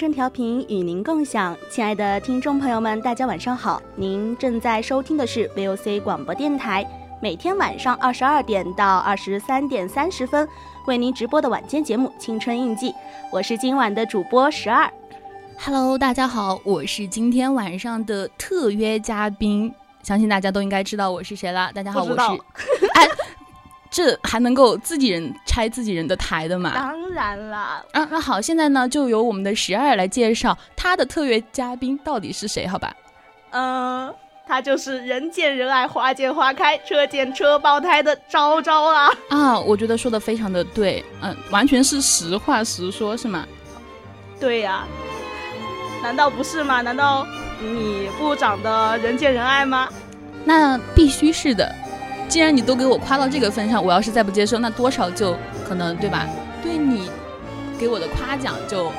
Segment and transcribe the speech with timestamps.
[0.00, 3.82] 春调频与您共享，亲爱的听众朋友们，大家晚上好！
[3.94, 6.82] 您正在收听的是 VOC 广播电台，
[7.20, 10.48] 每天晚上二十二点到二十三点三十分
[10.86, 12.88] 为您直播的晚间节目《青春印记》，
[13.30, 14.90] 我是今晚的主播十二。
[15.58, 19.70] Hello，大家好，我是今天晚上的特约嘉宾，
[20.02, 21.70] 相信大家都应该知道我是谁了。
[21.74, 22.22] 大家好，我是
[22.94, 23.06] 哎。
[23.90, 26.72] 这还能够自己人拆自己人的台的吗？
[26.74, 27.84] 当然啦。
[27.92, 32.66] 啊，那好，现在呢，就由我们的十二来介绍他的特约嘉宾到底是谁？
[32.66, 32.94] 好吧？
[33.50, 34.14] 嗯，
[34.46, 39.10] 他就是人见人爱、花见花开、车见车爆胎的昭昭啊！
[39.28, 43.44] 啊，我觉得说的非常的对，嗯，完全是实话实说，是吗？
[44.38, 44.84] 对呀，
[46.00, 46.80] 难道不是吗？
[46.80, 47.26] 难道
[47.60, 49.88] 你不长得人见人爱吗？
[50.44, 51.74] 那必须是的。
[52.30, 55.36] 既然你都给我夸到这个份上，我要是再不接受，那多少就
[55.68, 56.28] 可能对吧？
[56.62, 57.10] 对你
[57.76, 58.92] 给我的夸奖就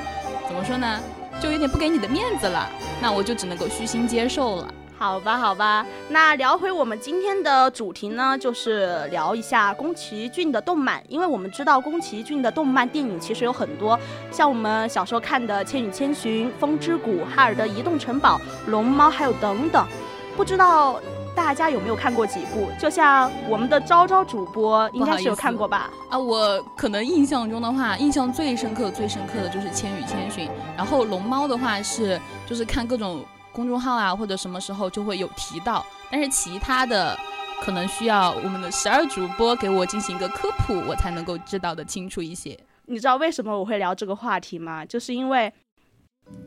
[0.45, 0.99] 怎么说呢？
[1.41, 2.67] 就有点不给你的面子了。
[3.01, 4.67] 那我就只能够虚心接受了。
[4.97, 5.85] 好吧，好吧。
[6.09, 11.01] 那聊回我们今天的主题呢，就是聊一下宫崎骏的动漫。
[11.07, 13.97] 因为我们知道宫崎骏的动漫电影其实有很多，
[14.29, 19.87] 像我们小时候看的《千与千寻》《风之谷》《哈尔的移动城堡》《龙猫》，还有等等，
[20.35, 20.99] 不知道。
[21.35, 22.69] 大家有没有看过几部？
[22.79, 25.89] 就像我们的昭昭主播，应该是有看过吧？
[26.09, 30.47] 啊，我可能印象中的话，印象最深刻、最深刻的就是《千与千寻》。
[30.77, 35.85] 然后龙猫的话是，就是看各种公众号啊，或者什么时候就会有提到。
[36.11, 37.17] 但是其他的，
[37.61, 42.57] 可能需要我们的十二主播给我进行一个科普，我才能够知道的清楚一些。
[42.85, 44.85] 你知道为什么我会聊这个话题吗？
[44.85, 45.51] 就是因为。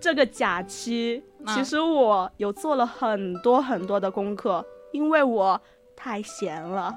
[0.00, 4.64] 这个假期，其实我有做了很多很多的功课，
[4.94, 5.60] 因为我
[5.96, 6.94] 太闲了。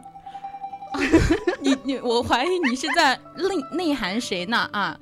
[1.60, 4.70] 你你，我怀疑你是在内内涵谁呢？
[4.72, 4.98] 啊，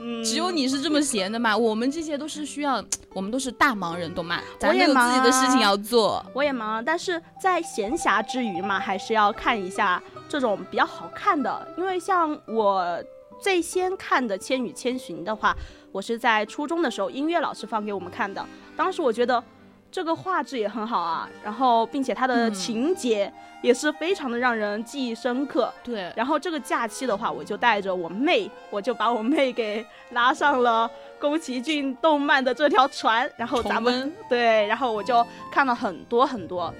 [0.00, 1.54] 嗯，只有你是这么闲的嘛？
[1.54, 2.82] 我们这些都是需要，
[3.12, 4.40] 我们都是大忙人，懂吗？
[4.58, 6.24] 咱有自己的事情要做。
[6.32, 13.04] 我也忙，但是在闲暇之余嘛，还是要看一下这种比较好看的，因为像我
[13.38, 15.54] 最先看的《千与千寻》的话。
[15.90, 18.44] 我是在初中的时候，音乐老师放给我们看的。
[18.76, 19.42] 当时我觉得
[19.90, 23.32] 这个画质也很好啊，然后并且它的情节
[23.62, 25.72] 也是非常的让人记忆深刻。
[25.82, 26.12] 对。
[26.14, 36.72] 然后这个假期的话，我就带着我妹，我就把我妹给拉上了宫崎骏动漫的这条船，然后咱们对，然后我就看了很多很多。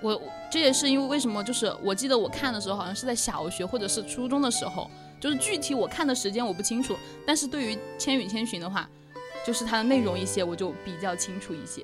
[0.00, 1.44] 我这也是因为为什么？
[1.44, 4.90] 就是我记得我看的时候，好像是在小学或者是初中的时候。
[5.20, 8.88] 就是具体我看的时间我不清楚，但是对于《千与千寻》的话，
[9.46, 11.80] 就是它的内容一些我就比较清楚一些。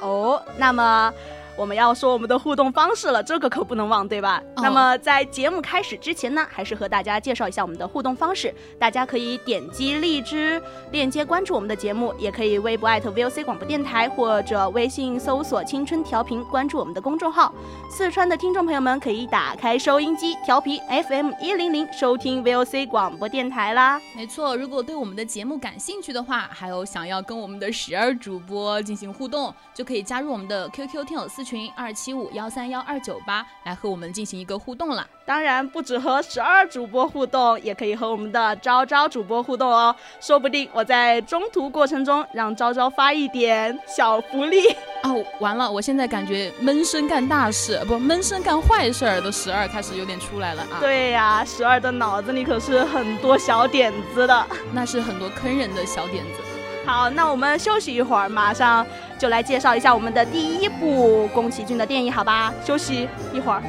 [0.00, 1.12] 哦，那么。
[1.60, 4.42] 我们要说我们的互动方式了，这个可不能忘，对吧？
[4.62, 8.54] 那么在节目开始之前呢，还是和大家介绍一下我们的互动方式。
[8.78, 10.58] 大家可以点击荔枝
[10.90, 17.54] 链接关注我们的节目，也可以微博艾特 @VOC 广播电台或者微信搜索“青春调频”关注我们的公众号。
[17.90, 20.80] 四川的听众朋友们可以打开收音机调频
[21.10, 24.00] FM 一零零收听 VOC 广播电台啦。
[24.16, 31.49] 没错，如果对我们的节目感兴趣的话，还有想要跟我们的十二主播进行互动，就可以加入我们的 QQ 听友私群。
[31.50, 35.04] 群二七五幺三幺二九八来和我们进行一个互动了。
[35.26, 39.94] 当然，不止和十二主播互动，也可以和我们的昭昭主播互动哦。
[40.20, 44.68] 说不定我在中途过程中让昭昭发一点小福利。
[45.02, 45.70] 哦，完了！
[45.70, 50.78] 我现在感觉闷声干大事，不闷声干坏事儿的十二开始有点出来了啊。
[50.78, 56.42] 对呀，十二的脑子里可是很多小点子的，那是很多坑人的小点子。
[56.86, 58.84] 好，那我们休息一会儿，马上
[59.20, 62.54] 就来介绍一下我们的第一部宫崎骏的电影，好吧？
[62.64, 63.60] 休息一会儿。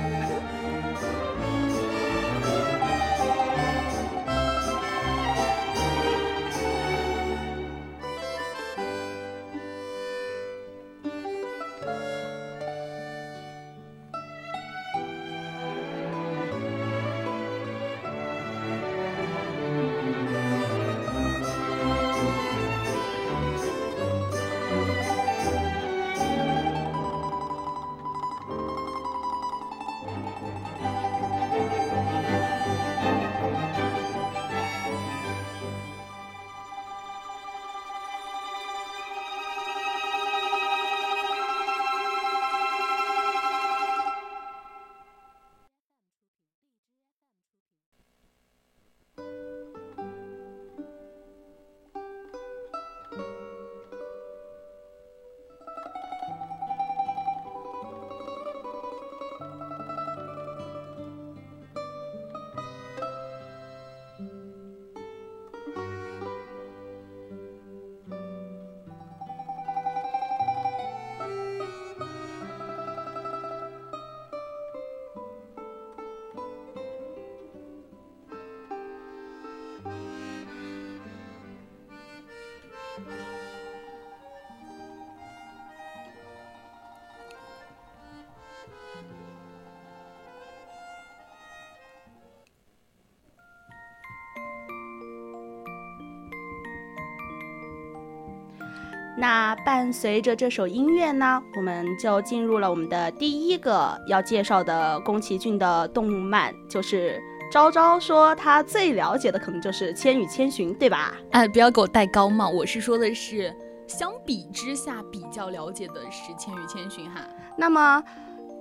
[99.72, 107.18] 伴随着这首音乐呢，我们就进入了我们的第一个要介绍的宫崎骏的动漫，就是
[107.50, 111.14] 昭昭说他最了解的可能就是《千与千寻》，对吧？
[111.32, 113.56] 哎，不要给我戴高帽，我是说的是
[113.88, 117.22] 相比之下比较了解的是《千与千寻》哈。
[117.56, 118.04] 那么，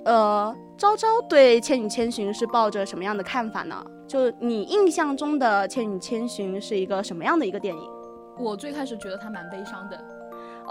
[0.04, 3.84] 呃，昭昭对《千与千寻》是抱着什么样的看法呢？
[4.06, 7.82] 就你印象中的《千与千寻》是一个什么样的一个电影？
[8.38, 10.19] 我最开始觉得它蛮悲伤的。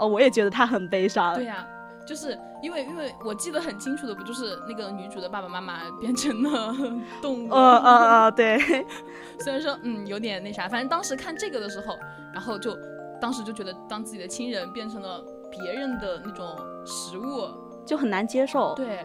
[0.00, 1.34] 哦，我也觉得他很悲伤。
[1.34, 1.66] 对呀，
[2.06, 6.74] 就是因为因为我记得很清楚的，不就是那个女主的爸爸妈妈变成了
[7.22, 7.52] 动物？
[7.52, 8.58] 呃呃呃，对。
[9.40, 11.98] 虽然说嗯有点那啥，反正当时看这个的时候，
[12.32, 12.76] 然后就
[13.20, 16.46] 当时就觉得当自己的亲人变成了别人的那种
[16.84, 17.48] 食物，
[17.86, 18.74] 就很难接受。
[18.74, 19.04] 对。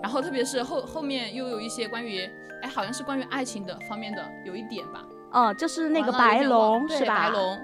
[0.00, 2.20] 然后特别是后后面又有一些关于
[2.62, 5.04] 哎好像是关于爱情的方面的有一点吧。
[5.32, 7.16] 哦，就是那个白龙是吧？
[7.16, 7.58] 白龙。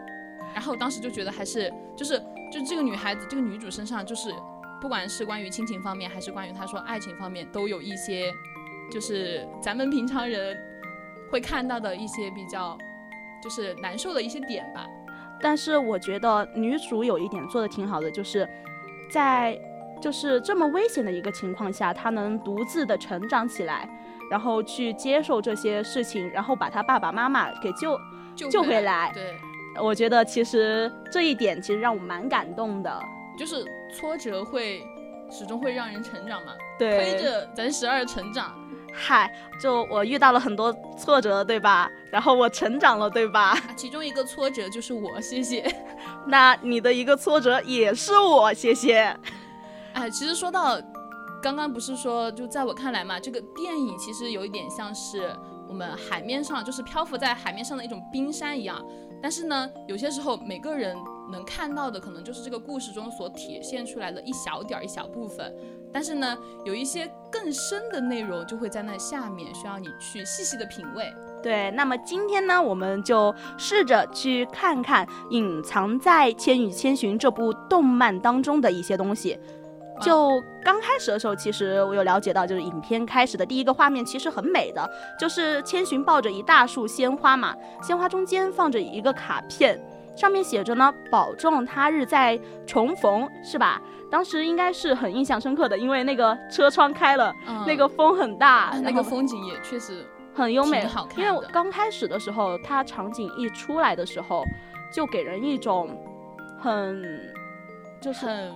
[0.53, 2.21] 然后当时就觉得还是就是。
[2.55, 4.33] 就这个女孩子，这个女主身上，就是
[4.81, 8.33] 不管是关于亲情方面，还是关于她说爱情方面，都有一些，
[8.93, 10.57] 就是咱们平常人
[11.33, 12.79] 会看到的一些比较，
[13.43, 14.87] 就是难受的一些点吧。
[15.41, 18.49] 但是我觉得女主有一点做的挺好的，就是
[19.11, 19.61] 在
[20.01, 23.89] 就是这么危险的一个情况下，她能独自的成长起来，
[24.31, 27.99] 然后去接受这些事情，然后把她爸爸妈妈给救
[28.37, 29.11] 救回来。
[29.13, 29.35] 对。
[29.81, 33.03] 我觉得其实这一点其实让我蛮感动的，
[33.39, 34.85] 就是挫折会
[35.31, 38.55] 始终会让人成长嘛，对，推着咱十二成长。
[38.97, 39.29] 嗨，
[39.61, 41.91] 就我遇到了很多挫折，对吧？
[42.13, 43.59] 然后我成长了，对吧？
[43.77, 45.65] 其中一个挫折就是我，谢谢。
[46.29, 49.17] 那你的一个挫折也是我，谢谢。
[49.95, 50.81] 哎，其实说到
[51.43, 55.35] 刚刚不是说，就在我看来嘛，这个电影其实有一点像是
[55.69, 58.81] 我们海面上就是漂浮在海面上的一种冰山一样。
[59.25, 60.95] 但是呢，有些时候每个人
[61.33, 65.51] 能看到的可能就是这个故事中所体现出来的一小点儿、一小部分。
[65.91, 71.11] 但是呢，有一些更深的内容就会在那下面，需要你去细细的品味。
[71.43, 79.39] 对，那么今天呢，我们就试着去看看隐藏在《千与千寻》这部动漫当中的一些东西。
[80.01, 89.81] 就刚开始的时候，其实我有了解到，就是影片开始的第一个画面其实很美的，就是千寻抱着一大束鲜花嘛，鲜花中间放着一个卡片，
[90.17, 93.81] 上面写着呢，保重他日再重逢，是吧？
[94.11, 97.33] 当时应该是很印象深刻的，因为那个车窗开了，
[97.67, 101.19] 那个风很大，那个风景也确实很优美，好看。
[101.19, 104.45] 因为刚开始的时候，它场景一出来的时候，
[104.93, 105.89] 就给人一种
[106.61, 107.03] 很，
[108.01, 108.51] 就是。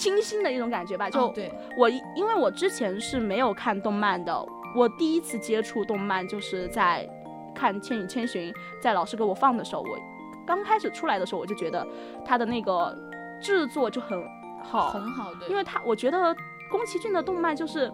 [0.00, 1.10] 清新的一种感觉吧。
[1.10, 4.34] 就、哦对，我因为我之前是没有看动漫的，
[4.74, 7.06] 我第一次接触动漫就是在
[7.54, 9.98] 看《千与千寻》，在老师给我放的时候，我
[10.46, 11.86] 刚开始出来的时候，我就觉得
[12.24, 12.96] 它的那个
[13.42, 14.18] 制作就很
[14.64, 16.34] 好，很好，对，因为他我觉得
[16.70, 17.92] 宫崎骏的动漫就是。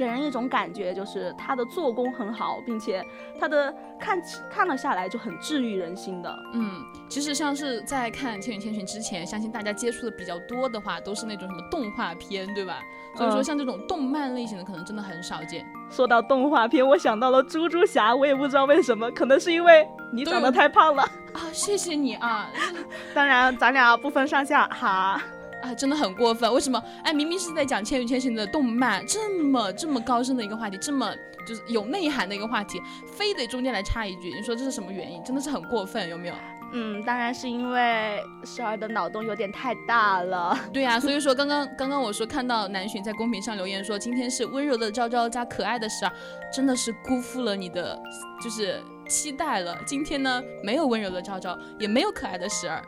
[0.00, 3.04] 给人一种感觉，就是它的做工很好，并且
[3.38, 6.34] 它的看起看了下来就很治愈人心的。
[6.54, 12.80] 嗯，其实像是在看《千与千寻》之前，相信大家接触的比较多的话，都是那种什么动画片，对吧？
[13.14, 15.66] 所以说嗯像这种动漫类型的，可能真的很少见。
[15.90, 21.02] 说到动画片，我想到了猪猪侠，我也不知道为什么，可能是因为你长得太胖了。
[21.34, 22.48] 啊，谢谢你啊，
[23.12, 25.20] 当然，咱俩不分上下哈。
[25.62, 26.52] 啊，真的很过分！
[26.52, 26.82] 为什么？
[27.04, 31.14] 哎，明明是在讲《千与千寻》的动漫，这么这么高深的一个话题，这么
[31.46, 35.22] 就是有内涵的一个话题，非得中间来插一句，你说这是什么原因？
[35.22, 36.34] 真的是很过分，有没有？
[36.72, 40.56] 嗯，当然是因为十二的脑洞有点太大了。
[40.72, 46.12] 对呀、所以说刚刚 刚刚我说看到南浔在公屏上留言说今天是温柔的昭昭加可爱的十二，
[46.52, 48.00] 真的是辜负了你的
[48.40, 49.76] 就是期待了。
[49.84, 52.80] 今天呢没有温柔的昭昭，也没有可爱的十二，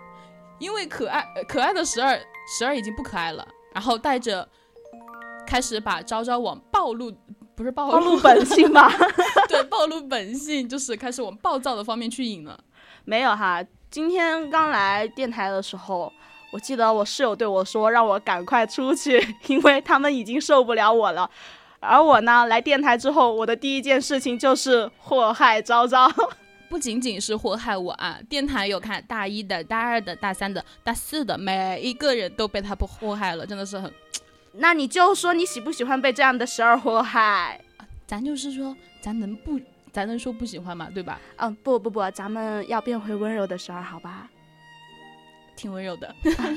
[0.62, 2.16] 因为可爱呃可爱的十二
[2.56, 4.48] 十二已经不可爱了，然后带着
[5.44, 7.12] 开始把昭昭往暴露
[7.56, 8.88] 不是暴暴露本性吧？
[9.48, 12.56] 对暴露本性，就是开始往暴躁的方面去引了。
[13.04, 16.12] 没有哈，今天刚来电台的时候，
[16.52, 21.28] 我记得我室友对我说，让我赶快出去， 因为他们已经受不了我了。
[21.80, 26.08] 而我呢，来电台之后，我的第一件事情就是祸害昭昭。
[26.72, 33.92] 不仅仅是祸害我啊，电台有看大一的、大二的、大三的、大四的，每一个人都被他祸害了，真的是很。
[34.56, 37.60] 那你就说你喜不喜欢被这样的十二祸害？
[38.06, 39.60] 咱就是说，咱能不，
[39.92, 40.88] 咱能说不喜欢吗？
[40.94, 41.20] 对吧？
[41.36, 44.30] 嗯，不不不，咱们要变回温柔的十二，好吧？
[45.54, 46.14] 挺温柔的。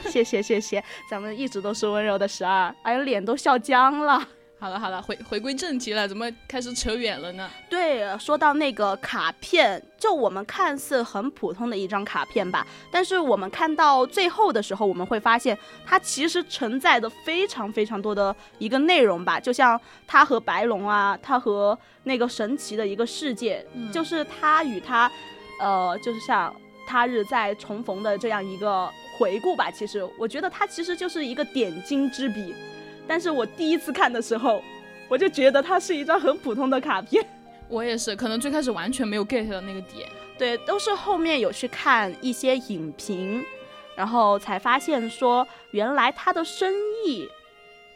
[0.10, 4.26] 谢谢谢谢，咱们一直都是温柔的十二，哎呀，脸都笑僵了。
[4.58, 7.48] 好了好了，回回归正题了，怎么开始扯远了呢？
[7.70, 25.12] 对，说到那个卡片，就我们看似很普通的一张卡片吧，但是我们看到最后的时候，我们会发现它其实承载的非常非常多的一个内容吧，就像它和白龙啊，它和那个神奇的一个世界，嗯就是它与它，
[25.60, 26.56] 呃，就是像
[26.88, 29.70] 他日再重逢的这样一个回顾吧。
[29.70, 32.56] 其实我觉得它其实就是一个点睛之笔，
[33.08, 34.62] 但是我第一次看的时候，
[35.08, 37.26] 我就觉得它是一张很普通的卡片。
[37.70, 40.08] 我也是，可能最开始完全没有 get 到那个点。
[40.38, 43.44] 对，都是后面有去看一些影评，
[43.96, 46.74] 然后才发现说，原来它的深
[47.06, 47.28] 意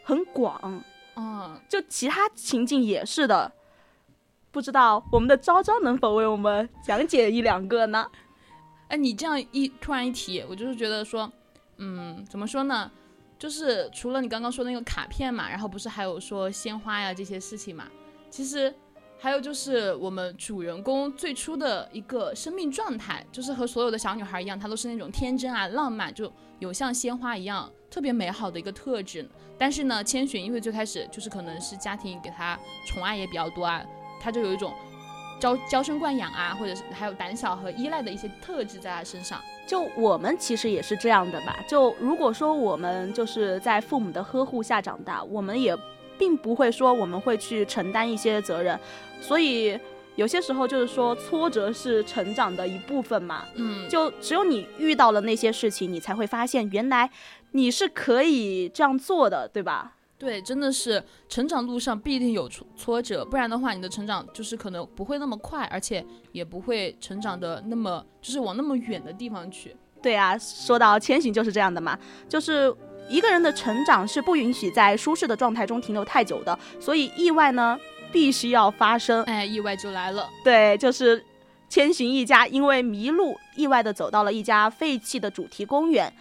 [0.02, 0.82] 很广，
[1.16, 3.52] 嗯，就其他情境也是的。
[4.50, 8.06] 不知道我们的昭昭能否为我们讲解一两个呢？
[8.88, 11.30] 哎，你这样一突然一提，我就是觉得说，
[11.76, 12.90] 嗯，怎么说呢？
[13.40, 17.88] 就是除了你刚刚说那个卡片嘛，然后不是还有说鲜花呀这些事情嘛，
[18.28, 18.72] 其实
[19.18, 29.26] 还有就是我们主人公最初的一个生命状态，就是和所有的小女孩一样，她都是那种天真啊、浪漫，就有像鲜花一样特别美好的一个特质。
[29.56, 33.82] 但是呢，千寻因为最开始就是可能是家庭给她宠爱也比较多啊，
[34.20, 34.74] 她就有一种
[35.40, 39.40] 娇娇生惯养啊，或者是还有胆小和依赖的一些特质在他身上。
[39.66, 41.58] 就我们其实也是这样的吧。
[41.66, 45.76] 就如果说我们就是在父母的呵护下长大，我们也
[46.18, 48.78] 并不会说我们会去承担一些责任，
[49.20, 49.78] 所以
[50.16, 53.44] 有些时候就是说挫折是成长的一部分嘛。
[53.54, 57.08] 嗯，就只有你遇到了那些事情，你才会发现原来
[57.52, 59.94] 你是可以这样做的，对吧？
[60.20, 69.74] 对，真的是成长路上必定有挫挫折，不然的话，你的成长就是可能不会那么快，而且也不会成长的那么就是往那么远的地方去。
[70.02, 71.98] 对啊，说到千寻就是这样的嘛，
[72.28, 72.70] 就是
[73.08, 77.78] 一个人的成长是不允许在舒适的状态中停留太久的，所以意外呢
[78.12, 79.22] 必须要发生。
[79.22, 80.28] 哎，意外就来了。
[80.44, 81.24] 对，就是
[81.70, 86.12] 千寻一家因为迷路，意外的走到了一家废弃的主题公园，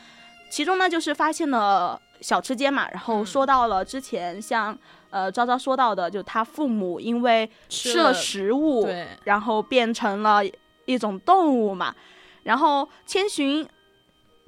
[0.49, 4.77] 其中呢就是发现了小吃街嘛，然后嗯说到了之前像、
[5.09, 10.41] 呃昭昭说到的，就他父母因为吃了食物，对，然后变成了
[10.85, 11.95] 一种动物嘛，
[12.43, 13.67] 然后千寻。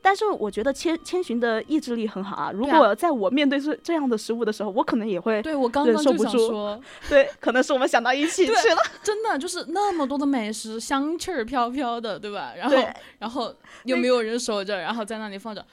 [0.03, 2.51] 但是我觉得千千寻的意志力很好啊！
[2.51, 8.81] 如果在我面对这这样的食物的时候，我可能也会对我刚刚就想说，对，可能是我们想到一起去对了。
[9.03, 12.53] 真的就是那么多的美食，香气儿飘飘的，对吧？
[12.57, 12.77] 然后，
[13.19, 15.63] 然后又没有人守着，然后在那里放着，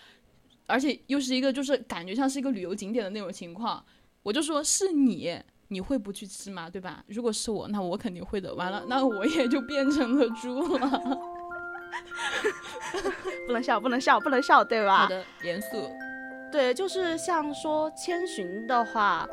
[0.69, 3.83] 而且又是一个就是感觉像是一个旅游景点的那种情况，
[4.23, 5.35] 我就说是你，
[5.69, 6.69] 你会不去吃吗？
[6.71, 7.03] 对吧？
[7.09, 8.55] 如果是我，那我肯定会的。
[8.55, 10.89] 完了，那我也就变成了猪了。
[13.47, 14.99] 不能笑，不能笑，不能笑，对吧？
[14.99, 15.91] 好的，严肃。
[16.53, 19.27] 对，就是像说千寻的话，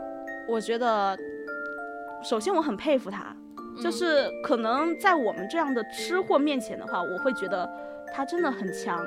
[0.48, 1.18] 我觉得，
[2.24, 3.36] 首先我很佩服他，
[3.82, 7.70] 就嗯是可能在我们这样的吃货面前的话，我会觉得
[8.14, 9.06] 他真的很强。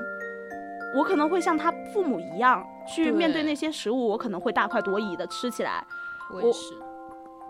[0.95, 5.85] 我可能会像他父母一样去面对对那些食物，我可能会大快朵颐的吃起来，
[6.33, 6.75] 我我也是，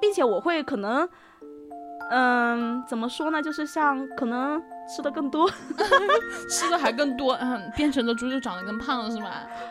[0.01, 1.09] 并且我会可能，
[2.11, 3.41] 嗯，怎么说呢？
[3.43, 5.49] 就是像可能吃的更多，
[6.51, 9.31] 吃的还更多，嗯，变成的猪就长得更胖了是吗？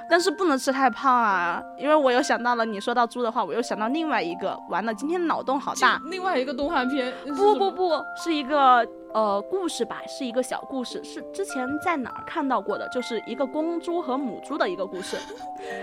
[0.09, 5.99] 但是不能吃太胖啊，因为我又想到了你说到猪的话，我又想到另外一个，完了，今天脑洞好大。
[6.05, 15.17] 另外一个动画片，不不不，是一个呃故事吧，是一个小故事，是之前在哪儿看到过的，就是一个公猪和母猪的一个故事。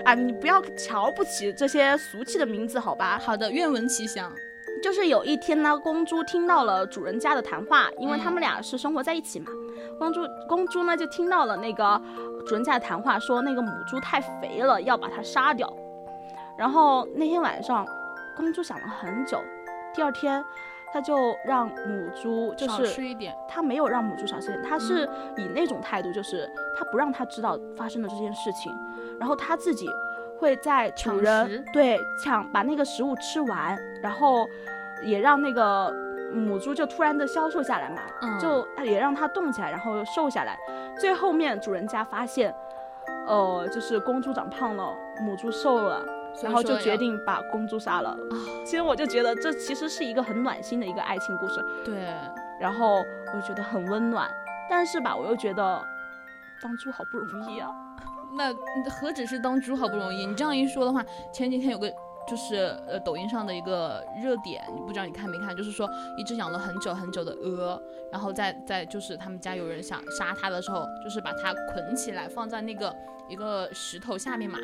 [0.04, 3.19] 啊，你不要瞧不起这些俗气的名字好吧？
[3.25, 4.33] 好的，愿闻其详。
[4.83, 9.47] 就是有一天呢，公猪听到了主人家的谈话，因为他们嗯俩是生活在一起嘛。
[9.99, 12.00] 公猪公猪呢就听到了那个
[12.47, 15.73] 主人家的谈话，说那个母猪太肥了，要把它杀掉。
[16.59, 17.87] 然后那天晚上，
[18.37, 19.40] 公猪想了很久，
[19.95, 20.45] 第二天
[20.94, 26.48] 他就让母猪就少是吃一点，他没有让母猪少吃点，他是以那种态度，就是
[26.78, 28.72] 他不让他知道发生了这件事情，
[29.18, 29.88] 然后他自己
[30.38, 34.46] 会在主抢人食对抢把那个食物吃完，然后
[35.02, 35.92] 也让那个
[36.32, 40.56] 母猪就突然的消瘦下来嘛，嗯就也让它动起来，然后又瘦下来。
[40.96, 42.54] 最后面主人家发现，
[43.26, 46.00] 呃，就是公猪长胖了，母猪瘦了。
[46.42, 48.10] 然后就决定把公猪杀了。
[48.10, 51.64] 啊，其实我就觉得这其实是一个很暖心的一个爱情故事。
[51.84, 52.14] 对，
[52.60, 54.30] 然后我就觉得很温暖，
[54.68, 55.82] 但是吧，我又觉得
[56.62, 57.68] 当猪好不容易啊。
[58.36, 58.52] 那
[58.90, 60.26] 何止是当猪好不容易？
[60.26, 61.88] 你这样一说的话，前几天有个
[62.26, 65.54] 就是呃抖音上的一个热点，你不知道你看没看？
[65.54, 72.92] 就是说一只养了很久很久的鹅，然后在在就是他们家有人想杀它的时候，就是把它捆起来放在那个
[73.28, 74.58] 一个石头下面嘛，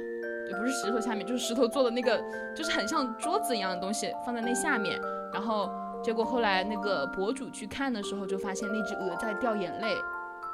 [0.49, 2.23] 也不是石头下面，就是石头做的那个，
[2.57, 5.01] 就是很像桌子一样的东西放在那下面，
[5.33, 5.71] 然后
[6.03, 9.97] 结果后来那个博主去看的时候，就发现那只鹅在掉眼泪。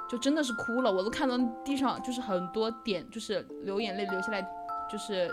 [0.08, 4.40] 就真的是哭了，我都看到地上就是很多点，就是流眼泪流下来，
[4.88, 5.28] 就是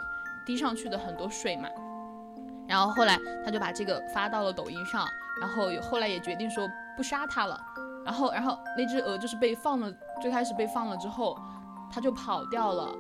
[0.48, 1.70] 滴上去的很多水嘛。
[2.68, 5.06] 然后后来他就把这个发到了抖音上，
[5.40, 7.62] 然后后来也决定说不杀它了。
[8.04, 11.38] 然后然后那只鹅就是被放了，最开始被放了之后，
[11.92, 12.92] 它就跑掉了。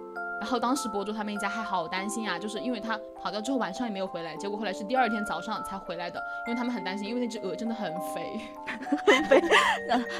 [0.43, 8.41] 然后当时博主他们一家还好担心啊，就是因为他跑掉之后晚上也没有回来，结果后来是第二天早上才回来的，因为他们很担心，因为那只鹅真的很肥，
[9.29, 9.41] 肥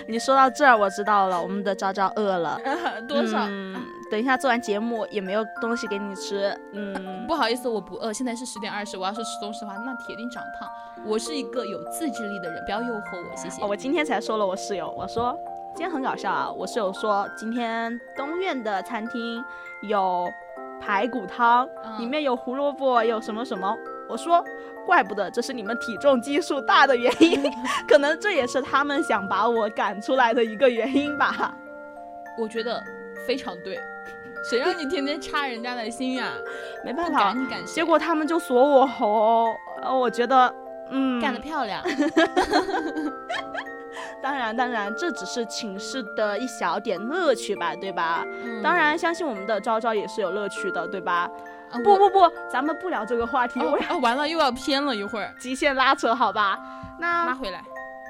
[0.08, 2.58] 你说到这儿，我知道了，我们的昭昭饿了。
[3.06, 3.46] 多少？
[3.50, 3.76] 嗯，
[4.10, 6.58] 等一下做完节目也没有东西给你吃。
[6.72, 8.14] 嗯，不好意思，我不饿。
[8.14, 10.70] 现在是十点二十，我要是吃东西的话，那铁定长胖。
[11.06, 13.62] 我是一个有自制力的人，不要诱惑我，谢谢。
[13.62, 15.38] 哦我今天才说了我室友，我说
[15.76, 19.44] 今天很搞笑啊，我室友说今天东苑的餐厅
[19.90, 20.32] 有
[20.82, 23.76] 排骨汤，嗯里面有胡萝卜，有什么什么。
[24.10, 24.44] 我说，
[24.86, 27.42] 怪不得这是你们体重基数大的原因，
[27.88, 31.56] 可能这也是他们想把我赶出来的一个原因吧。
[32.38, 32.84] 我觉得
[33.26, 33.80] 非常对。
[34.50, 36.34] 谁让你天天插人家的心呀、
[36.82, 37.34] 不没办法？
[37.66, 40.54] 结果他们就锁我喉，呃，我觉得，
[40.90, 41.82] 嗯，干得漂亮。
[44.22, 48.26] 当然，当然，这只是寝室的一小点乐趣吧，对吧？
[48.44, 51.30] 嗯当然，相信我们的昭昭也是有乐趣的，对吧？
[51.72, 56.60] 啊不不不，咱们不聊这个话题，哦完了又要偏了一会儿，极限拉扯，好吧？
[57.00, 57.62] 那拉回来。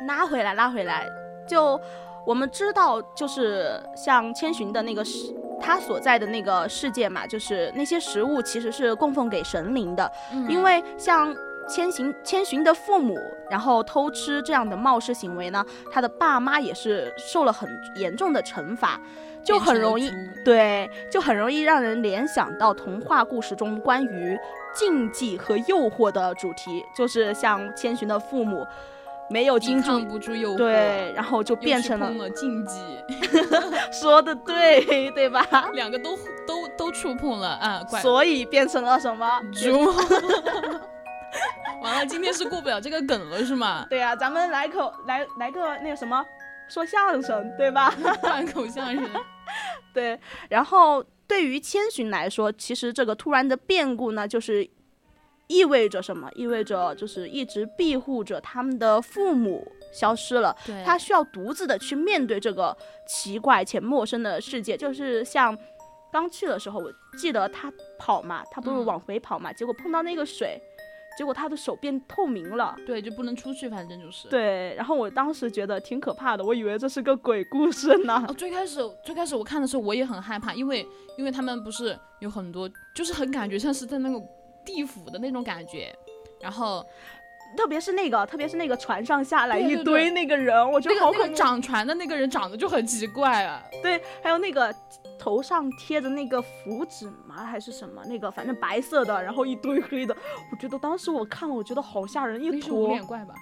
[0.06, 1.08] 拉回来，拉回来，
[1.48, 1.80] 就
[2.26, 11.34] 我们知道，就是像千寻的那个世，他所在的那个世界嘛，就是那些食物其实是供奉给神灵的，嗯因为像
[11.68, 13.18] 千寻千寻的父母，
[13.50, 19.00] 然后偷吃这样的冒失行为呢，他的爸妈也是受了很严重的惩罚，
[19.44, 20.12] 就很容易
[20.44, 24.38] 对，就很容易让人联想到童话故事中关于
[24.76, 28.66] 禁忌和诱惑的主题，就是像千寻的父母
[29.30, 30.08] 没有抵经住抗。
[30.08, 32.80] 不住诱惑，对，然后就变成了了禁忌，
[33.92, 35.70] 说的对，对吧？
[35.74, 39.28] 两个都都都触碰了啊，怪所以变成了什么？
[39.54, 39.92] 猪。
[41.84, 43.86] 完了，今天是过不了这个梗了是吗？
[43.92, 46.24] 对啊，咱们来口来来个那个什么
[46.70, 47.94] 说相声，对吧？
[48.22, 49.10] 贯口相声。
[49.94, 50.20] 对，
[50.50, 54.68] 然后对于千寻来说，其实这个突然的变故呢，就是
[55.48, 56.30] 意味着什么？
[56.34, 65.58] 意味着就是一直庇护着他们的父母消失了，他需要独自的去面对这个奇怪且陌生的世界，就是像。
[66.12, 70.62] 刚去的时候，我记得他跑嘛，他不是嗯往回跑嘛，结果碰到那个水，
[71.18, 72.76] 结果他的手变透明了。
[72.86, 74.28] 对，就不能出去，反正就是。
[74.28, 78.24] 对，然后我当时觉得挺可怕的，我以为这是个鬼故事呢。
[78.28, 80.86] 哦，最开始最开始我看的时候我也很害怕，因为
[81.18, 84.28] 因为他们不是有很多，就是很感觉像是在那种
[84.66, 85.94] 地府的那种感觉，
[86.42, 86.86] 然后
[87.56, 91.20] 特别是那个，特别是那个船上下来一堆那个人，我觉得好恐怖。
[91.20, 94.74] 个那个掌船的那个人长得就很奇怪啊，对，还有那个
[95.20, 100.16] 头上贴着那个符纸嘛，还是什么那个，反正白色的，然后一堆黑的。
[100.52, 103.34] 我觉得当时我看了，我觉得好吓人，一坨是无坨脸怪吧？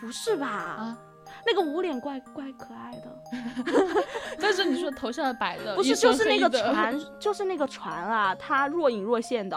[0.00, 0.46] 不是吧？
[0.46, 0.98] 啊，
[1.46, 4.04] 那个无脸怪怪可爱的，
[4.38, 9.56] 但是你说头上的白的， 不是就是那个船，就是那个船啊，它若隐若现的，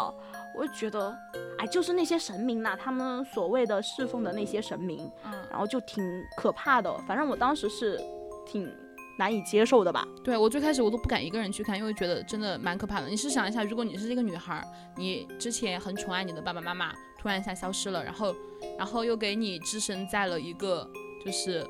[0.58, 1.14] 我就觉得，
[1.58, 6.04] 哎，就是那些神明呐、他们所谓的侍奉的那些神明，嗯，然后就挺
[6.38, 6.98] 可怕的。
[7.08, 8.00] 反正我当时是
[8.46, 8.72] 挺
[9.18, 10.08] 难以接受的吧。
[10.24, 13.08] 对我最开始我都不敢一个人去看，因为觉得真的蛮可怕的。
[13.08, 14.64] 你试想一下，如果你是这个女孩儿，
[14.96, 18.36] 你之前很宠爱你的爸爸妈妈，突然一下消失了，然后
[18.78, 20.90] 然后又给你置身在了一个
[21.26, 21.66] 就是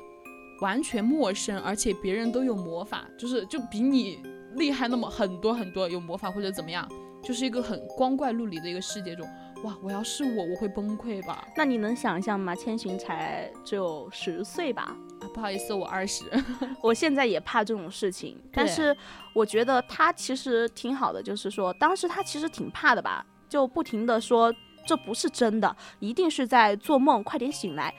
[0.60, 4.22] 完全陌生，而且别人都有魔法，就是就比你
[4.56, 6.88] 厉害那么很多很多，有魔法或者怎么样，
[7.22, 9.26] 就是一个很光怪陆离的一个世界中。
[9.64, 11.46] 哇，我要是我，我会崩溃吧？
[11.56, 12.54] 那你能想象吗？
[12.54, 14.96] 千寻才只有十岁吧？
[15.38, 16.24] 啊，不好意思，我二十。
[16.82, 18.94] 我现在也怕这种事情，但是
[19.32, 24.52] 我觉得他其实挺好的，就是说当时他其实挺怕的吧，就不停的说
[24.84, 27.94] 这不是真的，一定是在做梦，快点醒来。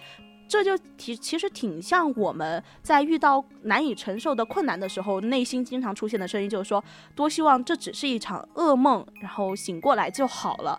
[0.50, 6.84] 这就其其实挺像我们在遇到难以承受的困难的时候，内心经常出现的声音，就是说
[7.16, 10.78] 多希望这只是一场噩梦，然后醒过来就好了。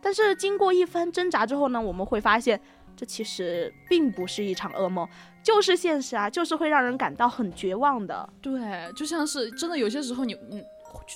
[0.00, 2.60] 但是经过一番挣扎之后呢，我们会发现
[2.96, 5.08] 这其实并不是一场噩梦，
[5.42, 8.28] 就是现实啊，就是会让人感到很绝望的。
[8.40, 10.62] 对，就像是真的有些时候你你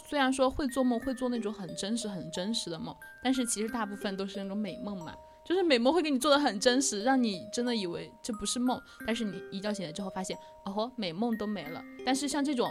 [0.09, 5.15] 虽然说会做梦，会做那种很真实、很真实的梦，但是其实大部分都是那种美梦嘛。
[5.45, 11.81] 就是美梦会给你做的很真实，让你真的以为这不是梦，但是你一觉醒来之后发现，哦，美梦都没了。
[12.05, 12.69] 但是像这种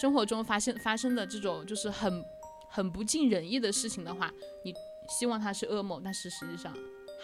[0.00, 2.24] 生活中发生发生的这种就是很
[2.70, 4.32] 很不尽人意的事情的话，
[4.64, 4.72] 你
[5.06, 6.74] 希望它是噩梦，但是实际上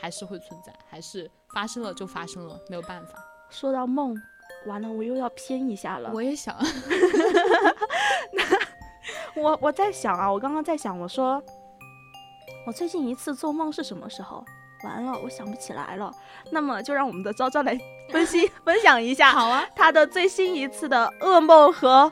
[0.00, 3.14] 还是会存在，还是发生了就发生了，没有办法。
[3.50, 4.14] 说到梦，
[4.66, 6.10] 完了，我又要偏一下了。
[6.14, 6.56] 我也想，
[8.32, 11.42] 那我我在想啊，我刚刚在想，我说
[12.66, 14.44] 我最近一次做梦是什么时候？
[14.84, 16.10] 完了，我想不起来了。
[16.50, 22.10] 那么就让我们的昭昭来分析分享一下好啊，他的最新一次的噩梦和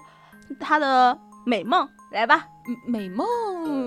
[0.60, 2.46] 他的美梦，来吧。
[2.68, 3.26] 嗯美梦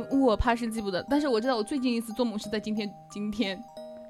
[0.09, 3.63] 我怕是记不得，但是我知道我最近一次做梦是在今天今天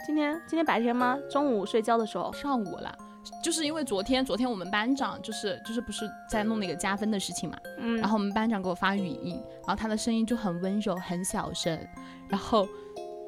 [0.06, 1.18] 今天今天白天吗？
[1.30, 2.32] 中午睡觉的时候。
[2.34, 2.96] 上午了，
[3.44, 9.36] 就是因为昨天昨天我们班长就是就是不是在弄那个加分的事情嘛，嗯，然后我们班长给我发语音，
[9.66, 11.78] 然后他的声音就很温柔很小声，
[12.28, 12.68] 然后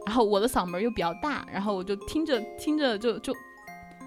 [0.05, 3.33] 然后我的嗓门又比较大，然后我就听着听着就就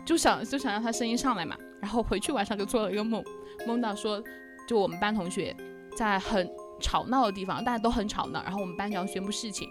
[0.05, 3.23] 就想就想让他声音上来嘛，然后回去晚上就做了一个梦，
[3.67, 4.23] 梦到说
[4.67, 5.55] 就我们班同学
[5.97, 6.49] 在很
[6.81, 9.69] 吵闹的地方，大家都很吵闹，然后我们班长宣布事情，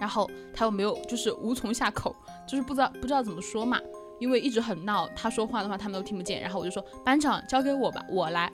[0.00, 2.14] 然后他又没有就是无从下口，
[2.46, 3.80] 就是不知道不知道怎么说嘛。
[4.20, 8.50] 因为一直很闹，他说话的话他们都听不见，然后我就说班长交给我吧，我来。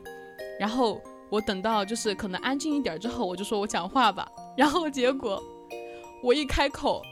[0.58, 4.26] 然后我等到就是可能安静一点之后，我就说我讲话吧。
[4.56, 5.40] 然后结果
[6.22, 7.02] 我一开口，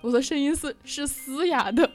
[0.00, 1.88] 我的声音是是嘶哑的，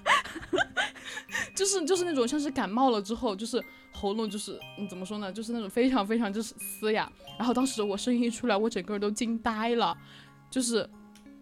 [1.54, 4.58] 就是就是那种像是感冒了之后，就是喉咙就是
[4.88, 7.10] 怎么说呢，就是那种非常非常就是嘶哑。
[7.38, 9.96] 然后当时我声音一出来，我整个人都惊呆了，
[10.50, 10.88] 就是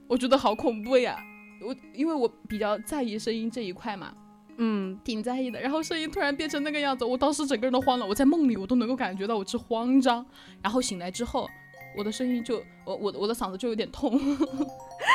[0.07, 1.19] 我觉得好恐怖呀。
[1.61, 4.15] 我因为我比较在意声音这一块嘛，
[4.59, 5.61] 嗯，挺在意的。
[5.61, 8.07] 然后声音突然变成那个样子，我当时整个人都慌了。
[8.07, 10.25] 我在梦里我都能够感觉到我是慌张，
[10.63, 11.49] 然后醒来之后，
[11.97, 14.21] 我的声音就我我我的嗓子就有点痛，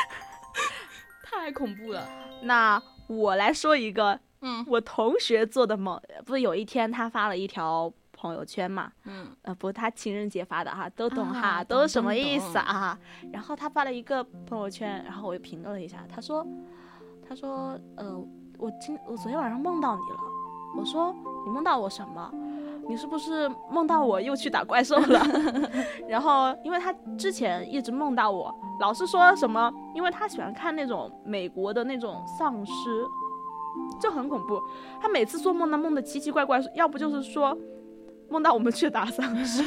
[1.24, 2.06] 太恐怖了。
[2.42, 7.90] 那我来说一个嗯我同学做的梦，不是有一天他发了一条
[8.24, 8.90] 朋友圈嘛？
[9.04, 12.98] 嗯呃，不，他情人节发的哈，都懂哈，啊都是什么意思懂啊？
[13.30, 16.46] 然后他发了一个朋友圈，然后我又评论了一下，他说，
[17.28, 18.16] 他说，呃，
[18.56, 20.18] 我今我昨天晚上梦到你了。
[20.74, 22.32] 我说你梦到我什么？
[22.88, 25.20] 你是不是梦到我又去打怪兽了？
[26.08, 32.72] 然后因为他之前一直梦到我，老是说什么，因为他喜欢看那种美国的那种丧尸，
[34.00, 34.60] 就很恐怖。
[35.00, 37.56] 他每次做梦呢，梦的奇奇怪怪，要不就是说
[38.30, 39.62] 梦到我们去打丧尸。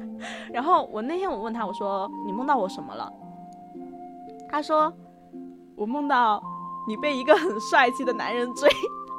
[0.52, 3.12] 然后我那天我问他，我说你梦到我什么了？
[4.48, 4.92] 他说
[5.76, 6.42] 我梦到
[6.86, 8.70] 你被一个很帅气的男人追，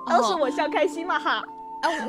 [0.07, 1.43] 当时哦我笑开心了哈。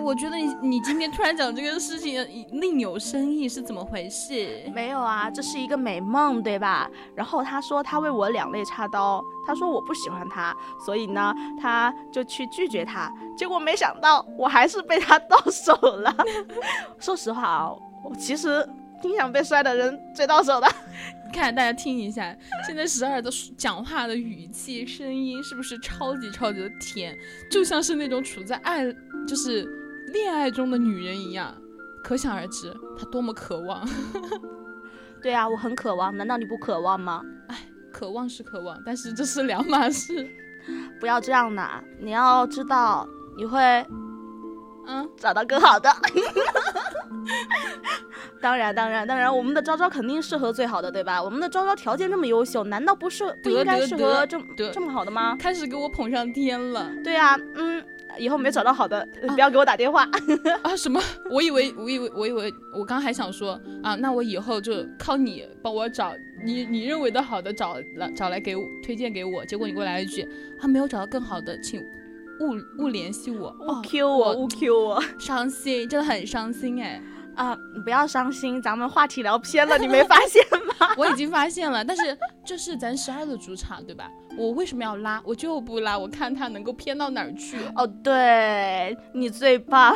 [0.02, 4.62] 我觉得你你今天突然讲这个事情另有深意，是怎么回事？
[4.74, 6.88] 没有啊，这是一个美梦，对吧？
[7.14, 13.12] 然后他说他为我两肋插刀，他说我不喜欢他，所以呢，他就去拒绝他。
[13.36, 16.14] 结果没想到我还是被他 到手了。
[16.98, 17.70] 说实话啊，
[18.04, 18.66] 我其实
[19.02, 20.66] 挺想被摔的人追到手的。
[21.32, 22.34] 看大家听一下，
[22.66, 27.16] 现在十二的讲话的语气、声音是不是超级超级的甜，
[27.50, 28.84] 就像是那种处在爱。
[29.26, 29.64] 就是
[30.12, 31.52] 恋爱中的女人一样，
[32.02, 33.86] 可想而知她多么渴望。
[35.20, 37.22] 对啊，我很渴望，难道你不渴望吗？
[37.48, 37.58] 哎，
[37.92, 40.26] 渴望是渴望，但是这是两码事。
[41.00, 43.06] 不要这样呐，你要知道
[43.36, 43.84] 你会，
[44.86, 45.90] 嗯，找到更好的。
[48.40, 51.22] 当然，当然，当然，我们的昭昭肯定适合最好的，对吧？
[51.22, 55.36] 我们的昭昭条件这么优秀，难道不是不应该适合这么这么好的吗？
[55.38, 56.88] 开始给我捧上天了。
[57.02, 57.84] 对啊，嗯。
[58.18, 60.08] 以后没找到好的，不要给我打电话
[60.62, 60.74] 啊！
[60.74, 60.98] 什么？
[61.30, 69.44] 我以为，我以为，我以为，我刚还想说啊，那我以后就靠你帮我找你你认为的好的，找来找来给我推荐给我。
[69.44, 70.26] 结果你给我来一句，
[70.62, 71.84] 啊没有找到更好的，请
[72.40, 77.00] 勿勿联系我，勿 Q 我，勿 Q 我， 伤心，真的很伤心哎。
[77.34, 80.88] 啊，你不要伤心，咱们话题聊偏了，你没发现吗？
[80.96, 84.10] 我已经发现了，但是这是咱十二的主场，对吧？
[84.38, 85.20] 我为什么要拉？
[85.22, 87.58] 我就不拉，我看他能够偏到哪儿去。
[87.74, 89.94] 哦，对你最棒。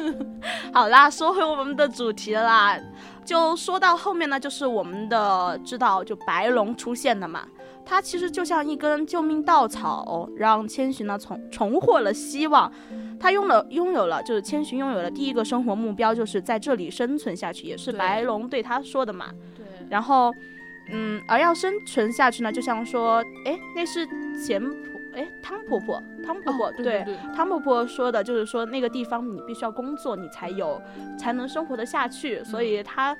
[0.70, 2.78] 好啦，说回我们的主题啦，
[3.24, 7.46] 就说到后面呢，就是我们的知道，就白龙出现了嘛。
[7.88, 12.70] 它其实就像一根救命稻草，让千寻呢重重获了希望。
[13.18, 19.26] 他拥了拥有了，就是千寻拥有了第一个生活目标，就是在这里生存下去，也是白龙对他说的嘛。
[19.56, 19.64] 对。
[19.88, 20.32] 然后，
[20.92, 24.04] 嗯，而要生存下去呢，就像说，哎，那是
[24.44, 30.82] 钱婆，哎，汤婆婆，汤婆婆，对，汤婆婆说的，就是说那个地方你必须要工作，你才有
[31.16, 32.42] 才能生活的下去。
[32.42, 33.16] 所以他。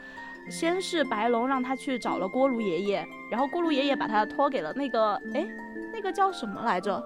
[0.48, 5.46] 先是白龙让他去找了锅炉爷爷，然后锅炉爷爷把他托给了那个，哎，
[5.92, 7.02] 那个叫什么来着？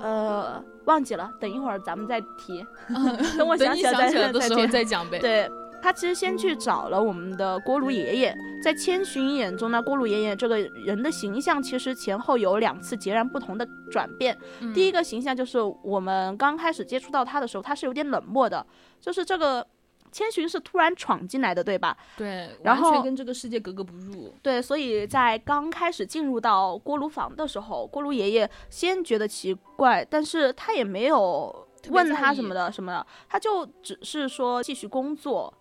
[0.00, 2.66] 呃，忘记了，等一会儿咱们再提。
[3.38, 5.20] 等我想起来的时候再讲呗。
[5.20, 5.48] 对
[5.80, 14.36] 他其实先去找了我们的锅炉爷爷，在千寻眼中呢，锅炉爷爷这个人的形象其实前后有两次截然不同的转变。
[14.74, 18.66] 第一个形象就是我们刚开始接触到他的时候，他是有点冷漠的，
[19.00, 19.64] 就是这个。
[20.10, 21.96] 千寻是突然闯进来的，对吧？
[22.16, 24.34] 对，完全跟这个世界格格不入。
[24.42, 35.52] 对，所以在刚开始进入到锅炉房的时候，锅炉爷爷先觉得奇怪，但是他也没有问他什么的什么的，他就只是说继续工作，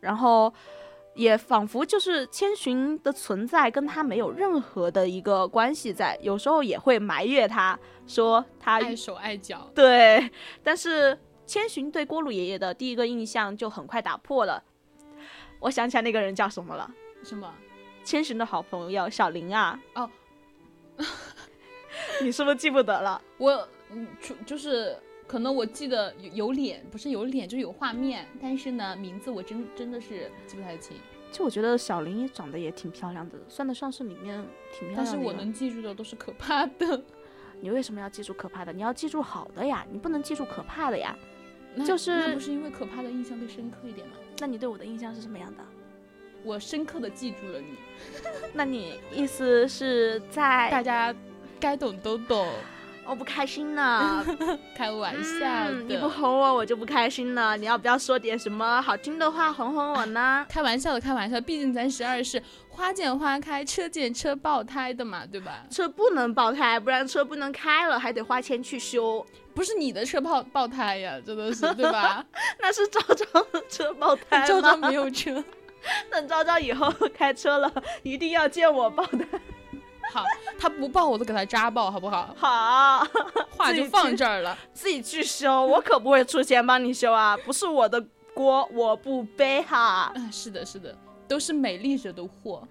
[0.00, 0.52] 然后
[1.14, 9.70] 也仿佛就是千寻的存在跟他没有任何的一个关系在，有时候也会埋怨他说他碍手碍脚。
[9.74, 10.30] 对，
[10.62, 11.18] 但是。
[11.46, 14.62] 千寻对锅炉爷爷的第一个印象就很快打破了。
[15.60, 16.90] 我想起来那个人叫什么了？
[17.22, 17.54] 什么？
[18.04, 19.80] 千寻的好朋友小林啊。
[19.94, 20.10] 哦，
[22.22, 23.22] 你是不是记不得了？
[23.38, 23.68] 我，
[24.20, 30.96] 就就是可能我记得有有脸，不是有脸就有画面，但是呢，名字我真真的是记不太清。
[31.32, 34.96] 就我觉得小林也长得也挺漂亮的，算得上是里面挺漂亮的。
[34.96, 37.02] 但是我能记住的都是可怕的。
[37.60, 38.72] 你为什么要记住可怕的？
[38.72, 41.16] 你要记住好的呀，你不能记住可怕的呀。
[41.84, 44.14] 就是那不是因为可怕的印象更深刻一点吗？
[44.38, 45.62] 那你对我的印象是什么样的？
[46.42, 47.76] 我深刻的记住了你。
[48.54, 51.14] 那你意思是在大家
[51.58, 52.46] 该懂都懂。
[53.08, 54.24] 我不开心呢，
[54.76, 55.72] 开玩笑的。
[55.86, 57.56] 你不哄我，我就不开心了。
[57.56, 60.44] 你要不要说点什么好听的话哄哄我呢？
[60.50, 61.40] 开玩笑的，开玩笑。
[61.40, 65.64] 毕竟咱十二是花见花开，车见车爆胎的嘛，对吧？
[65.70, 69.24] 车不能爆胎，不然车不能开了，还得花钱去修。
[69.54, 72.24] 不是你的车爆爆胎呀，真的是，对吧？
[72.60, 75.42] 那是昭昭的车爆胎昭昭没有车。
[76.10, 79.24] 等昭昭以后开车了，一定要见我爆胎。
[80.12, 80.24] 好，
[80.58, 82.34] 他不爆我都给他扎爆，好不好？
[82.36, 83.06] 好，
[83.56, 90.12] 话就放这儿了，自己去修，我可不会出钱帮你修啊，不是我的锅，我不背哈。
[90.14, 90.96] 嗯，是的，是的，
[91.28, 92.66] 都是美丽惹的祸。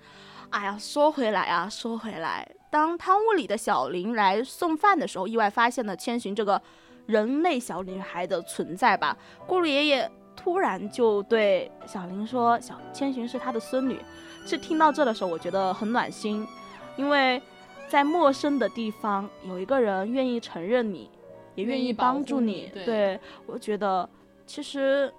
[0.49, 6.61] 哎呀，说回来啊，说回来，当汤屋里的小林来送饭的时候，意外发现了千寻这个
[7.05, 9.17] 人类小女孩的存在吧。
[9.45, 13.99] 锅炉爷爷突然就对小林说：“小千寻是他的孙女。”
[14.47, 16.47] 是听到这的时候，我觉得很暖心。
[16.97, 17.41] 因为，
[17.87, 21.09] 在陌生的地方有一个人愿意承认你，
[21.55, 22.71] 也愿意帮助你。
[22.73, 24.09] 对，我觉得
[24.45, 25.13] 其实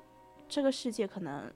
[0.49, 1.51] 这个世界可能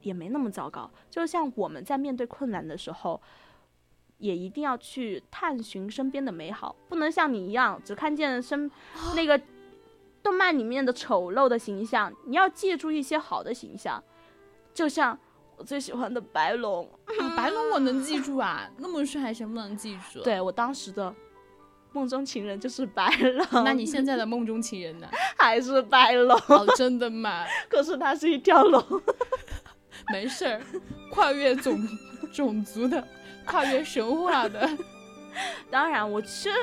[0.00, 0.90] 也没那么糟糕。
[1.10, 3.20] 就像我们在面对困难的时候，
[4.18, 8.70] 也一定要去探寻身边的美好，不能像你一样只看见身
[9.16, 9.40] 那个
[10.22, 14.02] 动漫里面的丑陋的形象，你要记住一些好的形象，
[14.72, 15.18] 就像
[15.62, 16.84] 我最喜欢的白龙，
[17.20, 21.14] 啊白龙我能记住啊，那么帅，谁不能记住？，对我当时的
[21.92, 25.06] 梦中情人就是白龙，那你现在的梦中情人呢？
[25.38, 27.44] 还是白龙，哦，真的吗？
[27.70, 28.84] 可是它是一条龙。
[30.12, 30.60] 没事儿，
[31.12, 31.78] 跨越种
[32.32, 33.06] 种族的，
[33.46, 34.68] 跨越神话的。
[35.70, 36.56] 当然，我其实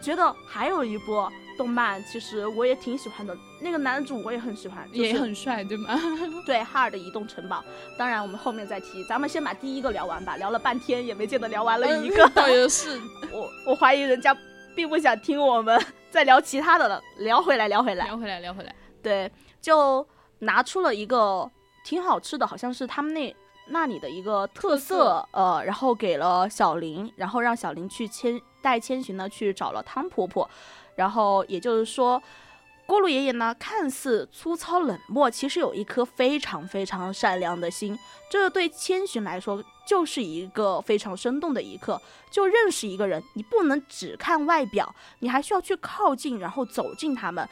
[0.00, 5.98] 觉得还有一部动漫，其实我也挺喜欢的，那个男主我也很喜欢，就是、也很帅，对吗？
[6.46, 7.64] 对哈尔的移动城堡。
[7.98, 12.24] 当然，我们后面再提，咱们先把第一个聊完吧，聊了半天也没见得聊完了一个。
[12.24, 13.00] 嗯倒也是，
[13.32, 14.36] 我我怀疑人家
[14.74, 18.04] 并不想听我们再聊其他的了，聊回来，聊回来。
[18.04, 18.74] 聊回来，聊回来。
[19.02, 19.30] 对，
[19.60, 20.06] 就
[20.40, 21.50] 拿出了一个
[21.84, 23.34] 挺好吃的，好像是他们那
[23.68, 30.48] 那里的一个特色，呃，然后给了小林，然后让小林去千带千寻呢去找了汤婆婆，
[30.94, 32.22] 然后也就是说。
[32.88, 37.98] 锅炉爷爷呢，看似粗糙冷漠，其实有一颗非常非常善良的心。
[38.30, 42.00] 这对千寻来说，就是一个非常生动的一刻。
[42.30, 47.48] 就认识一个人，你不能只看外表，你还需要去靠近，然后走近他们。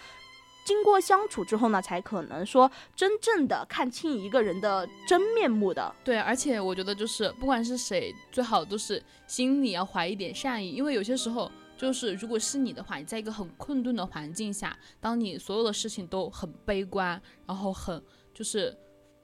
[0.65, 5.95] 经过相处之后呢，才可能说真正的看清一个人的真面目的。
[6.03, 18.75] 对，而且我觉得就是不管是谁，最好都是心里要怀一点善意，因为有些时候就是如果是你的话，你在一个很困顿的环境下，当你所有的事情都很悲观，然后很就是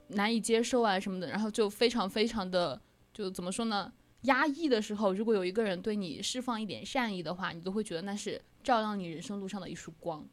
[0.09, 2.81] 难以接受啊什么的，然后就非常非常的
[3.14, 3.90] 就怎么说呢？
[4.24, 10.29] 压抑的时候，如果有一个人对你释放一点善意的话，你都会觉得那是照亮你人生路上的一束光。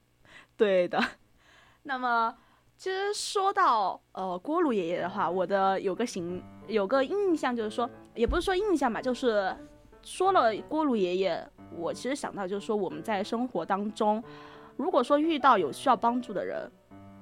[0.60, 1.00] 对的。
[1.84, 2.36] 那么，
[2.76, 9.56] 其实说到呃锅炉爷爷的话，我的有个形有个印象就是说，也不是说印象吧，就是
[10.02, 14.22] 说了锅炉爷爷，我其实想到就是说我们在生活当中，
[14.76, 16.70] 如果说遇到有需要帮助的人，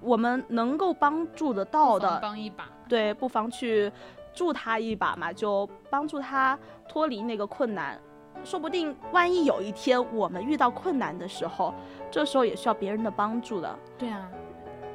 [0.01, 2.69] 我们能够帮助得到的，帮一把。
[2.87, 3.91] 对，不妨去
[4.33, 7.99] 助他一把嘛，就帮助他脱离那个困难。
[8.43, 11.73] 说不定万一有一天我们遇到困难的时候，
[12.15, 13.77] 这时候也需要别人的帮助的。
[13.97, 14.31] 对啊，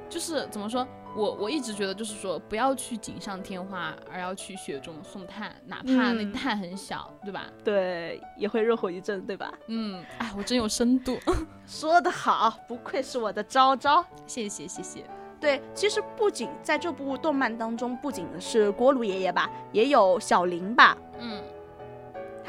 [0.08, 7.42] 就是怎么说，我我一直觉得就是说，不要去锦上添花，而要去雪中送炭，哪怕那嗯炭很小，对吧？
[7.62, 9.52] 对，也会热火一阵，对吧？
[9.66, 11.18] 嗯，哎，我真有深度，
[11.68, 14.02] 说得好，不愧是我的昭昭。
[14.26, 15.04] 谢谢谢谢。
[15.38, 20.96] 对，其实不仅在这部动漫当中，不仅是锅炉爷爷吧，也有小林吧。
[21.18, 21.42] 嗯，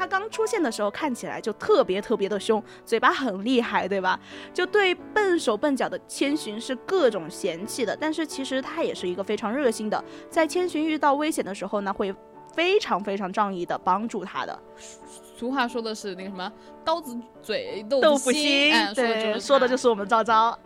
[0.02, 4.18] 他刚出现的时候看起来就特别特别的凶，嘴巴很厉害，对吧？
[4.52, 12.12] 就对笨手笨脚的千寻是各种嫌弃的，但是其实他也是一个非常热心的，在千寻遇到危险的时候呢，会
[12.52, 14.58] 非常非常仗义的帮助他的。
[15.36, 16.52] 俗话说的是那个什么
[16.84, 20.58] 刀子嘴豆豆腐腐心， 哎，说说的就是我们昭昭。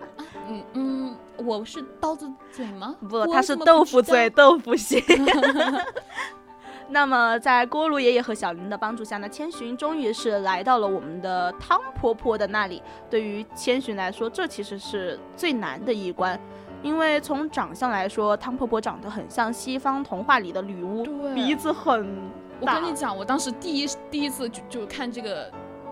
[0.49, 2.97] 嗯嗯，我是刀子嘴吗？
[3.07, 4.99] 不，他是豆腐嘴，豆腐心。
[6.89, 12.81] 那么，在锅炉爷爷和小林的帮助下呢，千寻终于是来到了我们的汤婆婆的那里。
[13.11, 16.39] 对于千寻来说，这其实是最难的一关，
[16.83, 22.07] 因为从长相来说，汤婆婆长得很像西方童话里的女巫，鼻子很
[22.61, 22.67] 我。
[22.67, 25.51] 跟你讲，我当时第一第一次就就看这个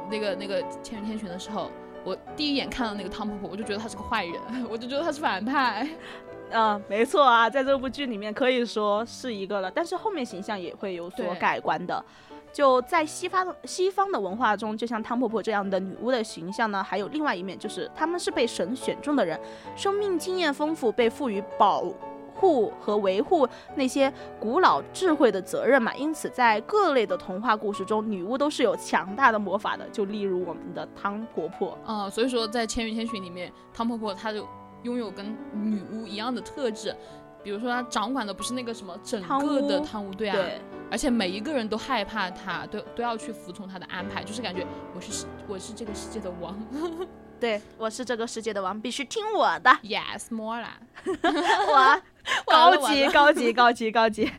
[0.09, 1.71] 那个那个《千与千寻》的时候，
[2.05, 5.89] 我第一眼看到那个汤婆婆，我就觉得她是个坏人， 我就觉得她是反派。
[6.51, 12.05] 嗯，没错啊，在这部剧里面可以说是一个了，但是后面形象也会有所改观的。
[12.53, 19.37] 就在西方西方的文化中，就像汤婆婆这样的女巫的形象呢，还有另外一面，就是她们是被神选中的人，
[19.75, 21.85] 生命经验丰富，被赋予保
[22.37, 25.93] 护和维护那些古老智慧的责任嘛。
[25.97, 29.89] 因此，在各类的童话故事中，女巫都是有强大的魔法的。
[29.89, 34.47] 就例如我们的汤婆婆，嗯，所以说在《千与千寻》里面，汤婆婆她就
[34.85, 36.95] 拥有跟女巫一样的特质，
[37.43, 46.57] 比如说她掌管的不是那个什么整个的屋汤屋，对啊，对，而且每一个人都害怕她，都都要去服从她的安排，就是感觉我是我是这个世界的王
[47.41, 49.71] 对我是这个世界的王，必须听我的。
[49.83, 52.03] ，yes more 啦， 我，
[52.47, 54.31] 高级高级高级高级。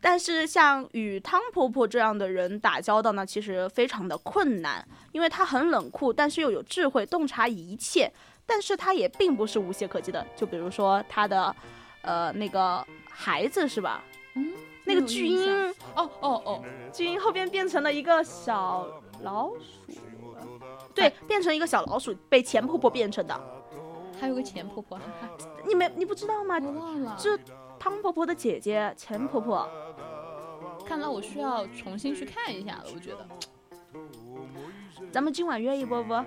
[0.00, 8.12] 但是像与汤婆婆这样的人打交道呢，其实非常的困难，因为她很冷酷，但是又有智慧，洞察一切。
[8.46, 11.54] 但是她也并不是无懈可击的，就比如说他的，
[12.02, 14.02] 呃，那个孩子是吧？
[14.34, 14.52] 嗯，
[14.84, 18.86] 那个巨婴，哦哦哦，巨婴后边变成了一个小
[19.22, 19.94] 老鼠，
[20.94, 23.40] 对，变成一个小老鼠，被钱婆婆变成的。
[24.20, 24.98] 还有个钱婆婆，
[25.66, 26.58] 你没你不知道吗？
[26.62, 27.36] 我忘了，这
[27.78, 29.68] 汤婆婆的姐姐钱婆婆。
[30.86, 33.26] 看来我需要重新去看一下了，我觉得
[35.12, 36.14] 咱们今晚约一波不？
[36.14, 36.24] 啊，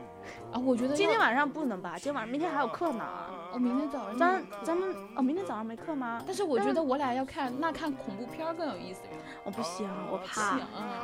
[0.63, 1.93] 我觉得今天晚上不能吧？
[1.95, 3.03] 今天晚上明天还有课呢。
[3.51, 6.21] 哦明天早上咱咱们哦，明天早上没课吗？
[6.27, 9.11] 但是我觉得我俩要看，那看恐怖片更有意思呀。
[9.45, 10.59] 我不行，我怕，想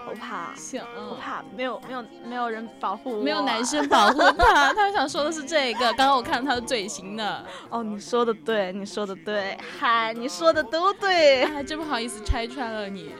[0.06, 4.74] 我怕，想，我怕没有没有没有人保护我，没有男生保护他。
[4.76, 5.80] 他想说的是这个。
[5.94, 7.44] 刚刚我看他的嘴型呢。
[7.70, 11.44] 哦，你说的对，你说的对，嗨，你说的都对。
[11.44, 13.16] 哎，真不好意思拆穿了你。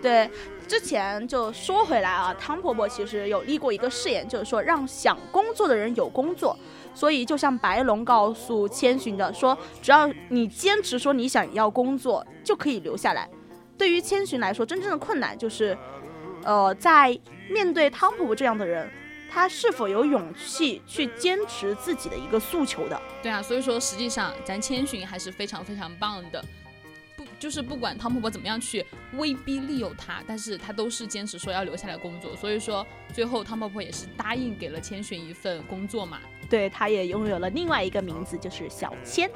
[0.00, 0.30] 对，
[0.68, 6.56] 之前就说回来啊，汤婆婆其实有立过一个誓言，就是说让想工作的人有工作。
[6.94, 13.28] 所以就像白龙告诉千寻的说，只要你坚持说你想要工作，就可以留下来。
[13.78, 15.78] 对于千寻来说，真正的困难就是，
[16.42, 17.16] 呃，在
[17.48, 18.90] 面对汤婆婆这样的人，
[19.30, 23.00] 他是否有勇气去坚持自己的一个诉求的？
[23.22, 26.44] 对啊，所以说实际上咱千寻还是非常非常棒的。
[27.38, 28.84] 就是不管汤婆婆怎么样去
[29.14, 32.34] 威逼利诱她，但是她都是坚持说要留下来工作。
[32.36, 36.18] 所以说最后汤婆婆也是答应给了千寻一份工作嘛。
[36.50, 39.30] 对，她也拥有了另外一个名字，就是小千。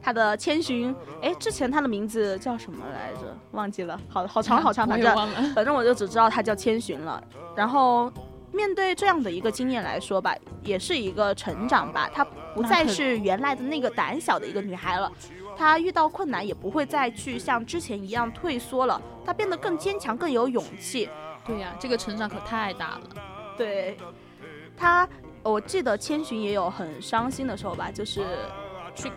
[0.00, 3.36] 她的千寻，哎，之前她的名字叫什么来着？
[3.52, 7.22] 忘记了，好好长好长， 反正反正我就只知道她叫千寻了。
[7.56, 8.12] 然后
[8.52, 12.08] 面对这样的一个经验来说吧，也是一个成长吧。
[12.14, 12.24] 她
[12.54, 15.10] 不再是原来的那个胆小的一个女孩了。
[15.56, 21.08] 他遇到困难也不会再去像之前一样退缩了，他变得更坚强，更有勇气。
[21.46, 23.00] 对呀，这个成长可太大了。
[23.56, 23.96] 对，
[24.76, 25.08] 他，
[25.42, 28.24] 我记得千寻也有很伤心的时候吧，就是
[28.94, 29.08] 去，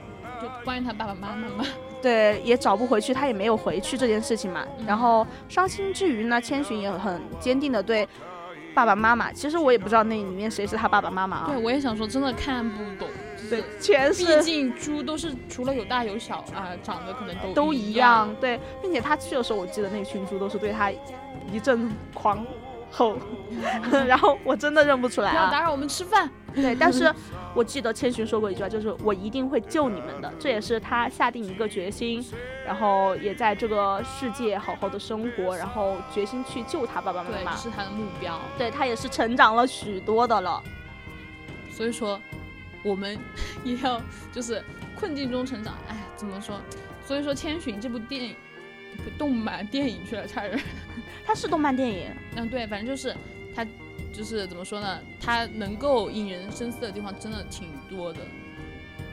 [0.41, 1.65] 就关于他爸爸妈妈嘛。
[1.99, 4.63] 对，也找不回去，他也没有回去这件事情嘛。
[4.85, 8.07] 然后伤心之余呢，千寻也很坚定的对
[8.75, 9.33] 爸爸妈妈。
[9.33, 11.45] 其实我也不知道那里面谁是他爸爸妈妈啊。
[11.47, 13.07] 对，我也想说，真的看不懂。
[13.49, 14.37] 对，全是。
[14.37, 18.33] 毕竟猪都是除了有大有小啊，长得可能都都一样。
[18.39, 20.91] 对，并且他去的时候，我记得那群猪都是对他
[21.51, 22.45] 一阵狂
[22.91, 23.17] 吼，
[24.07, 25.33] 然后我真的认不出来啊！
[25.33, 26.29] 不要打扰我们吃饭。
[26.55, 27.13] 对，但是
[27.53, 30.33] 我记得千寻说过一句话，就是我一定会救你们的。
[30.39, 32.25] 这也是他下定一个决心，
[32.65, 37.51] 然后也在这个世界好好的生活，然后决心去救他爸爸妈妈。
[37.51, 38.39] 对，是他的目标。
[38.57, 40.63] 对他也是成长了许多的了。
[41.71, 42.19] 所以说。
[42.87, 43.19] 我们
[43.63, 44.63] 也要就是
[44.95, 46.59] 困境中成长，哎，怎么说？
[47.05, 48.35] 所以说《千寻》这部电影，
[49.17, 50.57] 动漫电影去了，差点，
[51.25, 52.09] 它是动漫电影。
[52.35, 53.15] 嗯，对，反正就是
[53.53, 53.65] 它，
[54.13, 54.99] 就是怎么说呢？
[55.19, 58.19] 它能够引人深思的地方真的挺多的，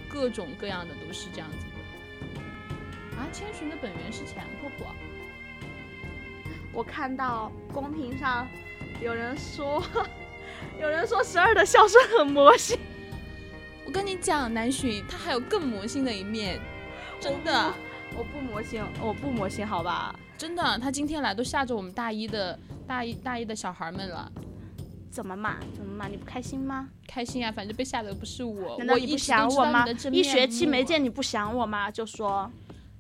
[0.09, 1.73] 各种各样的都是这样子的。
[3.17, 4.95] 啊，千寻的本源是钱婆婆。
[6.73, 8.49] 我看到公屏上
[9.01, 9.85] 有人说，
[10.81, 12.77] 有人说十二的笑声很魔性。
[13.87, 16.59] 我跟你讲，南浔他还有更魔性的一面，
[17.21, 17.73] 真的，
[18.17, 20.15] 我不魔性，我不魔性，好吧？
[20.37, 24.31] 真的，他今天来都吓着我们大一的大一大一的小孩们了。
[25.11, 25.59] 怎么嘛？
[25.77, 26.09] 怎么嘛？
[26.09, 26.89] 你不开心吗？
[27.07, 28.77] 开心啊，反正被吓的不是我。
[28.79, 29.87] 难道你不想我吗？
[30.11, 31.89] 一学期没见，你不想我吗？
[31.89, 32.51] 就说，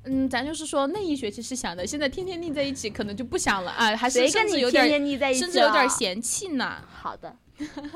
[0.04, 4.88] 嗯，咱就是说那一学期是想的，现在天天腻在一起，可能就不想了啊，还是甚至有点
[5.34, 6.76] 甚至有点嫌弃呢。
[6.88, 7.34] 好的，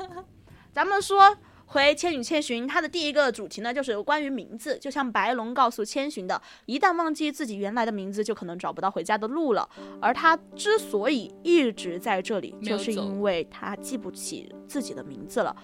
[0.73, 1.37] 咱们说。
[1.71, 4.75] 回《千与千寻》，它的第一个主题呢，就是关于名字。
[4.79, 9.69] 就像白龙告诉千寻的，一旦忘记自己原来的名字，就可能找不到回家的路了。
[10.01, 15.55] 而他之所以一直在这里，就是因为他记不起自己的名字了。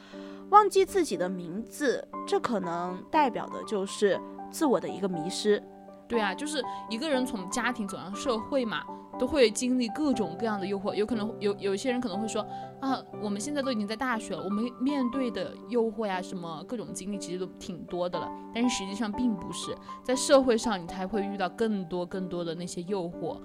[0.52, 5.62] 忘记自己的名字，这可能代表的就是自我的一个迷失。
[6.08, 8.84] 对啊，就是一个人从家庭走向社会嘛。
[9.18, 12.46] 都会经历各种各样的诱惑，有可能有有些人可能会说
[12.80, 18.30] 啊，我们现在都已经在大学了，我们面对的诱惑呀，什么各种经历其实都挺多的了。
[18.54, 23.40] 但是实际上并不是，在社会上你才会遇到更多更多的那些诱惑，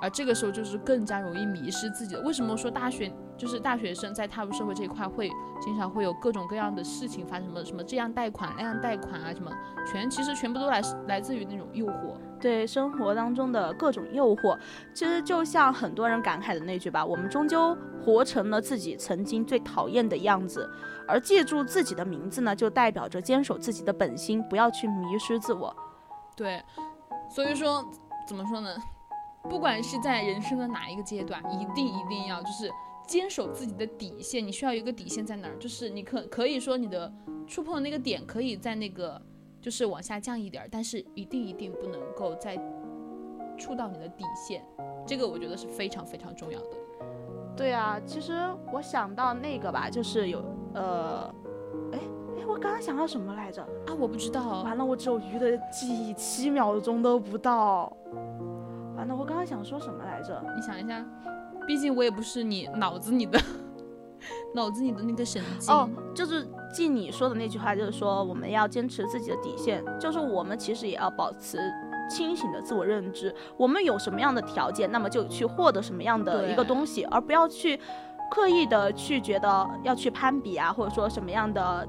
[0.00, 2.20] 而这个时候就是更加容易迷失自己的。
[2.22, 7.46] 为什么说大学就是大学生在踏入社会这一块会经常会有各种各样的事情发生？
[7.46, 9.50] 什么什么这样贷款那样贷款啊，什么
[9.86, 12.14] 全其实全部都来来自于那种诱惑。
[12.40, 14.58] 对生活当中的各种诱惑，
[14.94, 20.70] 其实就像很多人感慨的那句吧：“我们终究活成了自己曾经最讨厌的样子。”
[21.08, 25.74] 而记住自己的名字呢，就代表着坚守自己的本心，不要去迷失自我。
[26.36, 26.62] 对，
[27.30, 27.84] 所以说
[28.28, 28.76] 怎么说呢？
[29.48, 32.70] 不管是在人生的哪一个阶段，一定一定要就是
[33.06, 34.46] 坚守自己的底线。
[34.46, 35.56] 你需要有一个底线在哪儿？
[35.58, 37.12] 就是你可可以说你的
[37.46, 39.20] 触碰的那个点可以在那个。
[39.66, 42.56] 就是往下降一点儿，但是一定一定不能够再
[43.58, 44.64] 触到你的底线，
[45.04, 46.66] 这个我觉得是非常非常重要的。
[47.56, 48.32] 对啊，其实
[48.72, 50.40] 我想到那个吧，就是有
[50.72, 51.28] 呃，
[51.90, 51.98] 哎
[52.38, 53.94] 哎，我刚刚想到什么来着啊？
[53.98, 54.62] 我不知道。
[54.62, 57.92] 完了，我只有鱼的记忆，七秒钟都不到。
[58.96, 60.40] 完了，我刚刚想说什么来着？
[60.54, 61.04] 你想一下，
[61.66, 63.36] 毕竟我也不是你脑子里的。
[64.54, 65.74] 脑子里的那个神经。
[65.74, 71.58] 哦，就是记你说的那句话，就是说我们要坚持自己的底线，就是我们其实也要保持
[72.10, 77.78] 清醒的自我认知，我们有什么样的条件，那么就去获得什么样的一个东西，而不要去
[78.30, 81.86] 刻意的去觉得要去攀比啊，或者说什么样的。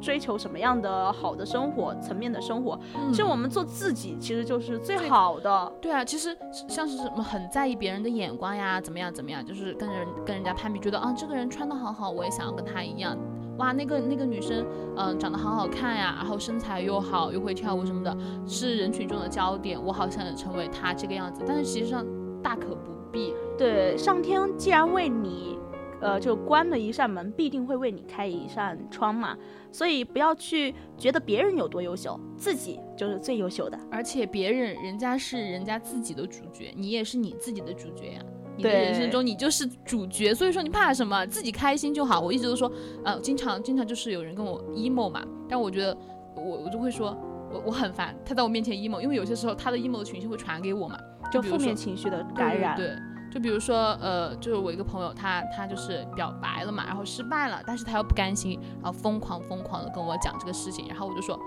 [0.00, 5.72] 追求什么样的好的生活层面的生活，嗯其实我们做自己其实就是最好的。
[5.80, 6.36] 对啊，其实
[6.68, 13.16] 像是什么很在意别人的眼光呀，怎么样怎么样，就是跟人跟人家攀比，觉得啊这个人穿的好好，我也想要跟他一样。
[13.58, 14.64] 哇，那个那个女生，
[14.96, 21.44] 嗯、长得好好看呀，然后身材又好，又会跳舞什么的，是人群中的焦点，我好想成为她这个样子。
[21.46, 22.02] 但是实际上
[22.42, 23.34] 大可不必。
[23.58, 25.58] 对，上天既然为你，
[26.00, 29.36] 呃，就关了一扇门，必定会为你开一扇窗嘛。
[29.70, 33.78] 所以不要去觉得别人有多优秀，自己就是最优秀的。
[33.90, 38.20] 而且别人人家是人家自己的主角，你也是你自己的主角呀。
[38.56, 41.24] 你的人生中你就是主角，所以说你怕什么？
[41.26, 42.20] 自己开心就好。
[42.20, 42.70] 我一直都说，
[43.04, 45.96] 呃，经常经常就是有人跟我 emo 嘛，但我觉得
[46.36, 47.16] 我我就会说，
[47.50, 50.98] 我我很烦他在我面前 emo，因为有些时候他的 emo 的情绪会传给我嘛，
[51.32, 52.76] 就负面情绪的感染。
[52.76, 61.38] 对对对就比如说，呃，就是我一个朋友，他他就是表白了嘛，然后失败了，但是他又不甘心，然后疯狂疯狂的跟我讲这个事情，然后我就说，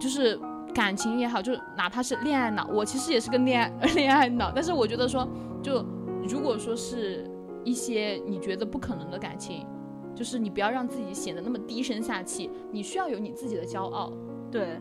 [0.00, 0.40] 就是
[0.74, 5.28] 感情也好，就是哪怕是恋爱脑，我其实也是个恋爱 恋爱脑，但是我觉得说，
[5.62, 5.84] 就
[6.26, 7.30] 如果说是
[7.62, 9.66] 一些你觉得不可能的感情，
[10.14, 14.12] 就是你不要让自己显得那么低声下气，你需要有你自己的骄傲。
[14.50, 14.80] 对，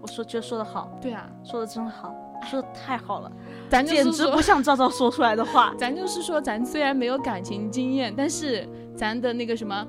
[0.00, 2.14] 我说觉得说的好，对啊，说的真好，
[2.46, 3.30] 说的太好了，
[3.68, 5.74] 咱简直不像赵赵说出来的话。
[5.78, 9.86] 咱就是说，咱虽然没有感情经验，但是咱的那个什么，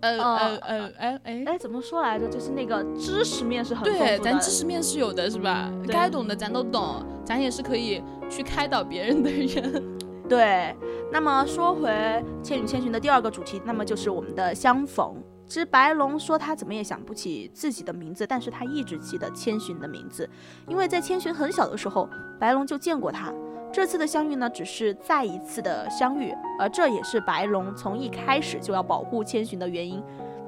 [0.00, 2.28] 呃哦呃呃，哎哎，哎，怎么说来着？
[2.28, 5.70] 就是那个知识面是很丰对，咱知识面是有的，是吧？
[5.88, 9.82] 该懂的咱都懂，咱也是可以去开导别人的人。
[10.28, 10.74] 对，
[11.12, 11.90] 那么说回
[12.42, 15.14] 《千与千寻》的第二个主题，那么就是我们的相逢。
[15.46, 20.28] 之白龙说他怎么也想不起自己的名字，但是他一直记得千寻的名字，
[20.66, 23.32] 因为在千寻很小的时候，白龙就见过他。
[23.72, 30.02] 这次的相遇呢，只是再一次的相遇，而这也是白龙从一开始就要保护千寻的原因。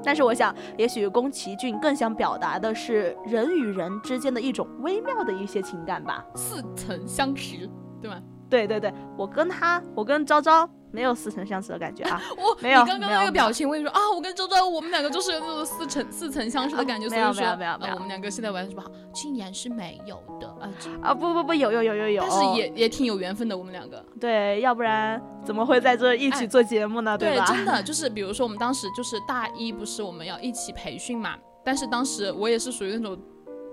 [0.05, 6.25] 但是我想，也许宫崎骏更想表达的是人与人之间的一种微妙的一些情感吧。
[6.37, 7.69] 似曾相识，
[8.01, 8.23] 对吗？
[8.49, 12.19] 对对对，我跟他，我跟昭昭没有似曾相识的感觉啊。
[12.39, 18.91] 我没有你刚刚那个表情，我跟你说啊，我跟周周，我们两个就是有那种似曾似曾相识的感觉，啊没有所以说，没有没有没有呃我们两个现在玩的什么好？
[19.13, 20.73] 竟然是没有的啊，
[21.03, 24.03] 啊不不不，有有有有有，但是也也挺有缘分的，我们两个。
[24.19, 27.19] 对，要不然怎么会在这一起哎做节目呢？
[27.19, 27.45] 对，吧？
[27.47, 31.37] 真的 就是，比如说我们当时就是大一，不是我们要一起培训嘛？
[31.65, 33.19] 但是当时我也是属于那种，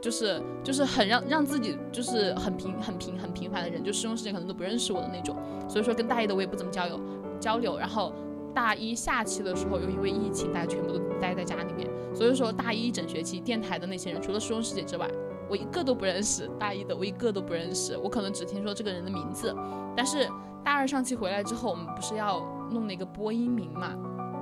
[0.04, 5.34] 就是就是很让让自己就是很平很平很平凡的人，就师兄师姐可能都不认识我的那种。
[5.70, 6.99] 所以说跟大一的我也不怎么交友
[7.39, 7.78] 交流。
[7.78, 8.12] 然后
[8.54, 15.10] 大一下期的时候，又因为疫情，大家全部都待在家里面，所以说大一整学期电台的那些人，除了师兄师姐之外，
[15.49, 16.49] 我一个都不认识。
[16.60, 19.56] 大一的我一个都不认识，我可能只听说这个人的名字，
[19.95, 20.28] 但是。
[20.66, 22.39] 大二上期回来之后，我们不是要
[22.72, 23.97] 弄那个播音名嘛？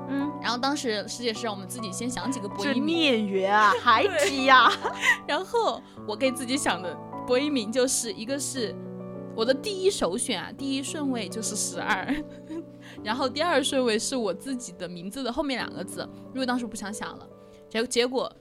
[0.09, 4.69] 嗯，然后当时师姐是让我们自己先想几个播音名，孽缘啊，孩提呀、
[5.27, 6.95] 然后我给自己想的
[7.25, 8.75] 播音名就是一个是
[9.35, 12.13] 我的第一首选啊，第一顺位就是十二，
[13.03, 17.27] 然后第二顺位是我自己的名字的后面两个字，因为当时不想想了，
[17.69, 18.31] 结结果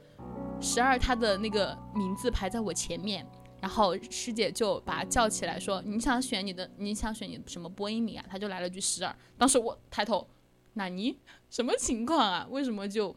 [0.61, 3.27] 十二他的那个名字排在我前面。
[3.61, 9.15] 然后师姐就把他叫起来说：“你想选你的，你想选你什么播音名啊？”他就来了句十二。
[9.37, 10.27] 当时我抬头，
[10.75, 11.19] 纳尼？
[11.49, 12.47] 什么情况啊？
[12.51, 13.15] 为什么就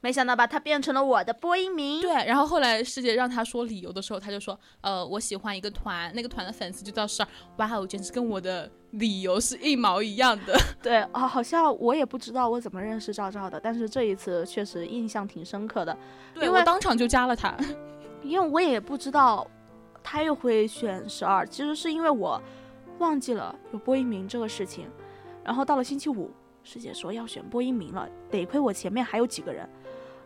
[0.00, 2.02] 没想到吧，他变成了我的播音名。
[2.02, 7.28] 对，然后后来师姐让他说理由的时候，他就说，呃，我喜欢一个团，那个团的粉丝就叫十二。
[7.56, 10.54] 哇哦，简直跟我的理由是一毛一样的。
[10.82, 15.96] 对啊、好像我也不知道我怎么认识赵赵的，但是这一次确实印象挺深刻的，
[16.34, 17.56] 对因为我当场就加了他。
[18.22, 19.46] 因为我也不知道
[20.02, 22.40] 他又会选十二，其实是因为我
[22.98, 24.88] 忘记了有播音名这个事情，
[25.42, 26.30] 然后到了星期五，
[26.64, 29.68] 师姐说要选播音名了，得亏我前面还有几个人，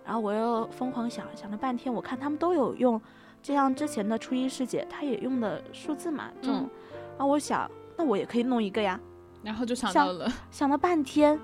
[0.04, 2.98] 然后我又疯狂想想了半天，我看他们都有用，
[3.42, 6.70] 就像之前的初一师姐，她也用的数字嘛，这种，嗯。
[7.18, 8.98] 然后我想，那我也可以弄一个呀，
[9.42, 11.38] 然后就想像到了，想了半天，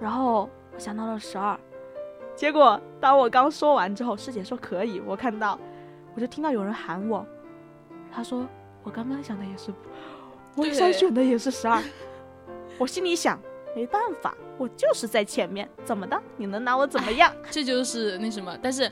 [0.00, 1.58] 然后我想到了十二，
[2.36, 5.58] 结果当我刚说完之后，师姐说可以，我看到，
[6.14, 7.26] 我就听到有人喊我，
[8.12, 8.46] 他说
[8.84, 9.74] 我刚刚想的也是，
[10.54, 11.82] 我想选的也是十二，
[12.78, 13.40] 我心里想
[13.74, 16.20] 没办法，我就是在前面，怎么的？
[16.36, 17.34] 你能拿我怎么样？
[17.50, 18.90] 这就是那什么，但是。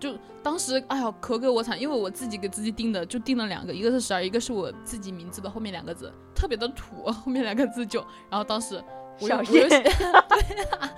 [0.00, 8.84] 就当时，哎呀，可给我惨，因为我自己给自己定的，就定了两个，一个是十二，一个是我自己名字的后面两个字，特别的土，后面两个字就，然后当时
[9.18, 9.92] 小我又我又叶对
[10.72, 10.90] 啊，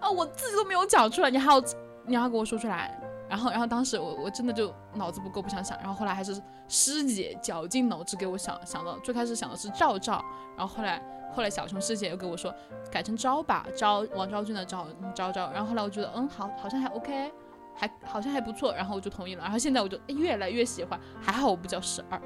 [0.00, 1.62] 啊，我自己都没有讲出来，你还要
[2.06, 2.98] 你还要给我说出来。
[3.28, 5.78] 然后，然后当时我我真的就脑子不够，不想想。
[5.78, 6.34] 然后后来还是
[6.66, 10.24] 师姐绞尽脑汁给我想想到，最开始想的是赵赵，
[10.56, 11.00] 然后后来
[11.34, 12.54] 后来小熊师姐又跟我说
[12.90, 15.50] 改成昭吧，昭王昭君的昭昭昭。
[15.52, 17.32] 然后后来我觉得嗯好，好像还 OK，
[17.74, 19.42] 还好像还不错，然后我就同意了。
[19.42, 22.20] 然后现在我就哎越来越喜欢，还好我不叫十二，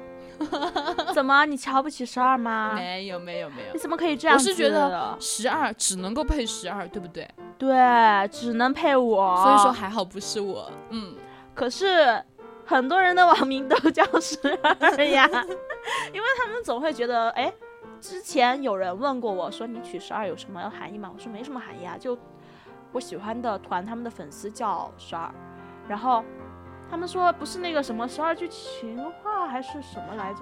[1.13, 2.73] 怎么你瞧不起十二吗？
[2.75, 4.37] 没有没有没有你，怎么可以这样？
[4.37, 7.27] 我是觉得十二只能够配十二，对不对？
[7.57, 9.35] 对，只能配我。
[9.43, 11.15] 所以说还好不是我，嗯。
[11.55, 12.23] 可是
[12.65, 15.27] 很多人的网名都叫十二呀，
[16.13, 17.51] 因为他们总会觉得，哎，
[17.99, 21.11] 之前有人问过我说你取十二有什么含义吗？
[21.13, 22.17] 我说没什么含义啊，就
[22.91, 25.31] 我喜欢的团他们的粉丝叫十二，
[25.87, 26.23] 然后
[26.89, 30.41] 他们说不是那个什么十二句情话还是什么来着，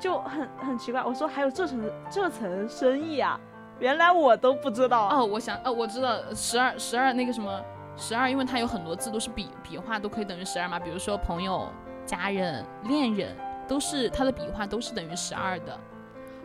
[0.00, 1.02] 就很很奇怪。
[1.02, 3.38] 我说还有这层这层深意啊，
[3.78, 5.08] 原来我都不知道。
[5.08, 7.62] 哦，我想，哦，我知道十二十二那个什么
[7.96, 11.68] 十二，因为它有很多字都是笔笔画都可以等于十二嘛，比如说朋友、
[12.06, 13.36] 家人、恋人，
[13.68, 15.78] 都是它的笔画都是等于十二的。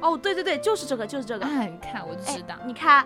[0.02, 1.46] 哦，对对对，就是这个，就是这个。
[1.46, 3.04] 哎，你看我就知道，你看，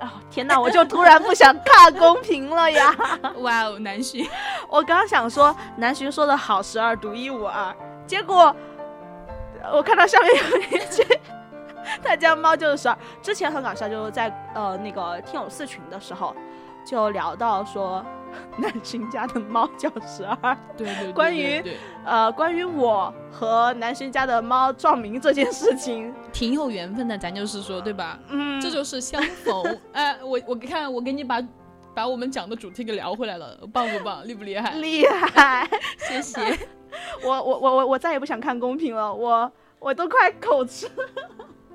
[0.00, 2.94] 哦天哪，我就突然不想看公屏了呀！
[3.38, 4.28] 哇哦，南浔，
[4.68, 7.74] 我刚想说南浔说的好，十二独一无二，
[8.06, 8.54] 结果
[9.72, 11.02] 我看到下面有一句，
[12.02, 12.98] 他家猫就是十二。
[13.22, 16.34] 之前很搞笑，就是在呃那个听友四群的时候，
[16.84, 18.04] 就聊到说
[18.58, 20.56] 南浔家的猫叫十二。
[20.76, 21.62] 对对对关于
[22.04, 28.18] 呃，关于我和南浔家的猫撞名这件事情， 挺有缘分的，咱就是说，对吧？
[28.28, 29.78] 嗯，这就是相逢。
[29.92, 31.42] 哎，我我看我给你把
[31.94, 34.26] 把我们讲的主题给聊回来了，棒不棒？
[34.26, 34.72] 厉不厉害？
[34.74, 35.68] 厉害。
[36.08, 36.40] 谢谢。
[37.22, 40.88] 我我我我我再也不想看公屏了，我我都快口吃，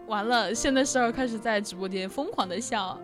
[0.07, 2.97] 完了，现在十二开始在直播间疯狂的笑。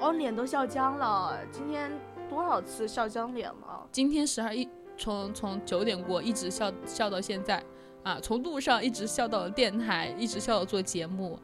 [0.00, 1.36] 我脸都笑僵了。
[1.50, 1.90] 今天
[2.38, 3.84] 多少次笑僵脸了？
[3.90, 7.60] 今天十二一从从九点过一直笑笑到现在
[8.04, 11.36] 啊，从路上一直笑到了电台，一直笑到做节目。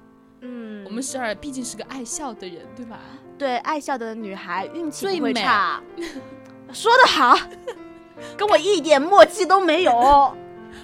[0.42, 3.00] 嗯，我们十二毕竟是个爱笑的人，对吧？
[3.36, 5.82] 对爱笑的女孩运气不会最美差。
[6.72, 7.36] 说得好，
[8.38, 9.92] 跟我一点默契都没有。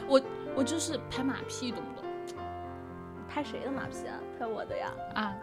[0.08, 0.20] 我
[0.56, 2.10] 我就是拍马屁，懂不懂？
[3.28, 4.18] 拍谁的马屁啊？
[4.36, 4.92] 拍我的呀？
[5.14, 5.36] 啊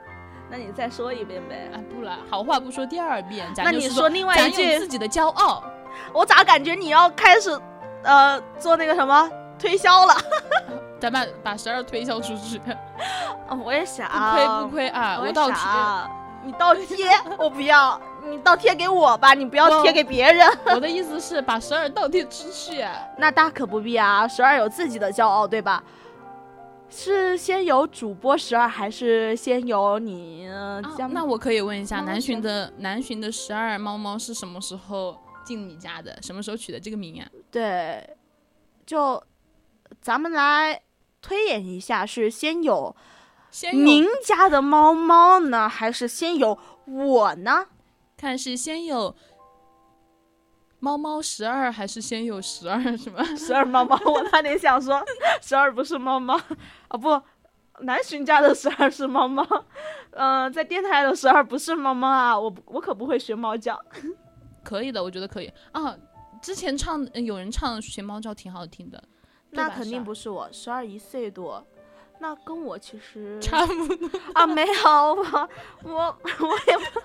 [0.49, 1.69] 那你再说一遍呗。
[1.73, 5.63] 啊，不了，好话不说第二遍，咱那你说另外一句自己的骄傲。
[6.13, 7.49] 我咋感觉你要开始
[8.03, 9.29] 呃做那个什么
[9.59, 10.15] 推销了？
[10.99, 12.59] 咱把把十二推销出去，
[13.47, 15.17] 啊我也想，不亏不亏啊！
[15.19, 15.57] 我我倒贴，
[16.43, 20.47] 你倒贴，我不要，你倒贴给我吧，你不要贴给别人。
[20.65, 22.83] 我的意思是把十二倒贴出去。
[23.17, 25.83] 那大可不必啊，十二有自己的骄傲，对吧？
[26.89, 30.47] 是先有主播十二，还是先有你？
[30.47, 36.17] 呃啊那我可以问一下，南猫是浔的南浔的十二猫猫是什么时候进你家的？
[36.21, 37.27] 什么时候取的这个名啊？
[37.51, 38.15] 对，
[38.85, 39.21] 就
[40.01, 40.81] 咱们来
[41.21, 42.95] 推演一下，是先有
[43.51, 47.67] 先有您家的猫猫呢，还是先有我呢？
[48.15, 49.15] 看是先有
[50.79, 52.79] 猫猫十二，还是先有十二？
[52.97, 53.23] 什么？
[53.35, 55.03] 十二猫猫， 我差点想说
[55.41, 56.39] 十二不是猫猫，
[56.89, 57.09] 哦不，
[57.83, 59.45] 南浔家的十二是猫猫，
[60.11, 63.79] 嗯、在电台的十二不是猫猫啊，我不我可不会学猫叫。
[64.63, 65.95] 可以的，我觉得可以啊。
[66.41, 69.03] 之前唱呃有人唱学猫叫挺好听的，
[69.49, 71.65] 那肯定不是我，十二一岁多，
[72.19, 74.19] 那跟我其实差不多。
[74.33, 75.49] 啊没有我
[75.83, 77.01] 我我也不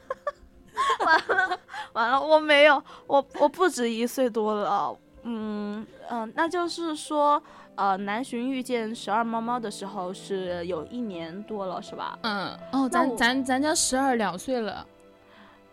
[1.04, 1.58] 完了
[1.92, 7.42] 完了我没有我我不止一岁多了，嗯嗯、那就是说
[7.74, 12.18] 呃南浔遇见十二猫猫的时候是有一年多了是吧？
[12.22, 14.86] 嗯，哦，咱咱咱家十二两岁了，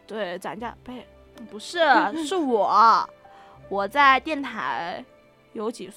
[0.06, 0.92] 对，咱家不
[1.50, 1.80] 不是
[2.26, 3.10] 是我。
[3.70, 5.04] 我在电台
[5.54, 5.96] 有几岁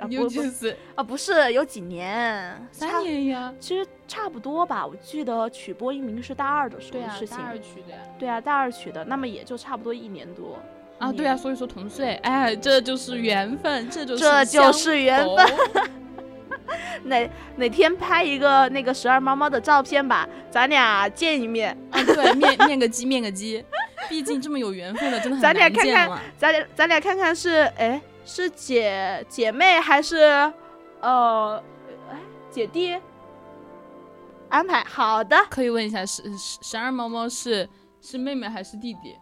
[0.00, 0.76] 啊有不不几岁？
[0.94, 3.52] 啊不是有几年三年呀。
[3.60, 7.36] 其实差不多吧，我记得曲播一名是大二的时候的事情。
[7.36, 7.98] 大二取的呀。
[8.18, 10.58] 对啊，大二取的，那么也就差不多一年多。
[10.98, 15.46] 啊，对啊，所以说同岁，哎，这就是缘分，这就是这就是缘分。
[17.04, 23.62] 哪哪天拍一个那个十二猫猫的照片吧，咱俩见一面，啊，对，面面个鸡，面个鸡，
[24.08, 26.20] 毕竟这么有缘分的，真的很咱俩看看。
[26.38, 30.16] 咱俩咱俩看看是哎是姐姐妹还是
[31.00, 31.62] 呃
[32.10, 32.18] 哎
[32.50, 32.98] 姐弟？
[34.48, 37.68] 安排好的，可以问一下，十十十二猫猫是
[38.00, 39.18] 是妹妹还是弟弟？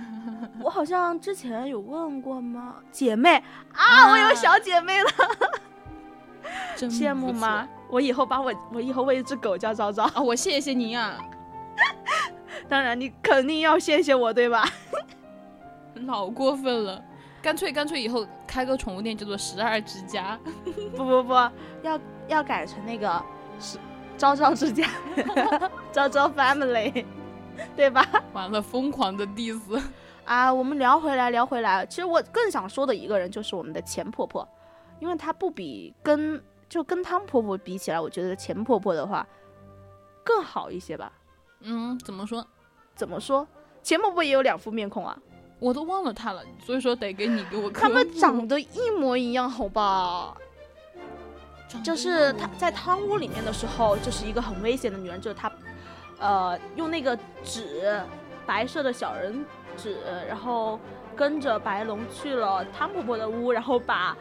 [0.64, 2.76] 我好像之前有问过吗？
[2.90, 3.42] 姐妹
[3.74, 5.10] 啊，我有小姐妹了。
[6.74, 7.68] 真羡慕吗？？
[7.90, 10.04] 我以后把我我以后喂一只狗叫昭昭。
[10.04, 11.18] 啊，我谢谢您啊！
[12.68, 14.64] 当然你肯定要谢谢我，对吧？
[16.06, 17.04] 老过分了，
[17.42, 20.38] 干脆干脆以后开个宠物店叫做十二之家。
[20.96, 21.32] 不不不，
[21.82, 23.22] 要要改成那个
[23.58, 23.78] 是
[24.16, 24.86] 昭昭之家，
[25.90, 27.04] 昭昭 family，
[27.74, 28.06] 对吧？
[28.32, 29.82] 完了，疯狂的 diss。
[30.24, 34.46] 啊，我们聊回来聊回来，其实我更想说的一个人就是我们的钱婆婆，
[35.00, 39.26] 因为她不比跟就跟汤婆婆比起来，我觉得钱婆婆的话
[40.22, 41.10] 更好一些吧。
[41.62, 42.46] 嗯，怎么说？
[42.94, 43.46] 怎么说？
[43.82, 45.18] 钱婆婆也有两副面孔啊，
[45.60, 50.34] 我都忘了他了，所以说得给你给我科她们长得一模一样，好吧？
[51.84, 55.52] 就是他在汤屋里面的时候，就是一个很危险的女人，就是她，
[56.18, 58.02] 呃，用那个纸，
[58.44, 59.46] 白色的小人
[59.76, 59.96] 纸，
[60.26, 60.80] 然后
[61.14, 64.16] 跟着白龙去了汤婆婆的屋，然后把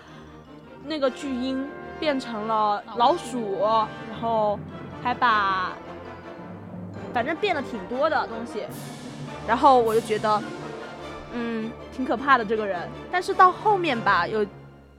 [0.86, 1.68] 那个巨婴
[2.00, 3.62] 变成了老鼠，
[4.12, 4.60] 然后
[5.02, 5.74] 还把，
[7.12, 8.64] 反正变了挺多的东西，
[9.48, 10.40] 然后我就觉得，
[11.34, 12.88] 嗯，挺可怕的这个人。
[13.12, 14.46] 但是到后面吧，有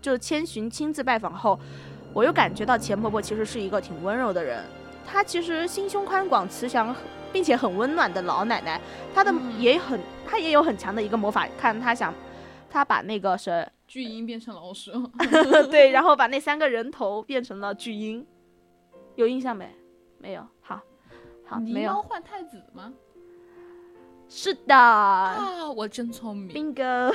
[0.00, 1.58] 就千寻亲自拜访后，
[2.12, 4.64] 我又感觉到钱婆婆其实是一个挺温柔的人。
[5.06, 6.94] 她其实心胸宽广、慈祥，
[7.32, 8.80] 并且很温暖的老奶奶。
[9.14, 11.48] 她的嗯也很，她也有很强的一个魔法。
[11.58, 12.14] 看她想，
[12.70, 14.92] 她把那个谁巨婴变成老鼠，
[15.68, 18.24] 对，然后把那三个人头变成了巨婴，
[19.16, 19.68] 有印象没？
[20.18, 20.46] 没有。
[20.60, 20.80] 好，
[21.44, 22.02] 好，没狸猫有。
[22.02, 22.92] 换太子吗？
[24.32, 24.74] 是的。
[24.74, 26.72] 啊，我真聪明。
[26.72, 27.12] bingo。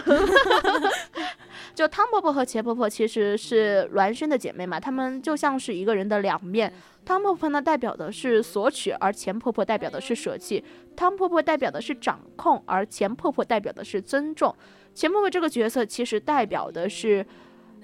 [1.74, 6.72] 就汤婆婆和钱婆婆其实是孪生的姐妹嘛，她们就像是一个人的两面。
[7.06, 10.64] 汤婆婆呢代表的是索取，而钱婆婆代表的是舍弃。
[10.96, 14.54] 汤婆婆代表的是掌控，而钱婆婆代表的是尊重。
[14.94, 17.26] 钱婆婆这个角色其实代表的是，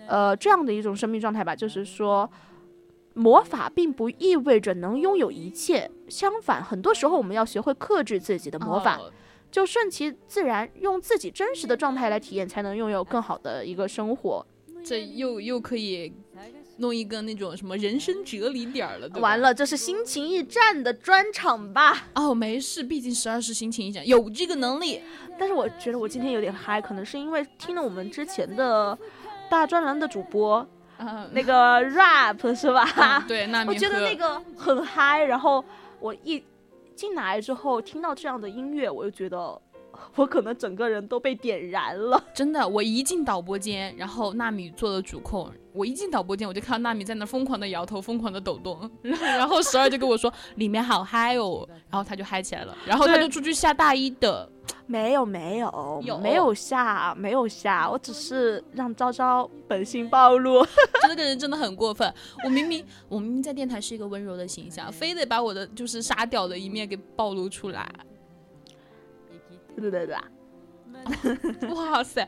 [0.08, 2.30] 呃，这样的一种生命状态吧，就是说。
[3.14, 8.96] 魔法并不意味着能拥有一切，相反，很多时候我们要学会克制自己的魔法。
[8.96, 9.12] 哦
[9.52, 14.46] 就顺其自然，用自己真实的状态来体验，才能拥有更好的一个生活。
[14.84, 16.12] 这又又可以
[16.78, 22.08] 弄一个那种什么人生哲理点儿了，完了，这是心情驿站的专场吧？
[22.16, 25.02] 哦，没事，毕竟十二是心情驿站，有这个能力。
[25.38, 28.98] 但是我觉得我今天有点嗨，可能是因为听了我们之前的
[29.50, 32.88] 大专栏的主播啊，那个 rap 是吧？
[32.98, 35.64] 嗯对，那 我觉得那个很嗨，然后
[36.00, 36.44] 我一
[37.02, 39.60] 进来之后听到这样的音乐，我就觉得
[40.14, 42.24] 我可能整个人都被点燃了。
[42.32, 54.48] 真的，我一进导播间，然后纳米做了主控，我一进导播间，我就看到纳米在那疯狂的摇头，疯狂的抖动，然后然后十二就跟我说里面好嗨哦，然后他就嗨起来了，然后他就出去下大一的，
[54.86, 60.64] 没有没有有没有下没有下，我只是让昭昭本性暴露。
[60.66, 62.14] 就那个人真的很过分。
[62.44, 67.90] 我明明我明明在电台是一个温柔的形象，非得把我的就是沙雕的一面给暴露出来。
[69.76, 70.16] 对对对，
[71.74, 72.28] 哇塞，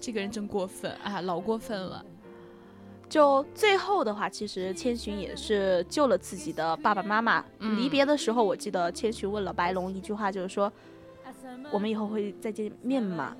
[0.00, 2.04] 这个人真过分啊，老过分了。
[3.08, 7.44] 就最后的话，其实千寻也是救了自己的爸爸妈妈。
[7.58, 10.72] 嗯离别的时候，我记得千寻问了白龙一句话，就是说
[11.70, 13.36] ：“我们以后会再见面吗？”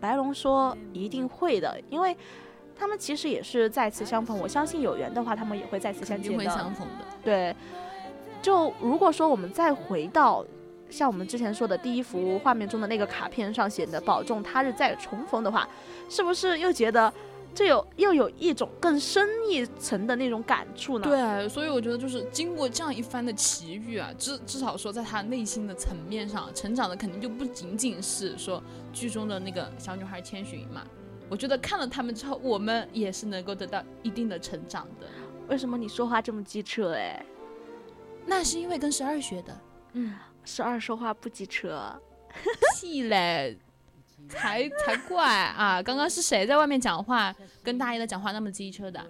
[0.00, 2.16] 白龙说：“一定会的，因为
[2.76, 4.38] 他们其实也是再次相逢。
[4.38, 6.44] 我相信有缘的话，他们也会再次相见的。
[6.44, 7.04] 相逢的。
[7.22, 7.54] 对，
[8.42, 10.44] 就如果说我们再回到
[10.90, 15.66] 像我们之前说的第一幅画面中的那个卡片上写的“保重他日再重逢”的话，
[16.10, 17.10] 是不是又觉得
[17.54, 30.84] 这有又有一种更深一层的那种感触呢？，对，所以我觉得就是经过这样一番的奇遇啊，至至少说在他内心的层面上，成长的肯定就不仅仅是说剧中的那个小女孩千寻嘛。
[31.28, 35.06] 我觉得看了他们之后，我们也是能够得到一定的成长的。
[35.48, 36.94] 为什么你说话这么机车？
[36.94, 37.24] 哎，
[38.26, 39.60] 那是因为跟十二学的。
[39.92, 41.80] 嗯，十二说话不机车。
[42.76, 43.56] 屁嘞，
[44.28, 45.82] 才才怪啊！
[45.82, 49.00] 刚刚是谁在外面讲话，跟大爷的讲话那么机车的？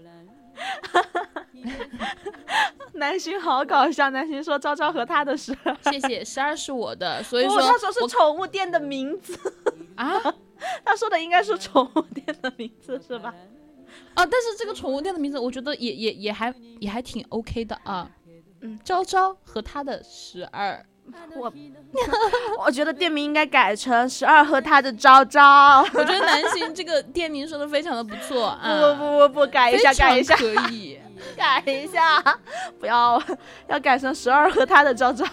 [2.95, 5.57] 南浔好搞笑，南浔说昭昭和他的事，
[5.91, 9.37] 谢谢，十二是我的，所以不，说他说是我宠物店的名字，
[9.97, 10.13] 啊
[10.85, 13.35] 他说的应该是宠物店的名字是吧？
[14.15, 14.25] 啊！
[14.25, 18.11] 但是这个宠物店的名字，我觉得也也也还也还挺 OK 的啊。
[18.61, 20.85] 嗯，昭昭和他的十二，
[21.37, 21.53] 我
[22.67, 25.81] 我觉得店名应该改成十二和他的昭昭。
[25.95, 30.99] 我觉得南浔这个店名说的非常的不错啊， 不不不不，改一下，改一下，可以。
[31.37, 32.21] 改一下，
[32.81, 33.23] 不要
[33.69, 35.25] 要改成十二和他的昭昭。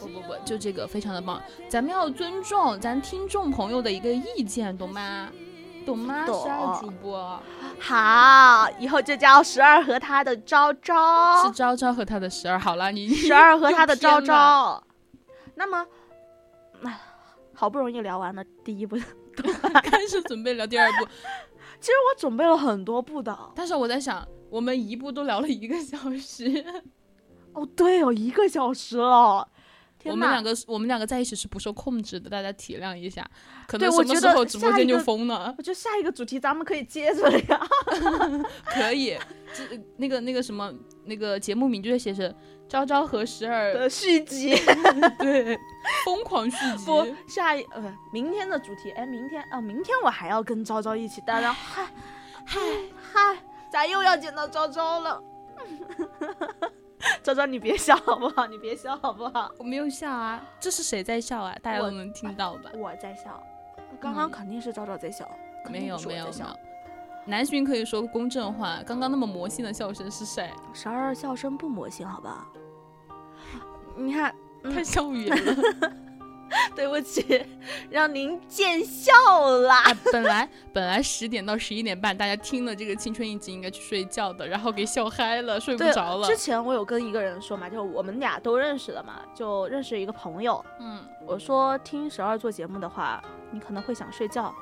[0.00, 5.28] 不不不，就这个非常的棒，咱们要尊重咱听众朋友的一个意见，懂吗？
[5.88, 6.26] 懂吗？
[6.26, 7.40] 十二主播
[7.80, 12.58] 好，以后就叫十二和他的昭是昭，昭昭和他的十二。
[12.58, 14.20] 好 了，你十二和他的昭。
[14.20, 14.82] 昭。
[15.54, 15.86] 那么
[17.54, 18.96] 好不容易聊完了第一部，
[19.82, 21.06] 开始准备聊第二部。
[21.80, 23.36] 其实我准备了很多部的。
[23.54, 26.64] 但是我在想，我们一部都聊了一个小时。
[27.52, 29.48] 哦，对哦，一个小时了。
[30.04, 33.28] 我们两个，我们两个在一起是不受控制的，大家体谅一下。
[33.66, 35.54] 可能什么时候直播间就封了？
[35.58, 37.68] 我觉得下一个主题咱们可以接着聊。
[38.64, 39.18] 可以，
[39.52, 40.72] 这那个那个什么，
[41.04, 42.30] 那个节目名就写着
[42.68, 44.54] 《昭昭和十二》的续集。
[45.18, 45.58] 对，
[46.04, 46.84] 疯狂续集。
[46.86, 51.52] 不，下一呃，明天的主题，哎，明天啊，明天我还要跟昭昭一起待着。
[51.52, 51.86] 嗨，
[52.46, 52.60] 嗨，
[53.12, 53.36] 嗨，
[53.70, 55.22] 咱又要见到昭昭了。
[57.22, 58.46] 昭昭，你别笑好不好？
[58.46, 59.50] 你别笑好不好？
[59.58, 61.56] 我没有笑啊，这是谁在笑啊？
[61.62, 62.70] 大家都能听到吧？
[62.74, 63.42] 我在笑，
[64.00, 65.28] 刚刚肯定是昭昭在笑，
[65.70, 66.46] 没有没有没有。
[67.24, 70.50] 南浔可以说公正话，刚刚那么魔性的笑声是谁？
[70.72, 72.46] 十二笑声不魔性，好吧？
[73.96, 74.34] 你看，
[74.64, 75.36] 太笑语了。
[76.74, 77.44] 对不起，
[77.90, 79.12] 让您见笑
[79.62, 79.82] 啦。
[80.12, 86.26] 本来 本来十点到十一点半，大家听了这个青春一集应该去睡觉的，然后给笑嗨了，睡不着了。
[86.26, 90.64] 之前我有跟一个人说嘛，就我们俩都认识的嘛，就认识一个朋友。
[90.80, 94.54] 嗯，我说听十二做节目的话，你可能会想睡觉。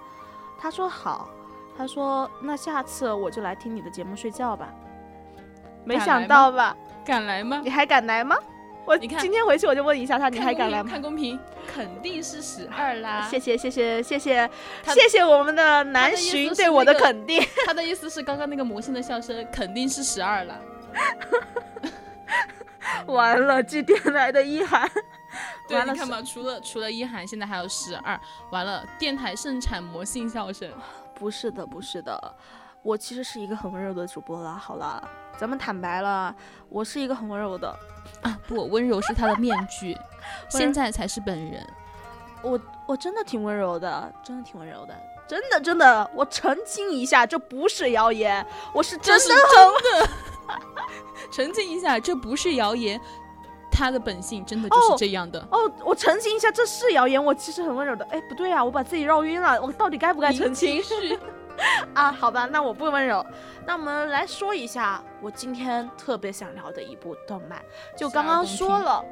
[0.58, 1.28] 他说好，
[1.76, 4.72] 他说那下次我就来听你的节目睡觉吧。
[5.84, 6.76] 没想到吧？
[7.04, 7.60] 敢来吗？
[7.62, 8.36] 你还敢来吗？
[8.86, 10.88] 我你看今天回去我就问一下他，你还敢来吗？
[10.88, 13.28] 看公屏，肯定是十二啦。
[13.28, 14.50] 谢谢谢谢谢谢
[14.86, 17.42] 谢谢我们的南浔对我的肯定。
[17.66, 20.60] 他的意思是刚刚那个魔性的笑声肯定是十二 了。
[23.06, 24.88] 完了，祭奠来的一涵。
[25.68, 28.18] 对，你看嘛，除了除了一涵，现在还有十二。
[28.52, 30.70] 完了，电台盛产魔性笑声。
[31.12, 32.36] 不是的，不是的，
[32.82, 34.54] 我其实是一个很温柔的主播啦。
[34.54, 35.02] 好了，
[35.36, 36.34] 咱们坦白了，
[36.68, 37.74] 我是一个很温柔的。
[38.26, 39.96] 啊不，温柔是他的面具，
[40.48, 41.66] 现在才是本人。
[42.42, 44.94] 我我真的挺温柔的，真的挺温柔的，
[45.26, 46.08] 真的真的。
[46.14, 50.08] 我澄清一下，这不是谣言，我是真的真的。
[51.32, 53.00] 澄清一下，这不是谣言，
[53.70, 55.40] 他的本性真的就是这样的。
[55.50, 58.04] 哦，我澄清一下，这是谣言，我其实很温柔的。
[58.10, 60.80] 哎，不对啊，我把自己绕晕了，我到底该不该澄清？
[61.94, 63.24] 啊，好吧，那我不温柔。
[63.66, 67.60] 那我们来说一下我今天特别想聊的一部动漫，
[67.96, 69.04] 就刚刚说了，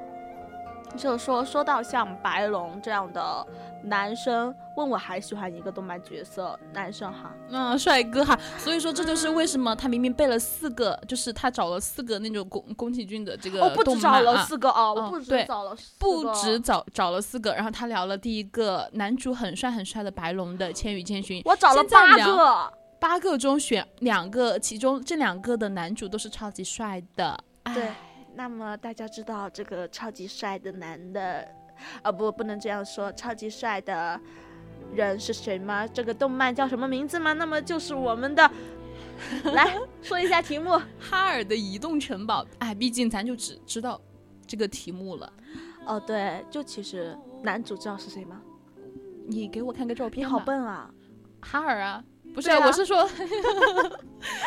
[0.97, 3.47] 就说说到像白龙这样的
[3.84, 22.72] 男生，问我还喜欢一个动漫角色，男生哈，嗯，帅哥哈，所以说这就是为什么他明明背了四个，就是他找了四个那种宫宫崎骏的这个动漫啊，不止找了四个哦，不止找了四个，不止找找了四个，然后他聊了第一个男主很帅很帅的白龙的《千与千寻》，我找了八个。
[23.01, 27.38] 八个中选两个，其中这两个的男主都是超级帅的。
[27.64, 27.90] 对，
[28.35, 31.47] 那么大家知道这个超级帅的男的，
[32.03, 34.20] 啊不，不能这样说，超级帅的
[34.93, 35.87] 人是谁吗？
[35.87, 37.32] 这个动漫叫什么名字吗？
[37.32, 38.51] 那么就是我们的，
[39.55, 42.45] 来说一下题目，《哈尔的移动城堡》。
[42.59, 44.01] 哎，毕竟咱就只知道
[44.47, 45.32] 这个题目了。
[45.87, 48.43] 哦，对，就其实男主知道是谁吗？
[49.26, 50.26] 你给我看个照片。
[50.26, 50.93] 你好笨啊，
[51.41, 52.03] 哈尔啊。
[52.35, 53.09] 不是，我是说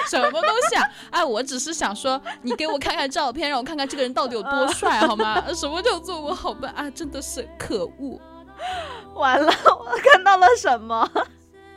[0.08, 0.84] 什么东西啊？
[1.10, 5.42] 哎，我只是想说，你给我看看照片，让我看看这个人到底有多帅，好吗？
[5.56, 6.90] 什么叫做我好笨啊？
[6.92, 8.20] 真的是可恶！
[9.16, 11.10] 完了，我看到了什么？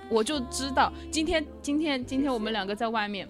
[0.09, 3.29] 我就知道，今天今天今天我们两个在外面，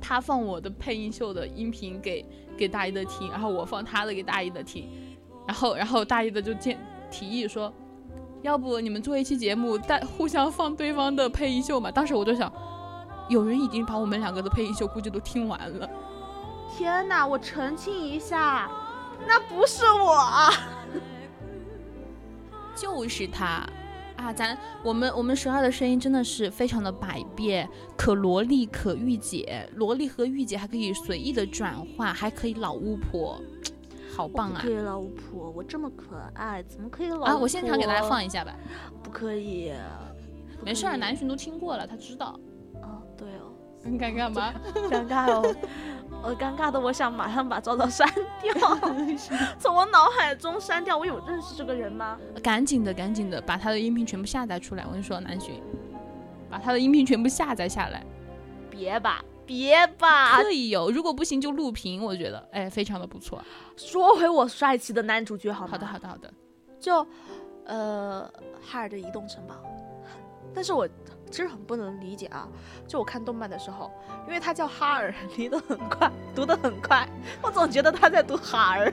[0.00, 2.24] 他放我的配音秀的音频给
[2.56, 4.88] 给大一的听，然后我放他的给大一的听，
[5.46, 6.78] 然后然后大一的就建
[7.10, 7.70] 提议说。
[8.42, 11.90] 要不你们做一期节目，带互相放对方的配音秀嘛？
[11.90, 12.50] 当时我就想，
[13.28, 15.88] 有人已经把我们两个的配音秀估计都听完了。
[16.76, 17.26] 天哪！
[17.26, 18.70] 我澄清一下，
[19.26, 20.50] 那不是我，
[22.74, 23.66] 就是他
[24.16, 24.32] 啊！
[24.32, 33.38] 咱我们我们十二的声音真的是非常的百变，可萝莉可御姐，萝莉和御姐还可以随意的转换，还可以老巫婆。
[34.16, 34.58] 好棒啊！
[34.60, 37.36] 可以老巫婆，我这么可爱，怎么可以老啊？
[37.36, 38.54] 我现场给大家放一下吧。
[39.02, 39.72] 不可以，
[40.62, 42.38] 没事儿，南浔都听过了，他知道。
[42.82, 43.52] 哦，对哦。
[43.82, 44.52] 你尴尬吗？
[44.90, 45.54] 尴尬哦，
[46.22, 48.06] 我尴尬的，我想马上把赵赵删
[48.42, 48.52] 掉，
[49.58, 50.98] 从我脑海中删掉。
[50.98, 52.18] 我有认识这个人吗？
[52.42, 54.84] 赶紧的，赶紧的，把他的音频全部下载出来。
[54.84, 55.52] 我跟你说，南浔，
[56.50, 58.04] 把他的音频全部下载下来。
[58.70, 59.24] 别吧。
[59.50, 63.42] 别吧，可以有，如果不行就录屏，我觉得，哎，非常的不错。
[63.76, 65.72] 说回我帅气的男主角好吗？
[65.72, 66.32] 好的，好的，好的。
[66.78, 67.04] 就，
[67.64, 68.32] 呃，
[68.62, 69.56] 哈尔的移动城堡。
[70.54, 70.86] 但是我
[71.28, 72.46] 其实很不能理解啊，
[72.86, 73.90] 就我看动漫的时候，
[74.28, 77.08] 因为他叫哈尔， 离得很快，读得很快，
[77.42, 78.92] 我总觉得他在读哈尔，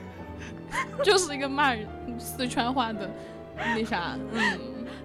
[1.04, 1.86] 就是一个骂人
[2.18, 3.08] 四川话的
[3.56, 4.58] 那啥，嗯，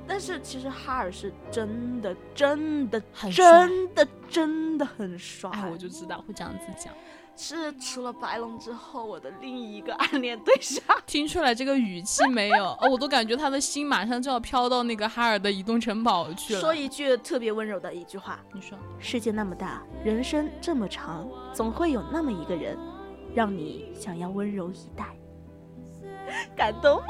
[0.07, 5.49] 但是其实哈尔是真的真的很真的真的很帅。
[5.53, 6.91] 哎，我就知道会这样子讲。
[7.35, 10.83] 是除了白龙之后，我的另一个暗恋对象。
[11.07, 12.71] 听出来这个语气没有？
[12.81, 16.59] 哦，我都感觉他的心马上就要飘到那个哈尔的移动城堡去了。
[16.59, 22.77] 说一句特别温柔的一句话：你说，世界那么大，人生这么长，总会有那么一个人，
[23.33, 25.05] 让你想要温柔以待。
[26.55, 27.05] 感动吗？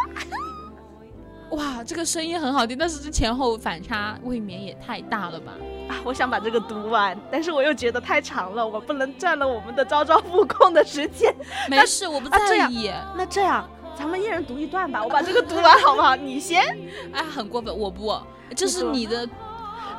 [1.55, 5.53] 哇，这个声音很好听，但是这前后反差未免也太大了吧？
[5.87, 11.33] 啊，我想把这个读完，但是我又觉得太长了，我不能占了我们的朝朝复控的时间。
[11.69, 12.91] 没事，我不在意。
[13.15, 16.15] 那这样，咱们一人读一段吧，我把这个读完好不好？
[16.15, 16.63] 你先，
[17.11, 18.17] 哎，很过分，我不，
[18.55, 19.27] 这是你的，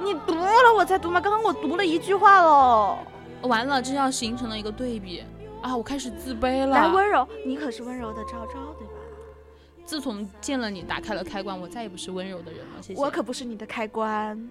[0.03, 1.21] 你读了我再读吗？
[1.21, 2.99] 刚刚我读了一句话喽。
[3.43, 5.23] 完了，这要形成了一个对比
[5.63, 5.77] 啊！
[5.77, 6.75] 我开始自卑了。
[6.75, 8.84] 来温柔，你可是温柔的昭昭，对吧？
[9.85, 12.83] 自从见了你，打开了开关，我再也不是温柔的人了。
[12.83, 13.01] 谢谢。
[13.01, 14.51] 我可不是你的开关。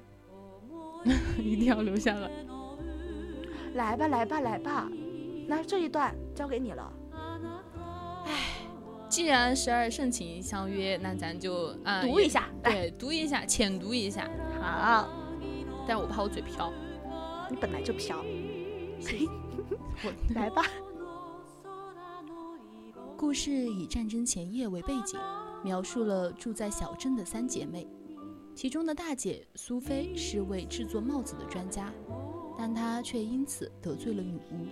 [1.37, 2.29] 一定要留下来。
[3.73, 4.87] 来吧，来吧，来吧，
[5.47, 6.93] 那这一段交给你了。
[9.09, 14.29] 既然十二盛情相约，那咱就啊、也读一下，来，对，读一下，浅读一下。
[14.59, 15.07] 好，
[15.87, 16.71] 但我怕我嘴瓢。
[17.49, 18.17] 你本来就飘，
[20.03, 20.63] 我来吧。
[23.23, 25.17] 故事以战争前夜为背景，
[25.63, 27.87] 描述了住在小镇的三姐妹。
[28.53, 31.89] 其中的大姐苏菲是位制作帽子的专家，
[32.57, 34.67] 但她却因此得罪了女巫，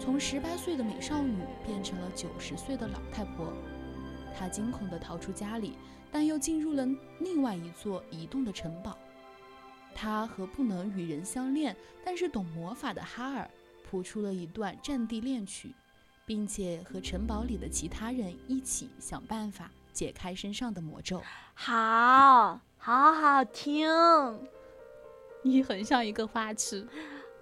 [0.00, 3.52] 从十八岁的美少女变成了九十岁的老太婆。
[4.34, 5.74] 她惊恐地逃出家里，
[6.10, 6.88] 但又进入了
[7.20, 8.96] 另外一座移动的城堡。
[9.94, 13.48] 她和不能与人相恋，但是懂魔法的哈尔
[13.84, 15.74] 谱出了一段战地恋曲。
[16.26, 21.22] 并且和城堡里的其他人一起想办法解开身上的魔咒。
[21.54, 23.88] 好，好好听。
[25.42, 26.86] 你很像一个花痴，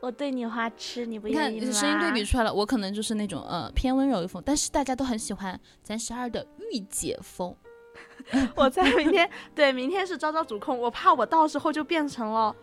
[0.01, 1.73] 我对你花痴，你不你看愿意吗？
[1.73, 7.55] 声音对比出来了，我可能就是那种呃偏温柔的风，但是大家都很喜欢咱十二的御姐风。
[8.57, 12.55] 我在明天，对，明天是朝朝主控，我怕我到时候就变成了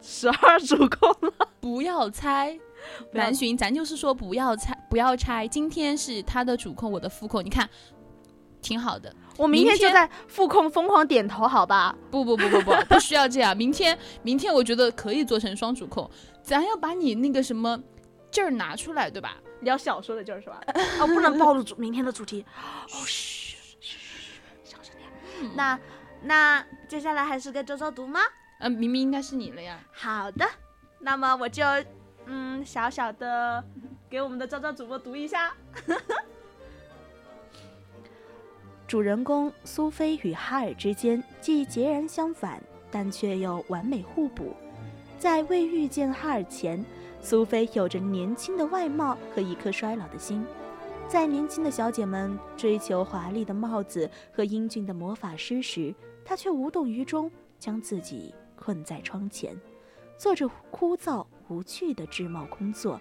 [0.00, 1.48] 十二主控了。
[1.60, 2.56] 不要猜，
[3.12, 5.46] 南巡，咱就是说不要拆，不要拆。
[5.46, 7.68] 今天是他的主控，我的副控，你看，
[8.60, 9.14] 挺好的。
[9.36, 11.94] 我明天就在副控疯狂点头，好吧？
[12.10, 13.56] 不不不不不，不需要这样。
[13.56, 16.10] 明天，明天我觉得可以做成双主控，
[16.42, 17.78] 咱要把你那个什么
[18.30, 19.36] 劲儿拿出来，对吧？
[19.60, 20.60] 聊小说的劲儿是吧？
[21.00, 22.44] 哦，不能暴露主明天的主题。
[22.92, 23.98] 哦，嘘嘘嘘，
[24.64, 25.50] 小声点。
[25.54, 25.78] 那
[26.22, 28.20] 那接下来还是该周周读吗？
[28.60, 29.78] 嗯、明明应该是你了呀。
[29.92, 30.46] 好的，
[30.98, 31.62] 那么我就
[32.26, 33.64] 嗯小小的
[34.10, 35.54] 给我们的昭昭主播读一下。
[38.86, 44.54] 主人公苏菲与哈尔之间既截然相反，但却又完美互补。
[45.18, 46.84] 在未遇见哈尔前，
[47.20, 50.46] 苏菲有着年轻的外貌和一颗衰老的心。
[51.08, 59.56] 在年轻的小姐们追求华丽的帽子和英俊的魔法师时，她却无动于衷，将自己困在窗前，
[60.16, 63.00] 做着枯燥无趣的织帽工作，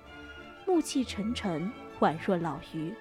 [0.68, 2.94] 暮气沉沉，宛若老鱼。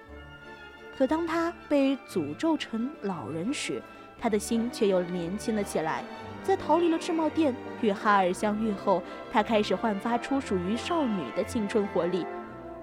[0.97, 3.81] 可当他被诅咒成老人时，
[4.19, 6.03] 他的心却又年轻了起来。
[6.41, 12.25] 在逃离了制帽店与哈尔相遇后，他开始焕发出属于少女的青春活力。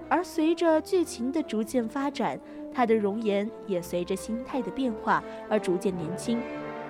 [0.09, 2.39] 而随着剧情的逐渐发展，
[2.73, 6.41] 他的容颜也随着心态的变化而逐渐年轻。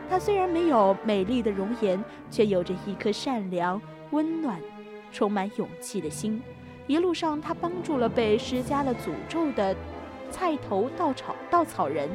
[0.09, 4.59] 他虽然没有美丽的容颜，却有着一颗善良、温暖、
[5.13, 6.41] 充满勇气的心。
[6.87, 9.73] 一路上，他帮助了被施加了诅咒的
[10.29, 12.09] 菜头稻草稻草人，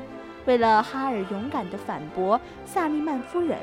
[0.45, 3.61] 为了哈尔勇敢地反驳萨利曼夫人，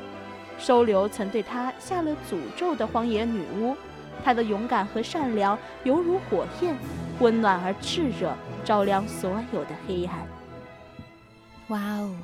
[0.58, 3.76] 收留曾对他下了诅咒的荒野女巫。
[4.24, 6.74] 他的勇敢和善良犹如火焰，
[7.20, 8.34] 温暖而炽热，
[8.64, 10.26] 照亮所有的黑暗。
[11.68, 12.16] 哇哦，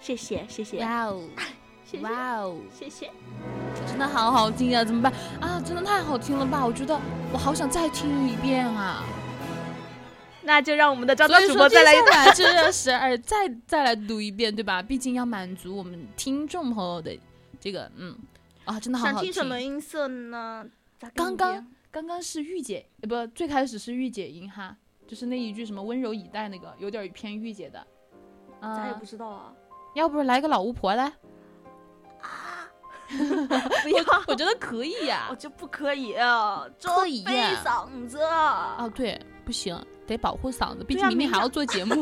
[0.00, 1.22] 谢谢，谢谢，哇哦，
[1.84, 3.10] 谢谢，哇哦，谢谢。
[3.86, 4.84] 真的好好听啊！
[4.84, 5.60] 怎么办啊？
[5.64, 6.64] 真的太好听了吧！
[6.64, 7.00] 我觉得
[7.32, 9.04] 我好想再听一遍啊！
[10.42, 14.82] 那就让我们的昭昭所以说接主播再来一下来这十二再再来读一遍，对吧？
[14.82, 17.18] 毕竟要满足我们听众朋友的
[17.58, 18.16] 这个嗯
[18.64, 20.64] 啊，真的好好想听什么音色呢？
[21.14, 24.76] 刚刚刚刚是御姐，呃不，最开始是御姐音哈，
[25.08, 27.78] 就是那一句什么温柔以待那个，有点偏御姐的。
[28.60, 29.52] 啊咱也不，知道啊。
[29.94, 31.12] 要不来个老巫婆来？
[33.82, 37.24] 不要，我觉得可以呀、我就不可以啊，做 可以
[37.64, 38.18] 嗓子。
[38.20, 41.94] 哦，对，不行，得保护嗓子，毕竟明天还要做节目，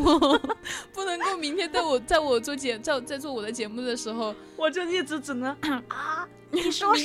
[0.93, 5.55] 不能够明天在我在我做节在在做我的节目的时候，我就一直只能
[5.89, 7.05] 啊，你说啥？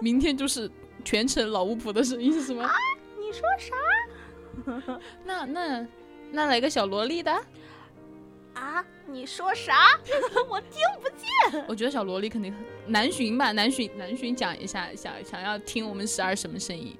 [0.00, 0.70] 明天就是
[1.04, 2.70] 全程老巫婆的声音是吗？
[3.18, 5.00] 你说啥？
[5.24, 5.86] 那那
[6.30, 7.32] 那来个小萝莉的，
[8.58, 9.74] 啊，你说啥？
[10.50, 11.64] 我听不见。
[11.68, 16.98] 我觉得小萝莉肯定很南巡吧，南巡南巡讲一下，想想要听我们十二什么声音？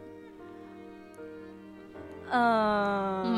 [2.30, 3.36] 嗯，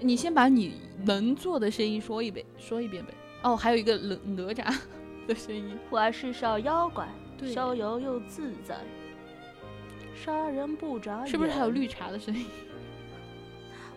[0.00, 0.74] 你先把你
[1.06, 3.14] 能做的声音说一遍，说一遍呗。
[3.42, 4.76] 哦，还有一个哪哪吒
[5.26, 7.08] 的声音，我是小妖怪，
[7.46, 8.76] 逍遥又自在，
[10.14, 11.26] 杀人不眨眼。
[11.28, 11.70] 是不是还有？
[11.70, 12.46] 绿茶的声音？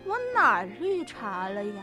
[0.04, 1.82] 我哪儿绿茶了呀？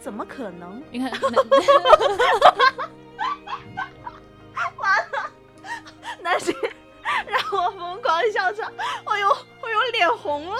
[0.00, 0.82] 我怎么可能？
[0.90, 1.30] 你看，完
[5.12, 5.30] 了
[6.22, 6.50] 那 是
[7.28, 8.72] 让我疯狂笑场，
[9.04, 10.56] 我有我有脸红了。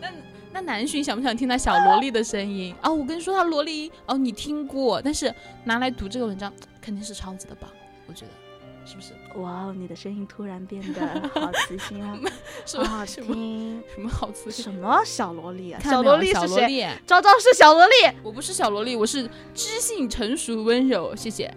[0.00, 0.10] 那
[0.50, 2.74] 那南巡想不想听他小萝莉的声音？
[2.82, 5.32] 哦，我跟你说，他萝莉音哦，你听过，但是
[5.62, 7.70] 拿来读这个文章肯定是超级的棒，
[8.08, 8.32] 我觉得
[8.84, 9.12] 是不是？
[9.36, 11.00] 哇哦，你的声音突然变得
[11.34, 12.18] 好磁性啊，
[12.66, 13.82] 是好好听。
[13.94, 14.64] 什么好磁性？
[14.64, 15.80] 什么小萝莉啊？
[15.82, 16.48] 小萝莉是谁？
[16.48, 17.92] 小萝莉，昭昭是小萝莉。
[18.22, 21.52] 我不是小萝莉，我是知性成熟温柔，谢谢。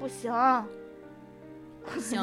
[0.00, 0.32] 不行，
[1.94, 2.20] 不行，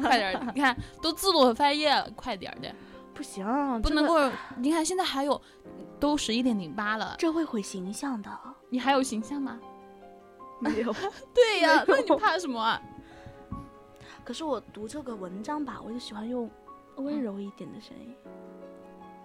[0.00, 2.74] 快点，你看都自我翻页了，快点儿的，
[3.12, 3.44] 不行，
[3.82, 4.30] 不能够。
[4.56, 5.40] 你看现在还有，
[6.00, 8.30] 都十一点零八了，这会毁形象的。
[8.70, 9.58] 你还有形象吗？
[10.60, 10.94] 没有。
[11.34, 12.80] 对呀、那你怕什么啊？
[14.30, 16.48] 可是我读这个文章吧，我就喜欢用
[16.98, 18.14] 温柔一点的声音。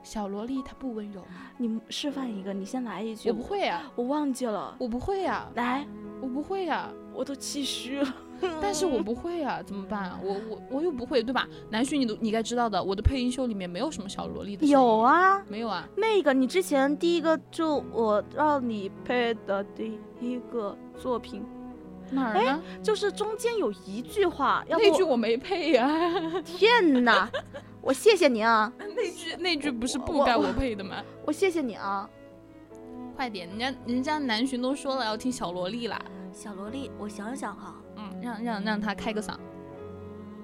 [0.02, 1.52] 小萝莉她不温柔吗？
[1.60, 3.30] 你示范一个，你先来一句。
[3.30, 4.76] 我不，会呀、我忘记了。
[4.80, 5.86] 我不会呀、来，
[6.20, 8.16] 我不会呀、我都气虚了。
[8.60, 10.20] 但是我不会呀、怎么办啊？
[10.24, 11.48] 我我我又不会，对吧？
[11.70, 15.88] 南浔你都你该知道的，我的配音秀里面没有什么小萝莉的有，啊，没有啊？
[15.96, 21.46] 那个你之前第一个就我让你配的第一个作品，
[22.12, 22.62] 哪儿呢？
[22.84, 25.88] 就是中间有一句话，要不那句我没配呀、
[26.46, 27.30] 天哪，
[27.82, 31.04] 我谢谢你啊，那句那句不是不该我配的吗？
[31.26, 32.10] 我谢谢你啊，
[33.16, 36.00] 快点，人家人家南浔都说了要听小萝莉啦，
[36.32, 39.36] 小萝莉，我想想哈，嗯，让让让他开个嗓，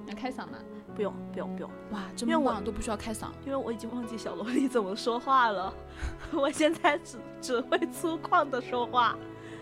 [0.07, 0.57] 要开嗓吗？
[0.93, 3.27] 不用不用不用，哇，真因为我棒，都不需要开嗓。
[3.45, 5.73] 因为我已经忘记小萝莉怎么说话了，
[6.33, 9.17] 我现在只只会粗犷的说话，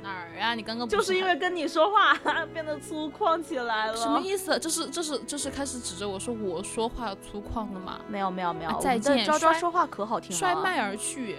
[0.10, 0.56] 哪儿啊？
[0.56, 2.14] 你刚刚不就是因为跟你说话
[2.54, 3.96] 变得粗犷起来了。
[3.96, 4.58] 什么意思？
[4.60, 8.00] 这是这是这是开始指着我说我说话粗犷了吗？
[8.08, 11.38] 没有没有没有，再见摔昭昭说话可好听了，摔麦而去。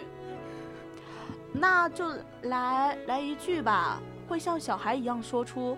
[1.52, 2.04] 那就
[2.42, 5.76] 来来一句吧，会像小孩一样说出，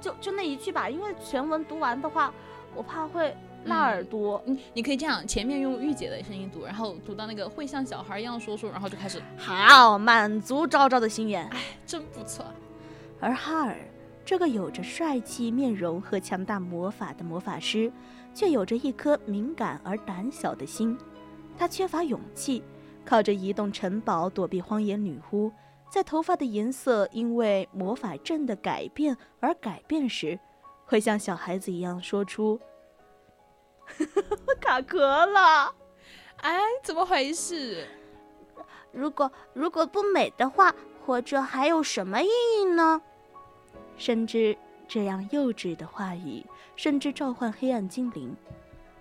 [0.00, 2.32] 就就那一句吧，因为全文读完的话，
[2.74, 3.36] 我怕会
[3.66, 4.42] 辣耳朵。
[4.46, 11.46] 嗯，你可以这样，前面用御姐的声音读，然后读到那个会像小孩一样说说，然后就开始，好，满足昭昭的心愿。
[11.48, 12.44] 哎真不错。
[13.20, 13.76] 而哈尔
[14.24, 17.92] 这个有着帅气面容和强大魔法的魔法师，
[18.34, 20.96] 却有着一颗敏感而胆小的心。
[21.58, 22.62] 他缺乏勇气，
[23.04, 25.52] 靠着移动城堡躲避荒野女巫。
[25.90, 30.38] 在头发的颜色因为魔法阵的改变而改变时，
[30.86, 32.58] 会像小孩子一样说出
[34.60, 35.74] ：“卡壳了。
[36.38, 37.86] 哎，怎么回事？
[38.90, 40.74] 如果如果不美的话，
[41.04, 43.00] 活着还有什么意义呢？”
[43.96, 44.56] 深知
[44.88, 46.44] 这样幼稚的话语，
[46.76, 48.34] 甚至召唤黑暗精灵。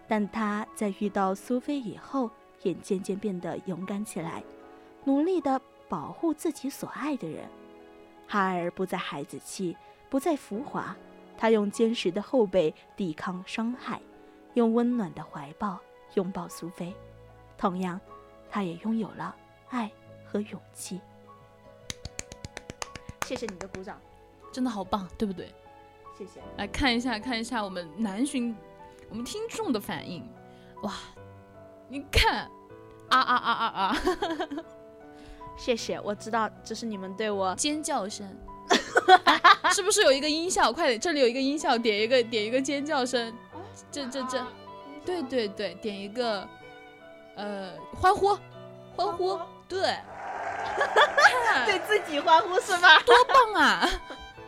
[0.07, 2.29] 但他在遇到苏菲以后，
[2.63, 4.43] 也渐渐变得勇敢起来，
[5.05, 7.49] 努力地保护自己所爱的人。
[8.27, 9.75] 哈尔不再孩子气，
[10.09, 10.95] 不再浮华，
[11.37, 14.01] 他用坚实的后背抵抗伤害，
[14.53, 15.79] 用温暖的怀抱
[16.15, 16.93] 拥抱苏菲。
[17.57, 17.99] 同样，
[18.49, 19.35] 他也拥有了
[19.69, 19.91] 爱
[20.25, 20.99] 和勇气。
[23.25, 23.99] 谢谢你的鼓掌，
[24.51, 25.53] 真的好棒，对不对？
[26.17, 26.41] 谢谢。
[26.57, 28.55] 来看一下，看一下我们南巡，
[29.09, 30.27] 我们听众的反应。
[30.81, 30.93] 哇，
[31.87, 32.49] 你看，
[33.09, 33.97] 啊啊啊啊啊，
[35.55, 38.27] 谢谢，我知道这是你们对我尖叫声，
[39.25, 39.39] 哎
[39.71, 40.73] 是不是有一个音效？
[40.73, 43.33] 快点，这里有一个音效，点一个，点一个尖叫声。
[43.91, 44.45] 这这这，
[45.05, 46.47] 对对对，点一个，
[47.35, 48.37] 呃，欢呼，
[48.95, 49.81] 欢呼，对，
[51.45, 52.99] 看对自己欢呼是吧？
[53.05, 53.89] 多棒啊！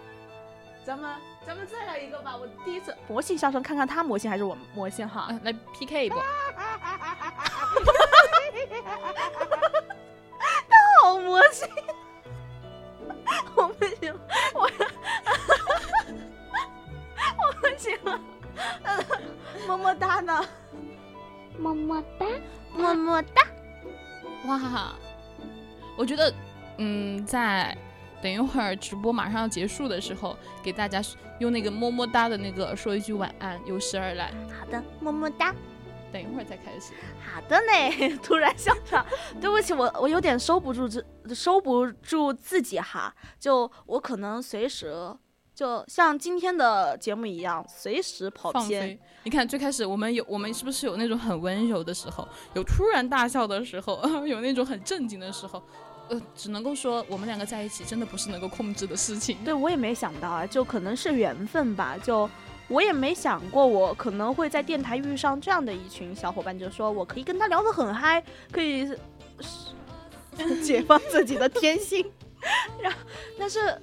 [0.85, 1.09] 咱们
[1.47, 5.21] 咱们再来一个吧，我第一次魔性笑声，看看他魔性还是我魔性哈。
[5.21, 6.21] 啊来 PK 一波，
[11.01, 11.67] 好魔性，
[13.55, 14.13] 我不行，
[14.53, 14.69] 我
[19.67, 20.45] 么么哒呢，
[21.57, 22.25] 么么哒，
[22.75, 23.41] 么么哒。
[24.45, 24.95] 哇哈哈，
[25.97, 26.33] 我觉得
[26.77, 27.77] 嗯，在
[28.21, 31.01] 等一会儿直播马上要结束的时候，给大家
[31.39, 34.31] 用那个么么哒的那个说一句晚安，有始而来。
[34.59, 35.55] 好的，么么哒，
[36.11, 36.93] 等一会儿再开始。
[37.25, 39.05] 好的呢，突然笑场，
[39.39, 41.03] 对不起，我我有点收不住，这
[41.33, 43.13] 收不住自己哈。
[43.39, 44.93] 就我可能随时。
[45.55, 48.97] 就像今天的节目一样，随时跑偏。
[49.23, 55.61] 你看最开始我们有我们是不是有那种很温柔的时候，有突然大笑的时候， 有那种很正经的时候，
[56.09, 59.37] 呃，只能够说我们两个在一起真的不是能够控制的事情。
[59.45, 62.29] 对我也没想到啊，就可能是缘分吧，就。
[62.69, 68.87] 我也没想过，我可能会在电台遇上这样的一群小伙伴，就是说我可以跟他聊得很嗨，可以
[70.63, 72.09] 解放自己的天性。
[72.81, 72.97] 然后，
[73.37, 73.79] 但是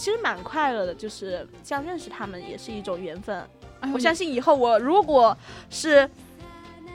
[0.00, 3.46] 其实蛮快乐的，就是这样认识他们也是一种缘分。
[3.92, 5.36] 我相信以后我如果
[5.68, 6.08] 是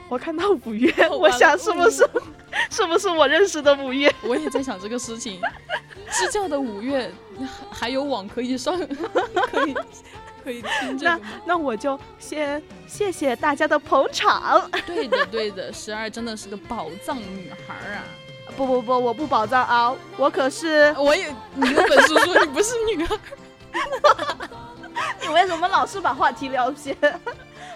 [0.10, 2.04] 我看到五月， 我想是不是
[2.72, 4.12] 是不是我认识的五月？
[4.24, 5.40] 我也在想这个事情。
[6.10, 7.12] 支教的五月
[7.70, 8.76] 还有网可以上，
[9.52, 9.76] 可以。
[10.44, 14.70] 可以听那那我就先谢谢大家的捧场。
[14.86, 18.04] 对的对的，十二真的是个宝藏女孩啊！
[18.58, 23.18] 不不不，我不宝藏啊，我可是我也你有本事说你不是女孩。
[25.22, 26.96] 你为什么老是把话题聊偏？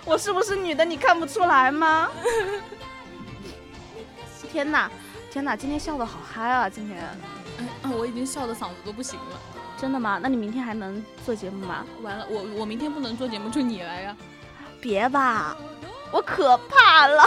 [0.06, 0.86] 我是不是女的？
[0.86, 2.10] 你看不出来吗？
[4.52, 4.90] 天哪
[5.32, 6.70] 天哪，今天笑的好嗨啊！
[6.70, 6.98] 今天，
[7.84, 9.40] 哎，我已经笑的嗓子都不行了。
[9.78, 10.20] 真的吗？
[10.22, 11.86] 那你明天还能做节目吗？
[12.02, 14.16] 完了，我我明天不能做节目，就你来呀！
[14.82, 15.56] 别吧，
[16.12, 17.24] 我可怕了！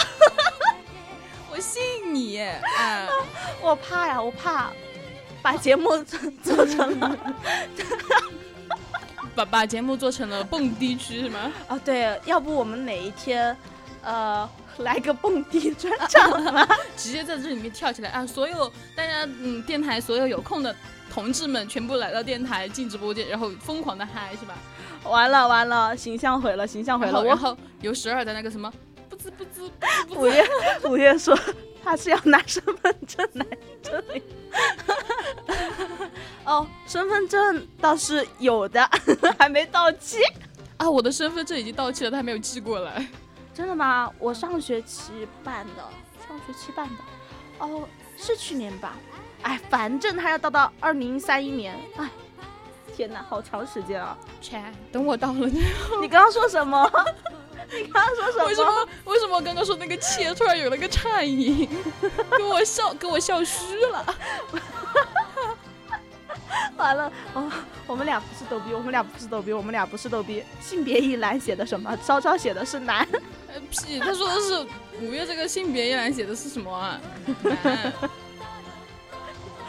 [1.53, 1.83] 我信
[2.15, 3.07] 你，哎，
[3.61, 4.71] 我怕呀，我怕
[5.43, 5.91] 把节目
[6.43, 7.17] 做成了，
[9.37, 11.53] 把把节目做成了蹦迪区是吗？
[11.69, 13.55] 啊， 对，要不我们哪一天，
[14.03, 14.49] 呃，
[14.79, 16.67] 来个蹦迪专场吗？
[16.97, 18.27] 直接在这里面跳起来啊！
[18.27, 20.75] 所有大家，嗯，电台所有有空的。
[21.13, 24.55] 同志们全部来到电台进直播间，然后疯狂的嗨，是吧？
[25.05, 27.23] 完了完了，形象毁了，形象毁了。
[27.23, 28.73] 然后有十二的那个什么，
[29.31, 30.19] 不滋不滋。
[30.19, 30.45] 五月
[30.85, 31.39] 五月说
[31.85, 33.47] 他是要拿身份证来
[33.83, 34.23] 这里。
[36.45, 38.89] 哦，身份证倒是有的，
[39.39, 40.19] 还没到期。
[40.77, 43.07] 啊，我的身份证已经到期了，他还没有寄过来。
[43.55, 44.11] 真的吗？
[44.19, 45.83] 我上学期办的，
[46.27, 46.95] 上学期办的。
[47.59, 48.97] 哦，是去年吧？
[49.43, 52.09] 哎，反正他要到到二零三一年，哎，
[52.95, 54.17] 天哪，好长时间啊！
[54.41, 55.47] 切，等我到了。
[56.01, 56.91] 你刚刚说什么？
[57.71, 58.45] 你刚刚说什么？
[58.47, 58.89] 为什么？
[59.05, 61.69] 为什么我刚刚说那个切突然有了个颤音？
[62.37, 64.05] 给我笑，给我笑虚了。
[66.77, 67.51] 完了，哦，
[67.87, 70.45] 我们俩不是逗逼，我们俩不是逗逼，我们俩不是逗逼。
[70.61, 71.97] 性别一栏写的什么？
[72.05, 73.07] 昭昭写的是男。
[73.71, 74.67] 屁，他说的是
[75.01, 77.01] 五月这个性别一栏写的是什么啊？
[77.43, 77.93] 男。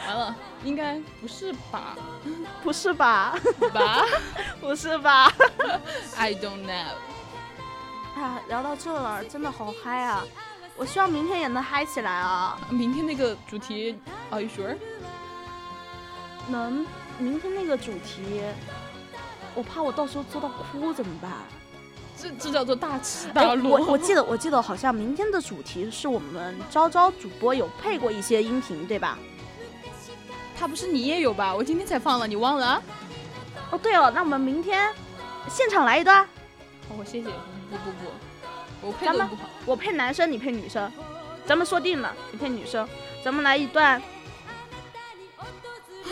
[0.06, 1.96] 完了，应该不是吧？
[2.62, 3.34] 不是吧？
[3.72, 4.04] 吧？
[4.60, 5.32] 不是吧
[6.16, 7.13] ？I don't know。
[8.14, 10.24] 啊，聊到这了，真的好嗨啊！
[10.76, 12.58] 我希望明天也能嗨起来啊！
[12.70, 13.96] 明天那个主题
[14.30, 14.76] ，Are you sure？
[16.48, 16.86] 能？
[17.18, 18.42] 明天那个主题，
[19.54, 21.30] 我怕我到时候做到哭怎么办？
[22.16, 23.78] 这这叫做大起大落。
[23.78, 29.16] 我我 记得我记得好像明天的主题是我们昭昭主播有配过一些音频，对吧？
[30.56, 31.54] 他不是你也有吧？
[31.54, 32.82] 我今天才放了，你忘了？
[33.70, 34.92] 哦，对了，那我们明天
[35.48, 36.24] 现场来一段。
[36.88, 37.28] 好，我谢谢。
[37.70, 38.12] 不不不，
[38.86, 39.42] 我配的不好。
[39.66, 40.90] 我配男生，你配女生。
[41.46, 42.88] 咱们说定了，你配女生。
[43.22, 44.00] 咱们来一段。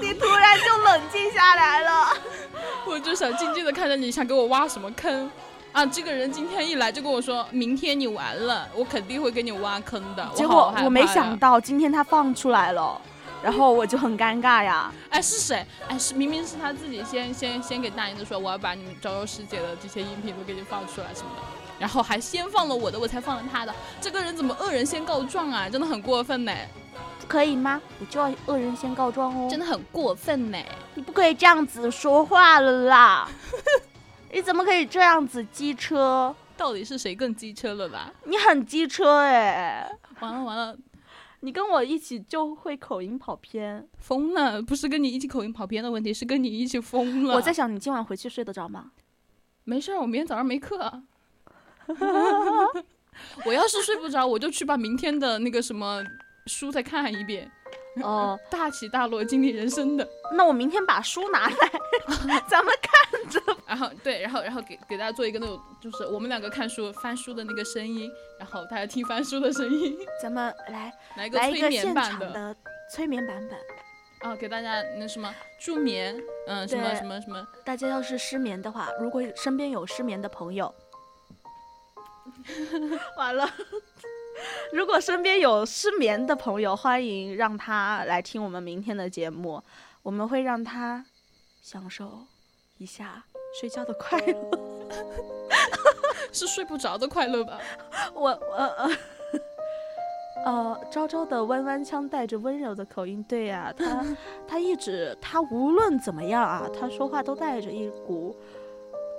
[0.00, 2.08] 你突然就冷静下来了。
[2.86, 5.30] 我就想静静的看着你，想给我挖什么坑。
[5.72, 10.28] 啊，这个人今天一来就跟我说，明天你完了，我肯定会给你挖坑的。
[10.34, 13.00] 结果我没想到今天他放出来了，
[13.42, 14.92] 然后我就很尴尬呀。
[15.10, 15.66] 哎，是谁？
[15.88, 21.42] 哎，是明明是他自己先先先给大英子说，我要把你们昭昭师姐的这些音频都给你放出来什么的，
[21.78, 23.74] 然后还先放了我的，我才放了他的。
[24.00, 25.68] 这个人怎么恶人先告状啊？
[25.68, 26.52] 真的很过分呢。
[27.28, 27.80] 可以吗？
[27.98, 29.48] 我就要恶人先告状哦。
[29.50, 30.58] 真的很过分呢。
[30.94, 33.28] 你不可以这样子说话了啦。
[34.32, 36.34] 你怎么可以这样子机车？
[36.56, 38.12] 到底是谁更机车了吧？
[38.24, 39.90] 你很机车哎！
[40.20, 40.76] 完了完了，
[41.44, 44.62] 你跟我一起就会口音跑偏，疯了！
[44.62, 47.34] 不是跟你一起口音跑偏的问题，是跟你一起疯了。
[47.34, 48.92] 我在想，你今晚回去睡得着吗？
[49.64, 51.02] 没事儿，我明天早上没课。
[53.44, 56.00] 我要是睡不着，我就去把明天的那个什么
[56.46, 57.50] 书再看一遍。
[58.02, 60.08] 哦， 大起大落经历人生的。
[60.32, 63.40] 那我明天把书拿来， 咱们看着。
[63.66, 72.56] 然后对，然后然后给给大家做一个那种，就是我们两个看书翻书的那个声音，然后大家听翻书的声音， 咱们来来一个催眠版的
[72.90, 73.58] 催眠版本。
[74.20, 76.16] 啊，给大家那什么助眠，
[76.46, 80.72] 嗯，什么什么什么，大家要是失眠的话，如果身边有失眠的朋友，
[83.18, 83.50] 完了。
[84.72, 89.62] 如果身边有失眠的朋友，欢迎让他来听我们明天的节目，
[90.02, 91.04] 我们会让他
[91.62, 92.26] 享受
[92.78, 93.24] 一下
[93.60, 94.50] 睡觉的快乐。
[96.32, 97.58] 是睡不着的快乐吧？
[98.14, 98.90] 我我呃
[100.44, 104.04] 呃，昭昭的弯弯腔带着温柔的口音，对呀、他
[104.48, 108.34] 他一直他无论怎么样啊，他说话都带着一股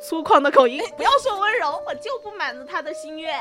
[0.07, 0.81] 粗犷的口音。
[0.97, 3.39] 不要说温柔，我就不满足他的心愿。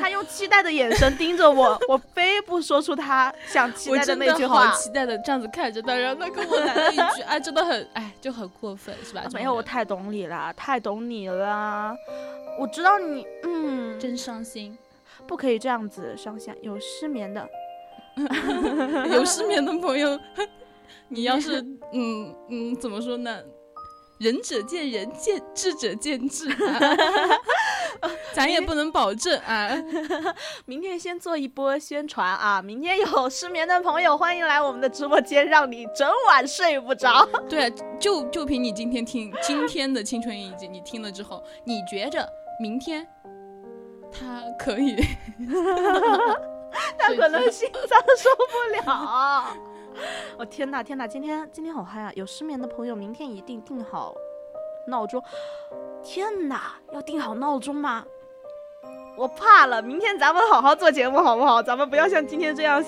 [0.00, 4.66] 他用期待的眼神盯着我， 我非不说出他想期待的那句话。
[4.68, 9.22] 好期待的这样子看着他，然后他跟我来了一句， 哎，真的很，哎，就很过分，是吧？
[9.24, 11.94] 啊没有，我太懂你了，太懂你了。
[12.58, 14.76] 我知道你，嗯，真伤心。
[15.26, 16.52] 不可以这样子伤心。
[16.62, 17.46] 有失眠的，
[19.12, 20.18] 有失眠的朋友，
[21.08, 21.60] 你要是
[21.92, 23.40] 嗯嗯怎么说呢？
[24.20, 26.80] 仁者见仁，见智者见智、啊，
[28.36, 29.70] 咱也不能保证啊。
[30.66, 32.60] 明天先做一波宣传啊！
[32.60, 37.26] 明天有失眠的朋友，欢迎来我们的直播间，让你整晚睡不着。
[37.48, 42.28] 对啊，就就凭你今天听今天的青春印记，你听了之后，你觉着
[42.60, 43.06] 明天
[44.12, 44.96] 他可以？
[46.98, 49.56] 他可能心脏受不了。
[50.38, 52.12] 我、 天哪，天哪，今天今天好嗨啊！
[52.14, 54.14] 有失眠的朋友，明天一定定好
[54.86, 55.22] 闹钟。
[56.02, 58.04] 天哪，要定好闹钟吗？
[59.16, 61.62] 我怕了，明天咱们好好做节目好不好？
[61.62, 62.82] 咱们不要像今天这样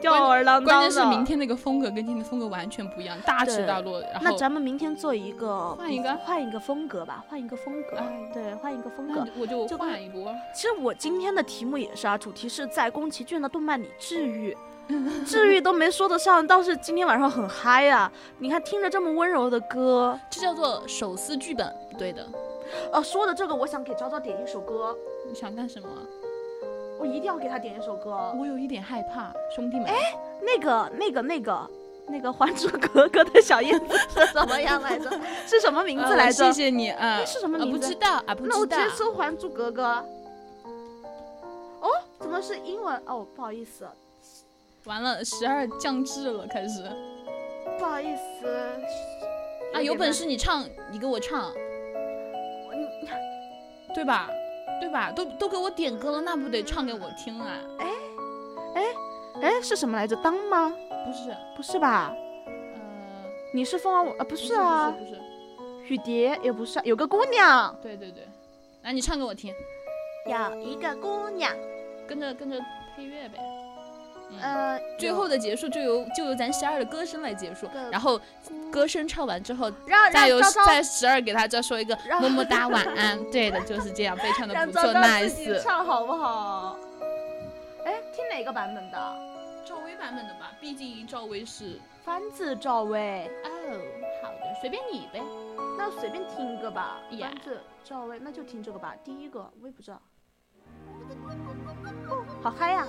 [0.00, 0.72] 吊儿郎当的。
[0.80, 4.00] 关键是明天那个风格跟今天的风格完全不一样，大起大落。
[4.00, 9.26] 然后那咱们明天做一个换一个换一个风格吧，换一个风格，哎对，换一个风格。
[9.36, 10.32] 我就就换一波。
[10.54, 14.56] 其实我今天的题目也是啊，主题是在宫崎骏的动漫里治愈，
[15.26, 18.10] 治愈都没说得上，倒是今天晚上很嗨啊！
[18.38, 22.26] 你看听着这么温柔的歌，这叫做手撕剧本，不对的。
[22.92, 24.96] 哦，说的这个，我想给昭昭点一首歌，
[25.28, 25.88] 你想干什么？
[26.98, 28.32] 我一定要给他点一首歌。
[28.38, 29.86] 我有一点害怕，兄弟们。
[29.86, 29.96] 哎
[30.40, 31.70] 那个、那个、那个、
[32.08, 35.10] 那个《还珠格格》的小燕子 是什么样来着？
[35.46, 36.44] 是什么名字呃来着？
[36.44, 36.98] 谢谢你啊。
[36.98, 38.76] 哎是什么啊名字不知道啊，不知道那我直。
[38.76, 39.82] 接搜《还珠格格》。
[41.80, 41.90] 哦，
[42.20, 43.00] 怎么是英文？
[43.06, 43.86] 哦，不好意思，
[44.84, 46.82] 完了，十二降智了，开始
[47.78, 48.48] 不好意思。
[49.74, 49.80] 啊！
[49.80, 50.26] 有本事。
[50.26, 51.52] 你唱，你给我唱，
[53.94, 54.28] 对吧？
[54.80, 55.12] 对吧？
[55.12, 57.58] 都都给我点歌了，那不得唱给我听啊？
[57.78, 57.90] 哎，
[58.74, 58.82] 哎，
[59.42, 60.16] 哎是什么来着？
[60.16, 60.74] 当吗？
[61.06, 62.12] 不是，不是吧？
[62.46, 62.80] 呃，
[63.54, 64.24] 你是凤凰舞啊？
[64.24, 68.26] 不不是啊，不是，不是，雨蝶也不是啊，有个姑娘，对对对，
[68.82, 69.54] 来你唱给我听，
[70.26, 71.50] 有一个姑娘，
[72.06, 72.58] 跟着跟着
[72.96, 73.38] 配乐呗。
[74.40, 78.20] 嗯，呃，最后的结束就由就由咱十二的歌声来结束，然后
[78.70, 83.18] 歌声唱完之后，让再由再十二给他再说一个么么哒晚安。
[83.30, 85.62] 对的，就是这样，非常的不错，nice。
[85.62, 86.76] 唱好不好？
[87.84, 89.32] 哎，听哪个版本的？
[89.64, 91.80] 赵薇版本的吧，毕竟赵薇是。
[92.04, 93.48] 翻自赵薇，哦，
[94.22, 95.22] 好的，随便你呗。
[95.78, 97.00] 那随便听一个吧。
[97.10, 98.94] 呀翻自赵薇，那就听这个吧。
[99.04, 100.02] 第一个我也不知道。
[102.08, 102.84] 哦，好嗨呀！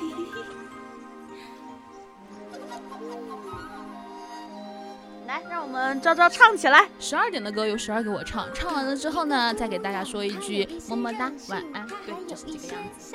[5.26, 6.88] 来，让我们昭昭唱起来。
[6.98, 11.86] 十二点的歌由十二给我唱，唱完了之后呢，再给大家说一句 么么哒，晚安。
[12.04, 13.14] 对，就是这个样子。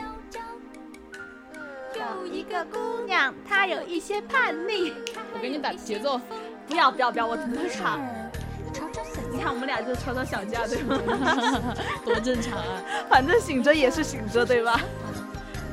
[1.96, 4.94] 有一个姑娘，她有一些叛逆。
[5.34, 6.20] 我给你打节奏。
[6.68, 8.00] 不要不要不要，我不会唱。
[9.32, 10.98] 你看我们俩就吵吵小架，对吗？
[12.04, 12.82] 多正常啊！
[13.10, 14.80] 反正醒着也是醒着，对吧？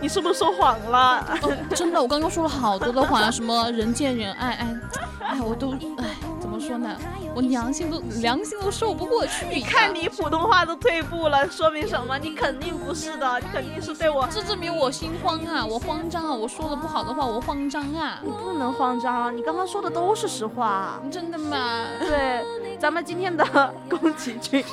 [0.03, 1.25] 你是不是说谎了？
[1.43, 4.77] 哦，真的，我刚刚说了好多的谎啊，什么人见人爱，哎，
[5.21, 6.05] 哎，我都哎，
[6.41, 6.91] 怎么说呢？
[7.35, 9.47] 我良心都良心都说不过去。
[9.49, 12.19] 你看你普通话都退步了，说明什么？
[12.19, 14.27] 你肯定不是的，你肯定是对我。
[14.27, 18.19] 这证明我心慌啊，我慌张啊，我说的不好的话，我慌张啊。
[18.25, 21.01] 你不能慌张，你刚刚说的都是实话。
[21.13, 21.85] 真的吗？
[22.01, 22.45] 对，
[22.81, 24.65] 咱们今天的宫崎骏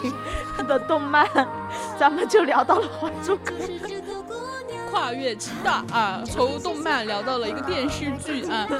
[0.67, 1.23] 的动漫，
[1.99, 3.87] 咱们就聊到了《还珠格格》。
[4.89, 8.67] 跨越极大啊，从动漫聊到了一个电视剧啊。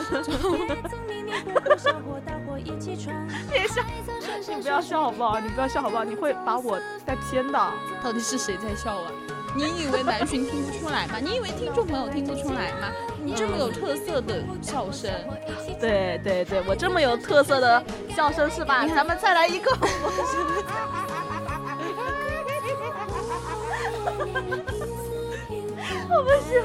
[3.52, 3.82] 别笑，
[4.48, 5.40] 你不要笑好不好？
[5.40, 6.04] 你不要笑好不好？
[6.04, 7.60] 你会把我带偏的。
[8.04, 9.12] 到底是谁在笑啊？
[9.56, 11.16] 你以为南浔听不出来吗？
[11.22, 12.90] 你以为听众朋友听不出来吗？
[13.24, 15.12] 你这么有特色的笑声，
[15.80, 17.84] 对对对，我这么有特色的
[18.16, 18.88] 笑声是吧？
[18.88, 19.72] 咱们再来一个。
[26.10, 26.62] 我不行。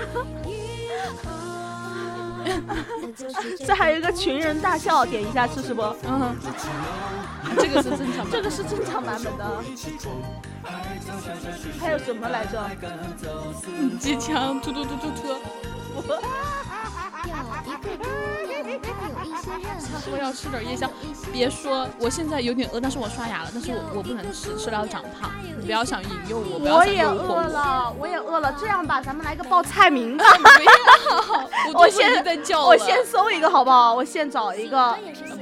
[3.67, 5.83] 这还有一个群人大笑，点一下试试不？
[6.07, 6.37] 嗯，
[7.57, 9.45] 这个是正常，这个是正常版本的。
[11.81, 12.63] 还有什么来着？
[13.99, 15.35] 机枪突突突突突。
[20.05, 20.91] 说 要吃点夜宵，
[21.33, 25.31] 别说，我现在有点饿，但是我刷牙了，但是我我不能吃，吃了要长胖。
[25.59, 28.55] 你不要想引诱我，不要我也饿了，我也饿了。
[28.59, 30.25] 这样吧，咱们来个报菜名吧。
[30.35, 33.95] 不要，我先在叫，我先搜一个好不好？
[33.95, 34.97] 我先找一个。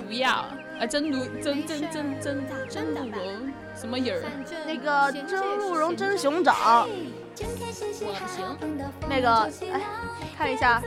[0.07, 0.31] 不要，
[0.79, 4.25] 啊，蒸鹿蒸蒸蒸蒸蒸鹿茸什么人儿？
[4.67, 6.87] 那个蒸鹿茸蒸熊掌。
[7.35, 7.47] 行，
[9.09, 9.81] 那个，哎，
[10.43, 10.83] 看一下，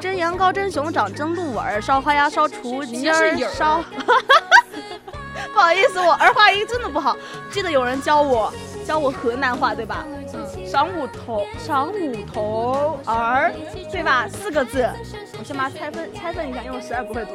[0.00, 3.82] 蒸羊羔、蒸熊掌、蒸鹿尾、烧花鸭、烧雏鸡儿、烧。
[5.52, 7.16] 不好意思，我儿化音真的不好。
[7.50, 8.52] 记得有人教我，
[8.86, 10.06] 教我河南话，对吧？
[10.06, 10.24] 嗯。
[10.68, 13.52] 晌午头，晌午头儿，
[13.90, 14.28] 对吧？
[14.28, 14.88] 四个字。
[15.36, 17.32] 我先把它拆分，拆分一下，因为我实在不会读。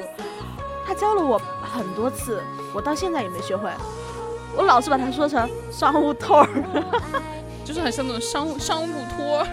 [0.88, 2.42] 他教了我很多次，
[2.74, 3.70] 我到现在也没学会。
[4.56, 6.48] 我老是把它说成晌午头儿。
[7.66, 9.46] 就是很像那种商务商务托，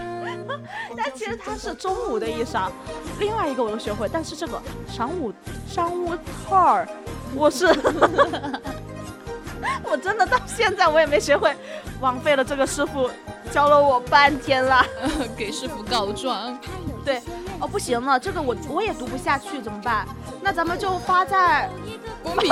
[0.95, 2.71] 但其实它是中午的意思啊。
[3.19, 5.33] 另外一个我都学会，但是这个晌午
[5.67, 6.15] 商务
[6.47, 6.87] 套儿，
[7.35, 7.67] 我是
[9.83, 11.55] 我真的到现在我也没学会，
[11.99, 13.09] 枉费了这个师傅
[13.51, 14.85] 教了我半天了。
[15.35, 16.57] 给师傅告状。
[17.03, 17.21] 对，
[17.59, 20.07] 哦不行了，这个我我也读不下去，怎么办？
[20.41, 21.69] 那咱们就发在
[22.23, 22.51] 公屏。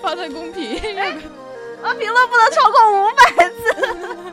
[0.00, 0.80] 发在公屏，
[1.82, 4.32] 啊，评论不能超过五百字。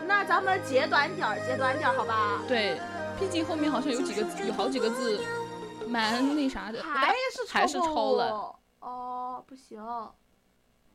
[0.06, 2.40] 那咱们截短点儿，截短点儿，好吧？
[2.46, 2.80] 对，
[3.18, 5.20] 毕竟后面好像有几个字，有好几个字，
[5.88, 6.82] 蛮那啥的。
[6.82, 8.54] 还是还是超了。
[8.80, 9.82] 哦，不行，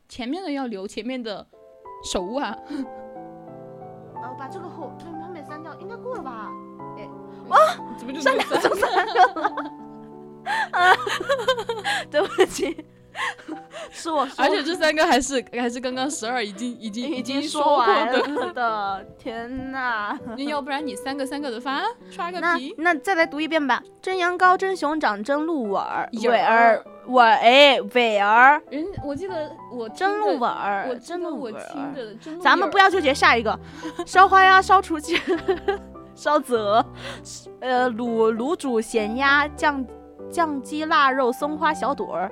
[0.08, 1.46] 前面的要留，前面的
[2.04, 2.56] 手啊。
[4.16, 4.92] 呃， 把这个后
[5.22, 6.50] 后面删掉，应该够了吧？
[6.98, 7.04] 哎，
[7.50, 7.58] 啊，
[7.98, 9.52] 怎么就删两就删掉了？
[10.72, 10.96] 啊，
[12.10, 12.86] 对不起。
[13.92, 20.18] 是我，而且这三个还是还是刚刚十二已经已经已经说完了 的，天哪！
[20.38, 22.74] 要不然你三个三个的发，刷个皮。
[22.78, 28.62] 那再来读一遍吧：蒸羊羔，蒸熊掌，蒸鹿尾儿，尾儿尾尾儿。
[28.70, 32.40] 人我记得我蒸鹿尾儿，我真的我听着。
[32.40, 33.60] 咱们不要纠结下一个，
[34.06, 35.20] 烧花鸭，烧雏鸡，
[36.16, 36.86] 烧子鹅，
[37.60, 39.86] 呃卤卤煮咸鸭，酱
[40.30, 42.32] 酱鸡腊肉，松花小肚儿。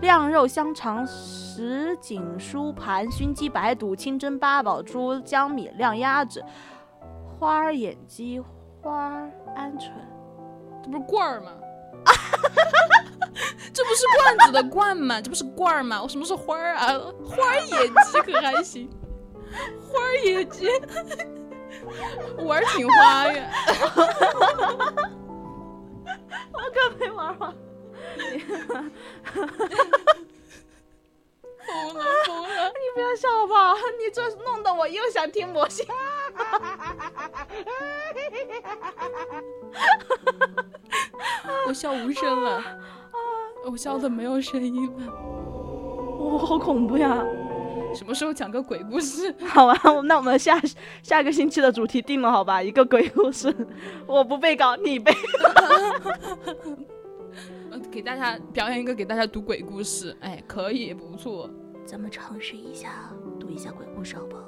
[0.00, 6.44] 晾肉香肠、什锦酥盘、熏鸡、白肚、清蒸八宝猪、江米晾鸭子、
[7.38, 8.38] 花儿眼鸡、
[8.82, 9.90] 花儿鹌鹑，
[10.82, 11.52] 这不是罐儿吗？
[13.72, 15.20] 这不是罐子的罐吗？
[15.20, 16.02] 这不是罐儿吗？
[16.02, 16.86] 我什么是花儿啊？
[17.24, 18.88] 花儿野鸡可还行？
[19.80, 20.68] 花儿野鸡
[22.44, 23.50] 玩挺花呀！
[26.52, 27.52] 我可没玩花。
[31.66, 32.68] 疯了疯了！
[32.68, 35.86] 你不要笑吧，你这弄得我又想听魔性。
[41.66, 42.62] 我笑无声了，
[43.64, 45.12] 我笑的没有声音了，
[46.18, 47.24] 我好恐怖呀！
[47.94, 49.34] 什么时候讲个鬼故事？
[49.48, 50.60] 好啊，那我们下
[51.02, 52.62] 下个星期的主题定了，好吧？
[52.62, 53.54] 一个鬼故事，
[54.06, 55.16] 我不被告，你被。
[57.90, 61.48] 给大家表演一个，给大家读鬼故事，哎，可以，不错。
[61.84, 64.42] 咱们尝试一下读一下鬼故事，好不好？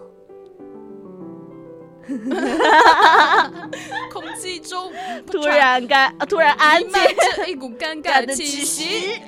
[4.13, 4.93] 空气中
[5.27, 6.93] 突然干，突然安静，
[7.49, 9.21] 一股尴尬的气息，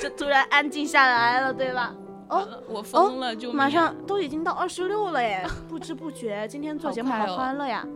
[0.00, 1.94] 就 突然安静下来了，对吧？
[2.30, 7.86] 哦，我疯了，就马上都已经到二十六了耶，不知不觉今天做节目好欢乐呀。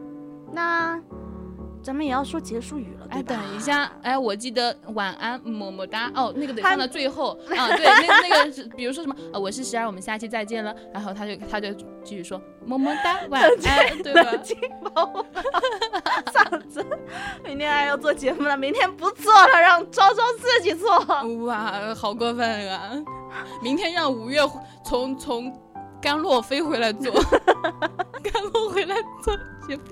[0.53, 1.01] 那。
[1.83, 11.73] 咱们也要说结束语了，哎，等一下，哎，我记得晚安，么么哒，哦，那个得放到最后啊，对，那那个是，比如说什么，呃，我是十二，我们下期再见了，然后他就他就
[12.03, 14.33] 继续说么么哒， 晚安，对吧？
[16.33, 16.85] 嗓子，
[17.45, 20.91] 明天还要做节目了，明天不做了，让昭昭自己做。
[21.45, 22.91] 哇，好过分啊！
[23.63, 24.41] 明天让五月
[24.85, 25.53] 从从
[26.01, 27.13] 甘洛飞回来做，
[28.31, 29.37] 甘洛回来做
[29.67, 29.83] 节目。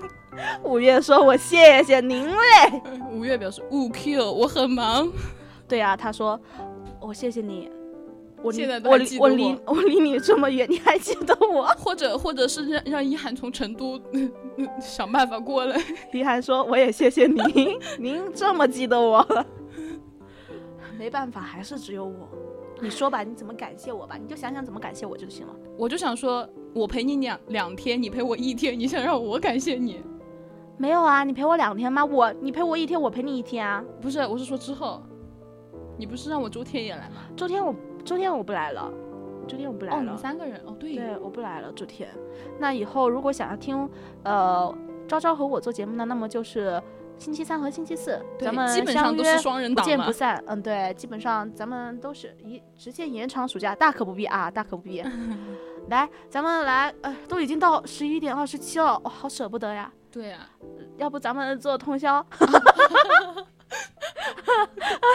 [0.63, 2.81] 五月说：“我谢谢您嘞。”
[3.11, 5.09] 五月表示：“五 Q，我很忙。”
[5.67, 6.39] 对呀，他说
[6.99, 7.71] ：“我谢谢你，
[8.41, 11.65] 我现在都我离我我离我离你这么远，你还记得我？
[11.77, 13.99] 或者或者是让让一涵从成都
[14.81, 15.81] 想办法过来。
[16.11, 19.45] 李涵说：“我也谢谢您， 您这么记得我了。”
[20.99, 22.29] 没办法，还是只有我。
[22.81, 24.17] 你说吧，你怎么感谢我吧？
[24.17, 25.55] 你就想想怎么感谢我就行了。
[25.77, 30.01] 我就想说，我陪你两两天，你陪我一天，你想让我感谢你？
[30.77, 32.03] 没有啊，你陪我两天吗？
[32.03, 33.83] 我你陪我一天，我陪你一天啊。
[34.01, 35.01] 不是，我是说之后，
[35.97, 37.21] 你不是让我周天也来吗？
[37.35, 37.73] 周天我
[38.03, 38.91] 周天我不来了，
[39.47, 40.07] 周天我不来哦，你。
[40.07, 42.09] 们三个人哦，对，对，我不来了，周天。
[42.59, 43.89] 那以后如果想要听
[44.23, 44.75] 呃
[45.07, 46.81] 昭昭和我做节目呢，那么就是
[47.17, 50.43] 星期三和星期四，咱们基本相约上都是双人不见不散。
[50.47, 55.03] 嗯，对，基本上咱们都是一直接延长暑假，大可不必啊，大可不必。
[55.89, 59.91] 来，咱们来，呃，都已经到十一点二十七了，哇、好舍不得呀。
[60.11, 60.49] 对啊，
[60.97, 62.25] 要不咱们做通宵？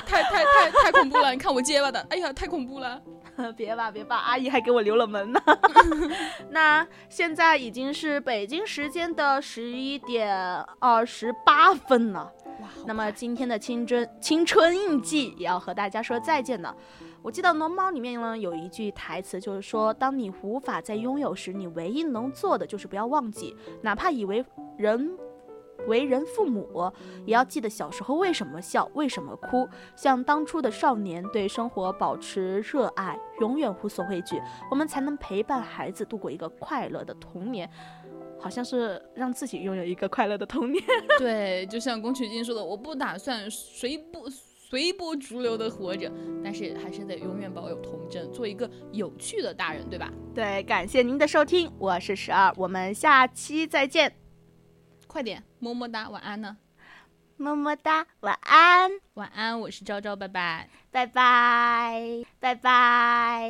[0.07, 1.31] 太太太太恐怖了！
[1.31, 3.01] 你看我结巴的，哎呀，太恐怖了。
[3.57, 5.41] 别吧，别吧，阿姨还给我留了门呢。
[6.51, 10.35] 那现在已经是北京时间的十一点
[10.79, 12.33] 二十八分了。
[12.61, 16.75] 哇，那么今天的青春青春印记也要和大家说再见了。
[17.23, 24.45] 我记得《龙猫》里面呢有一句台词，就是说，当你无法再拥有时，你唯一能做的就是不要忘记，哪怕以为
[24.79, 25.11] 人
[25.87, 26.93] 为人父母，
[27.27, 34.41] 也要记得小时候为什么笑，为什么哭，像当初的少年，对生活保持热爱，永远无所畏惧，
[34.71, 37.69] 我们才能陪伴孩子度过一个快乐的童年。
[38.43, 40.83] 好像是让自己拥有一个快乐的童年。
[41.19, 46.11] 对，就像宫崎骏说的，我不打算随波随波逐流的活着，
[46.43, 50.11] 但是还是得永远保有童真，做一个有趣的大人，对吧？
[50.35, 54.11] 对，感谢您的收听，我是十二，我们下期再见，
[55.11, 56.57] 快点，么么哒，晚安呢？
[57.37, 60.69] 么么哒，晚安，晚安，我是昭昭，拜拜。
[60.93, 63.39] 拜拜，拜拜。